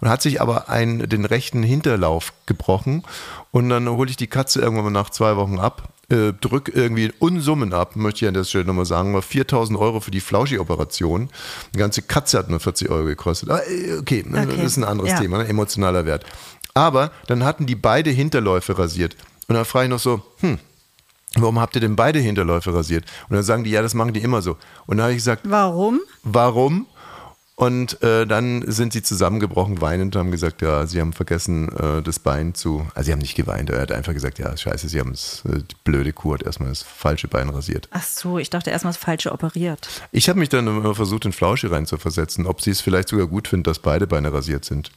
und 0.00 0.08
hat 0.08 0.22
sich 0.22 0.40
aber 0.40 0.68
einen, 0.68 1.08
den 1.08 1.24
rechten 1.24 1.62
Hinterlauf 1.62 2.32
gebrochen. 2.46 3.02
Und 3.50 3.68
dann 3.68 3.88
hole 3.88 4.08
ich 4.10 4.16
die 4.16 4.26
Katze 4.26 4.60
irgendwann 4.60 4.84
mal 4.84 4.90
nach 4.90 5.10
zwei 5.10 5.36
Wochen 5.36 5.58
ab, 5.58 5.90
äh, 6.08 6.32
drück 6.32 6.70
irgendwie 6.74 7.12
Unsummen 7.18 7.72
ab, 7.72 7.96
möchte 7.96 8.24
ich 8.24 8.28
an 8.28 8.34
der 8.34 8.44
Stelle 8.44 8.64
nochmal 8.64 8.86
sagen, 8.86 9.12
war 9.12 9.22
4000 9.22 9.78
Euro 9.78 10.00
für 10.00 10.10
die 10.10 10.20
Flauschi-Operation. 10.20 11.30
Die 11.74 11.78
ganze 11.78 12.02
Katze 12.02 12.38
hat 12.38 12.48
nur 12.48 12.60
40 12.60 12.88
Euro 12.90 13.04
gekostet. 13.04 13.50
Aber, 13.50 13.66
äh, 13.68 13.98
okay, 13.98 14.24
Okay. 14.26 14.46
das 14.56 14.64
ist 14.66 14.76
ein 14.76 14.84
anderes 14.84 15.10
Ja. 15.12 15.20
Thema, 15.20 15.38
ne? 15.38 15.48
emotionaler 15.48 16.04
Wert. 16.06 16.24
Aber 16.74 17.10
dann 17.26 17.42
hatten 17.44 17.66
die 17.66 17.74
beide 17.74 18.10
Hinterläufe 18.10 18.78
rasiert. 18.78 19.16
Und 19.48 19.54
dann 19.54 19.64
frage 19.64 19.86
ich 19.86 19.90
noch 19.90 20.00
so, 20.00 20.22
hm, 20.40 20.58
warum 21.36 21.60
habt 21.60 21.74
ihr 21.76 21.80
denn 21.80 21.96
beide 21.96 22.18
Hinterläufe 22.18 22.74
rasiert? 22.74 23.04
Und 23.28 23.36
dann 23.36 23.44
sagen 23.44 23.64
die, 23.64 23.70
ja, 23.70 23.82
das 23.82 23.94
machen 23.94 24.12
die 24.12 24.22
immer 24.22 24.42
so. 24.42 24.56
Und 24.86 24.96
dann 24.96 25.04
habe 25.04 25.12
ich 25.12 25.18
gesagt, 25.18 25.42
Warum? 25.44 26.00
warum? 26.22 26.86
Und 27.58 28.02
äh, 28.02 28.26
dann 28.26 28.70
sind 28.70 28.92
sie 28.92 29.02
zusammengebrochen, 29.02 29.80
weinend 29.80 30.14
und 30.14 30.20
haben 30.20 30.30
gesagt, 30.30 30.60
ja, 30.60 30.86
sie 30.86 31.00
haben 31.00 31.14
vergessen, 31.14 31.70
äh, 31.74 32.02
das 32.02 32.18
Bein 32.18 32.54
zu. 32.54 32.86
Also 32.94 33.06
sie 33.06 33.12
haben 33.12 33.20
nicht 33.20 33.34
geweint, 33.34 33.70
er 33.70 33.80
hat 33.80 33.92
einfach 33.92 34.12
gesagt, 34.12 34.38
ja, 34.38 34.54
scheiße, 34.54 34.90
sie 34.90 35.00
haben 35.00 35.12
es, 35.12 35.42
äh, 35.46 35.60
die 35.60 35.76
blöde 35.82 36.12
Kuh 36.12 36.34
hat 36.34 36.42
erstmal 36.42 36.68
das 36.68 36.82
falsche 36.82 37.28
Bein 37.28 37.48
rasiert. 37.48 37.88
Ach 37.92 38.02
so, 38.02 38.36
ich 38.38 38.50
dachte 38.50 38.68
erstmal 38.70 38.92
das 38.92 39.02
Falsche 39.02 39.32
operiert. 39.32 39.88
Ich 40.12 40.28
habe 40.28 40.38
mich 40.38 40.50
dann 40.50 40.66
immer 40.66 40.94
versucht, 40.94 41.24
in 41.24 41.32
Flauschi 41.32 41.68
reinzuversetzen, 41.68 42.46
ob 42.46 42.60
sie 42.60 42.72
es 42.72 42.82
vielleicht 42.82 43.08
sogar 43.08 43.26
gut 43.26 43.48
findet, 43.48 43.68
dass 43.68 43.78
beide 43.78 44.06
Beine 44.06 44.34
rasiert 44.34 44.66
sind. 44.66 44.90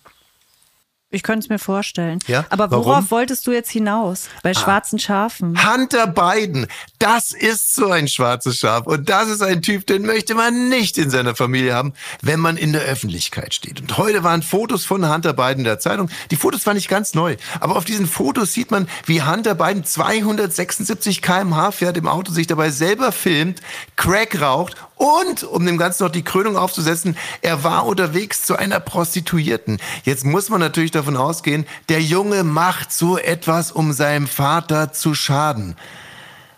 Ich 1.12 1.24
könnte 1.24 1.45
es 1.45 1.50
mir 1.50 1.58
vorstellen. 1.58 2.19
Ja? 2.28 2.45
Aber 2.52 2.69
worauf 2.69 2.86
Warum? 2.86 3.12
wolltest 3.12 3.48
du 3.48 3.52
jetzt 3.52 3.72
hinaus? 3.72 4.28
Bei 4.43 4.54
schwarzen 4.54 5.00
Schafen. 5.00 5.58
Hunter 5.67 6.06
Biden, 6.06 6.67
das 7.00 7.32
ist 7.32 7.74
so 7.74 7.89
ein 7.89 8.08
schwarzes 8.08 8.60
Schaf. 8.60 8.86
Und 8.86 9.10
das 9.10 9.28
ist 9.28 9.41
ein 9.41 9.63
Typ, 9.63 9.88
den 9.88 10.04
möchte 10.04 10.36
man 10.36 10.69
nicht 10.69 11.00
in 11.00 11.10
seiner 11.10 11.36
Familie 11.36 11.74
haben, 11.74 11.93
wenn 12.22 12.39
man 12.39 12.58
in 12.58 12.74
der 12.74 12.84
Öffentlichkeit 12.84 13.56
steht. 13.56 13.82
Und 13.82 13.98
heute 13.98 14.24
waren 14.24 14.43
Fotos 14.43 14.86
von 14.86 15.12
Hunter 15.12 15.34
Biden 15.34 15.60
in 15.60 15.63
der 15.63 15.80
Zeitung. 15.80 16.12
Die 16.30 16.36
Fotos 16.36 16.62
fand 16.62 16.78
ich 16.78 16.88
ganz 16.88 17.15
neu. 17.15 17.38
Aber 17.60 17.78
auf 17.78 17.86
diesen 17.86 18.06
Fotos 18.06 18.54
sieht 18.54 18.69
man, 18.69 18.88
wie 19.08 19.24
Hunter 19.24 19.56
Biden 19.56 19.84
276 19.84 21.24
kmh 21.24 21.72
fährt 21.72 21.98
im 21.98 22.08
Auto, 22.08 22.32
sich 22.32 22.45
dabei 22.45 22.69
selber 22.69 23.12
filmt, 23.12 23.62
Crack 23.95 24.39
raucht 24.39 24.76
und, 25.00 25.45
um 25.45 25.65
dem 25.65 25.78
Ganzen 25.78 26.04
noch 26.04 26.12
die 26.12 26.24
Krönung 26.26 26.58
aufzusetzen, 26.58 27.15
er 27.41 27.63
war 27.63 27.86
unterwegs 27.86 28.43
zu 28.43 28.58
einer 28.58 28.82
Prostituierten. 28.82 29.80
Jetzt 30.04 30.26
muss 30.26 30.50
man 30.50 30.60
natürlich 30.60 30.91
davon 31.00 31.18
ausgehen, 31.18 31.66
der 31.88 32.02
Junge 32.02 32.44
macht 32.44 32.92
so 32.92 33.18
etwas, 33.18 33.72
um 33.72 33.94
seinem 33.94 34.28
Vater 34.28 34.94
zu 34.94 35.16
schaden. 35.16 35.76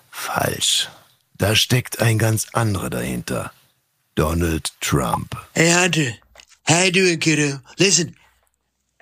Falsch. 0.10 0.90
Da 1.38 1.56
steckt 1.56 2.02
ein 2.02 2.18
ganz 2.18 2.48
anderer 2.54 2.90
dahinter. 2.90 3.52
Donald 4.16 4.72
Trump. 4.82 5.36
Hey, 5.54 5.72
Hunter. 5.72 6.14
How 6.68 6.86
you 6.86 6.92
doing, 6.92 7.20
kiddo? 7.20 7.60
Listen, 7.78 8.16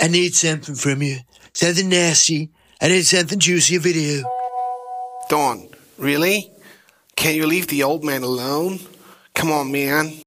I 0.02 0.08
need 0.08 0.36
something 0.36 0.76
from 0.76 1.02
you. 1.02 1.18
Something 1.54 1.90
nasty. 1.90 2.52
I 2.82 2.88
need 2.88 3.06
something 3.06 3.40
juicy, 3.40 3.78
a 3.78 3.80
video. 3.80 4.24
Dawn, 5.30 5.68
really? 5.98 6.52
Can't 7.16 7.36
you 7.36 7.46
leave 7.46 7.68
the 7.68 7.84
old 7.84 8.04
man 8.04 8.24
alone? 8.24 8.80
Come 9.34 9.52
on, 9.52 9.72
man. 9.72 10.22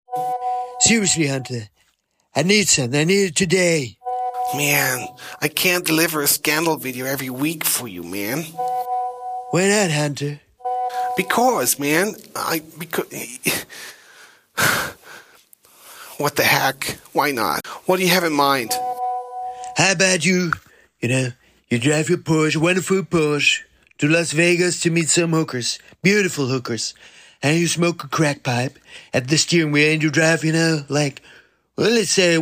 Seriously, 0.80 1.26
Hunter. 1.28 1.68
I 2.34 2.42
need 2.42 2.68
something. 2.68 3.00
I 3.00 3.04
need 3.04 3.28
it 3.30 3.36
today. 3.36 3.96
Man, 4.54 5.06
I 5.40 5.48
can't 5.48 5.84
deliver 5.84 6.20
a 6.20 6.26
scandal 6.26 6.76
video 6.76 7.06
every 7.06 7.30
week 7.30 7.64
for 7.64 7.88
you, 7.88 8.02
man. 8.02 8.42
Why 9.50 9.68
not, 9.68 9.90
Hunter? 9.90 10.40
Because, 11.16 11.78
man, 11.78 12.14
I 12.36 12.60
because 12.78 13.06
What 16.18 16.36
the 16.36 16.42
heck? 16.42 16.98
Why 17.12 17.30
not? 17.30 17.66
What 17.86 17.96
do 17.96 18.02
you 18.02 18.10
have 18.10 18.24
in 18.24 18.34
mind? 18.34 18.72
How 19.76 19.92
about 19.92 20.24
you, 20.24 20.52
you 21.00 21.08
know, 21.08 21.28
you 21.70 21.78
drive 21.78 22.10
your 22.10 22.18
Porsche, 22.18 22.58
wonderful 22.58 23.02
Porsche, 23.02 23.62
to 23.98 24.08
Las 24.08 24.32
Vegas 24.32 24.80
to 24.80 24.90
meet 24.90 25.08
some 25.08 25.32
hookers, 25.32 25.78
beautiful 26.02 26.46
hookers, 26.46 26.94
and 27.42 27.58
you 27.58 27.66
smoke 27.66 28.04
a 28.04 28.08
crack 28.08 28.42
pipe 28.42 28.78
at 29.14 29.28
the 29.28 29.38
steering 29.38 29.72
wheel 29.72 29.92
and 29.92 30.02
you 30.02 30.10
drive, 30.10 30.44
you 30.44 30.52
know, 30.52 30.84
like 30.88 31.22
well, 31.76 31.90
let's 31.90 32.10
say 32.10 32.36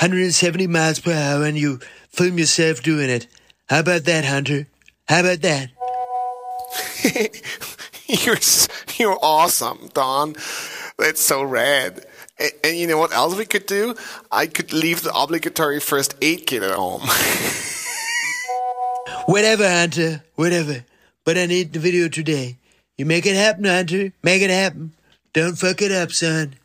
170 0.00 0.66
miles 0.66 1.00
per 1.00 1.12
hour 1.12 1.44
and 1.44 1.56
you 1.56 1.78
film 2.10 2.38
yourself 2.38 2.82
doing 2.82 3.10
it. 3.10 3.26
How 3.68 3.80
about 3.80 4.04
that, 4.04 4.24
Hunter? 4.24 4.66
How 5.08 5.20
about 5.20 5.40
that? 5.42 5.70
You're 8.06 8.36
you're 8.98 9.18
awesome, 9.22 9.88
Don. 9.94 10.34
That's 10.98 11.20
so 11.20 11.42
rad. 11.42 12.04
And, 12.38 12.52
and 12.62 12.76
you 12.76 12.86
know 12.86 12.98
what 12.98 13.14
else 13.14 13.36
we 13.36 13.46
could 13.46 13.64
do? 13.66 13.94
I 14.30 14.46
could 14.46 14.72
leave 14.72 15.02
the 15.02 15.14
obligatory 15.14 15.80
first 15.80 16.14
aid 16.20 16.46
kit 16.46 16.62
at 16.62 16.74
home. 16.74 17.00
Whatever, 19.26 19.66
Hunter. 19.68 20.22
Whatever. 20.34 20.84
But 21.24 21.38
I 21.38 21.46
need 21.46 21.72
the 21.72 21.78
video 21.78 22.08
today. 22.08 22.58
You 22.98 23.06
make 23.06 23.24
it 23.24 23.36
happen, 23.36 23.64
Hunter. 23.64 24.12
Make 24.22 24.42
it 24.42 24.50
happen. 24.50 24.92
Don't 25.32 25.56
fuck 25.56 25.80
it 25.80 25.92
up, 25.92 26.12
son. 26.12 26.56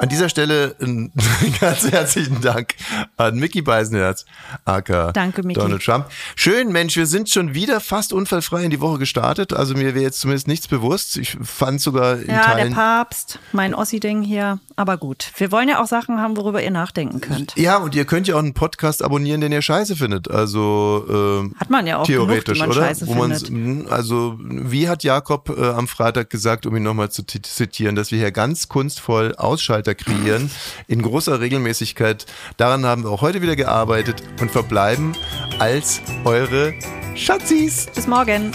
An 0.00 0.08
dieser 0.08 0.30
Stelle 0.30 0.76
einen 0.80 1.12
ganz 1.60 1.90
herzlichen 1.90 2.40
Dank 2.40 2.74
an 3.18 3.36
Mickey 3.36 3.60
Beisenherz, 3.60 4.24
aka 4.64 5.12
Danke, 5.12 5.42
Mickey. 5.42 5.60
Donald 5.60 5.84
Trump. 5.84 6.06
Schön, 6.36 6.72
Mensch, 6.72 6.96
wir 6.96 7.04
sind 7.04 7.28
schon 7.28 7.52
wieder 7.52 7.80
fast 7.80 8.14
unfallfrei 8.14 8.64
in 8.64 8.70
die 8.70 8.80
Woche 8.80 8.98
gestartet. 8.98 9.52
Also 9.52 9.74
mir 9.74 9.94
wäre 9.94 10.00
jetzt 10.02 10.20
zumindest 10.20 10.48
nichts 10.48 10.68
bewusst. 10.68 11.18
Ich 11.18 11.36
fand 11.42 11.82
sogar 11.82 12.14
in 12.18 12.28
Ja, 12.28 12.34
der 12.34 12.42
Teilen. 12.44 12.72
Papst, 12.72 13.38
mein 13.52 13.74
Ossi-Ding 13.74 14.22
hier. 14.22 14.58
Aber 14.74 14.96
gut, 14.96 15.32
wir 15.36 15.52
wollen 15.52 15.68
ja 15.68 15.82
auch 15.82 15.86
Sachen 15.86 16.18
haben, 16.18 16.38
worüber 16.38 16.62
ihr 16.62 16.70
nachdenken 16.70 17.20
könnt. 17.20 17.54
Ja, 17.56 17.76
und 17.76 17.94
ihr 17.94 18.06
könnt 18.06 18.26
ja 18.26 18.36
auch 18.36 18.38
einen 18.38 18.54
Podcast 18.54 19.02
abonnieren, 19.04 19.42
den 19.42 19.52
ihr 19.52 19.60
scheiße 19.60 19.96
findet. 19.96 20.30
Also 20.30 21.04
ähm, 21.10 21.54
Hat 21.60 21.68
man 21.68 21.86
ja 21.86 21.98
auch 21.98 22.06
theoretisch, 22.06 22.58
genug, 22.58 22.74
oder? 22.74 22.86
scheiße 22.86 23.06
Wo 23.06 23.20
findet. 23.22 23.50
mh, 23.50 23.90
also 23.90 24.38
wie 24.40 24.88
hat 24.88 25.04
Jakob 25.04 25.50
äh, 25.58 25.66
am 25.68 25.86
Freitag 25.88 26.30
gesagt, 26.30 26.64
um 26.64 26.74
ihn 26.74 26.84
nochmal 26.84 27.10
zu 27.10 27.22
zitieren, 27.26 27.96
dass 27.96 28.10
wir 28.12 28.18
hier 28.18 28.30
ganz 28.32 28.68
kunstvoll 28.68 29.34
Ausschalter 29.36 29.89
kreieren 29.94 30.50
in 30.86 31.02
großer 31.02 31.40
Regelmäßigkeit. 31.40 32.26
Daran 32.56 32.86
haben 32.86 33.04
wir 33.04 33.10
auch 33.10 33.22
heute 33.22 33.42
wieder 33.42 33.56
gearbeitet 33.56 34.22
und 34.40 34.50
verbleiben 34.50 35.16
als 35.58 36.00
eure 36.24 36.74
Schatzis. 37.14 37.86
Bis 37.94 38.06
morgen. 38.06 38.52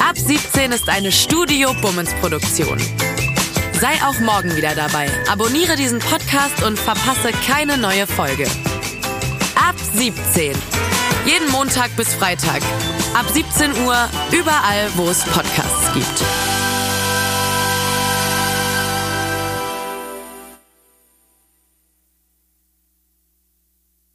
Ab 0.00 0.16
17 0.16 0.72
ist 0.72 0.88
eine 0.88 1.10
Studio 1.10 1.74
Bummens 1.82 2.12
Produktion. 2.20 2.78
Sei 3.80 3.92
auch 4.06 4.18
morgen 4.20 4.56
wieder 4.56 4.74
dabei. 4.74 5.08
Abonniere 5.30 5.76
diesen 5.76 5.98
Podcast 5.98 6.62
und 6.64 6.78
verpasse 6.78 7.30
keine 7.46 7.76
neue 7.76 8.06
Folge. 8.06 8.46
Ab 9.54 9.74
17. 9.94 10.52
Jeden 11.26 11.50
Montag 11.50 11.94
bis 11.96 12.14
Freitag. 12.14 12.62
Ab 13.14 13.26
17 13.32 13.72
Uhr 13.84 14.08
überall, 14.32 14.88
wo 14.94 15.08
es 15.08 15.24
Podcasts 15.24 15.92
gibt. 15.92 16.75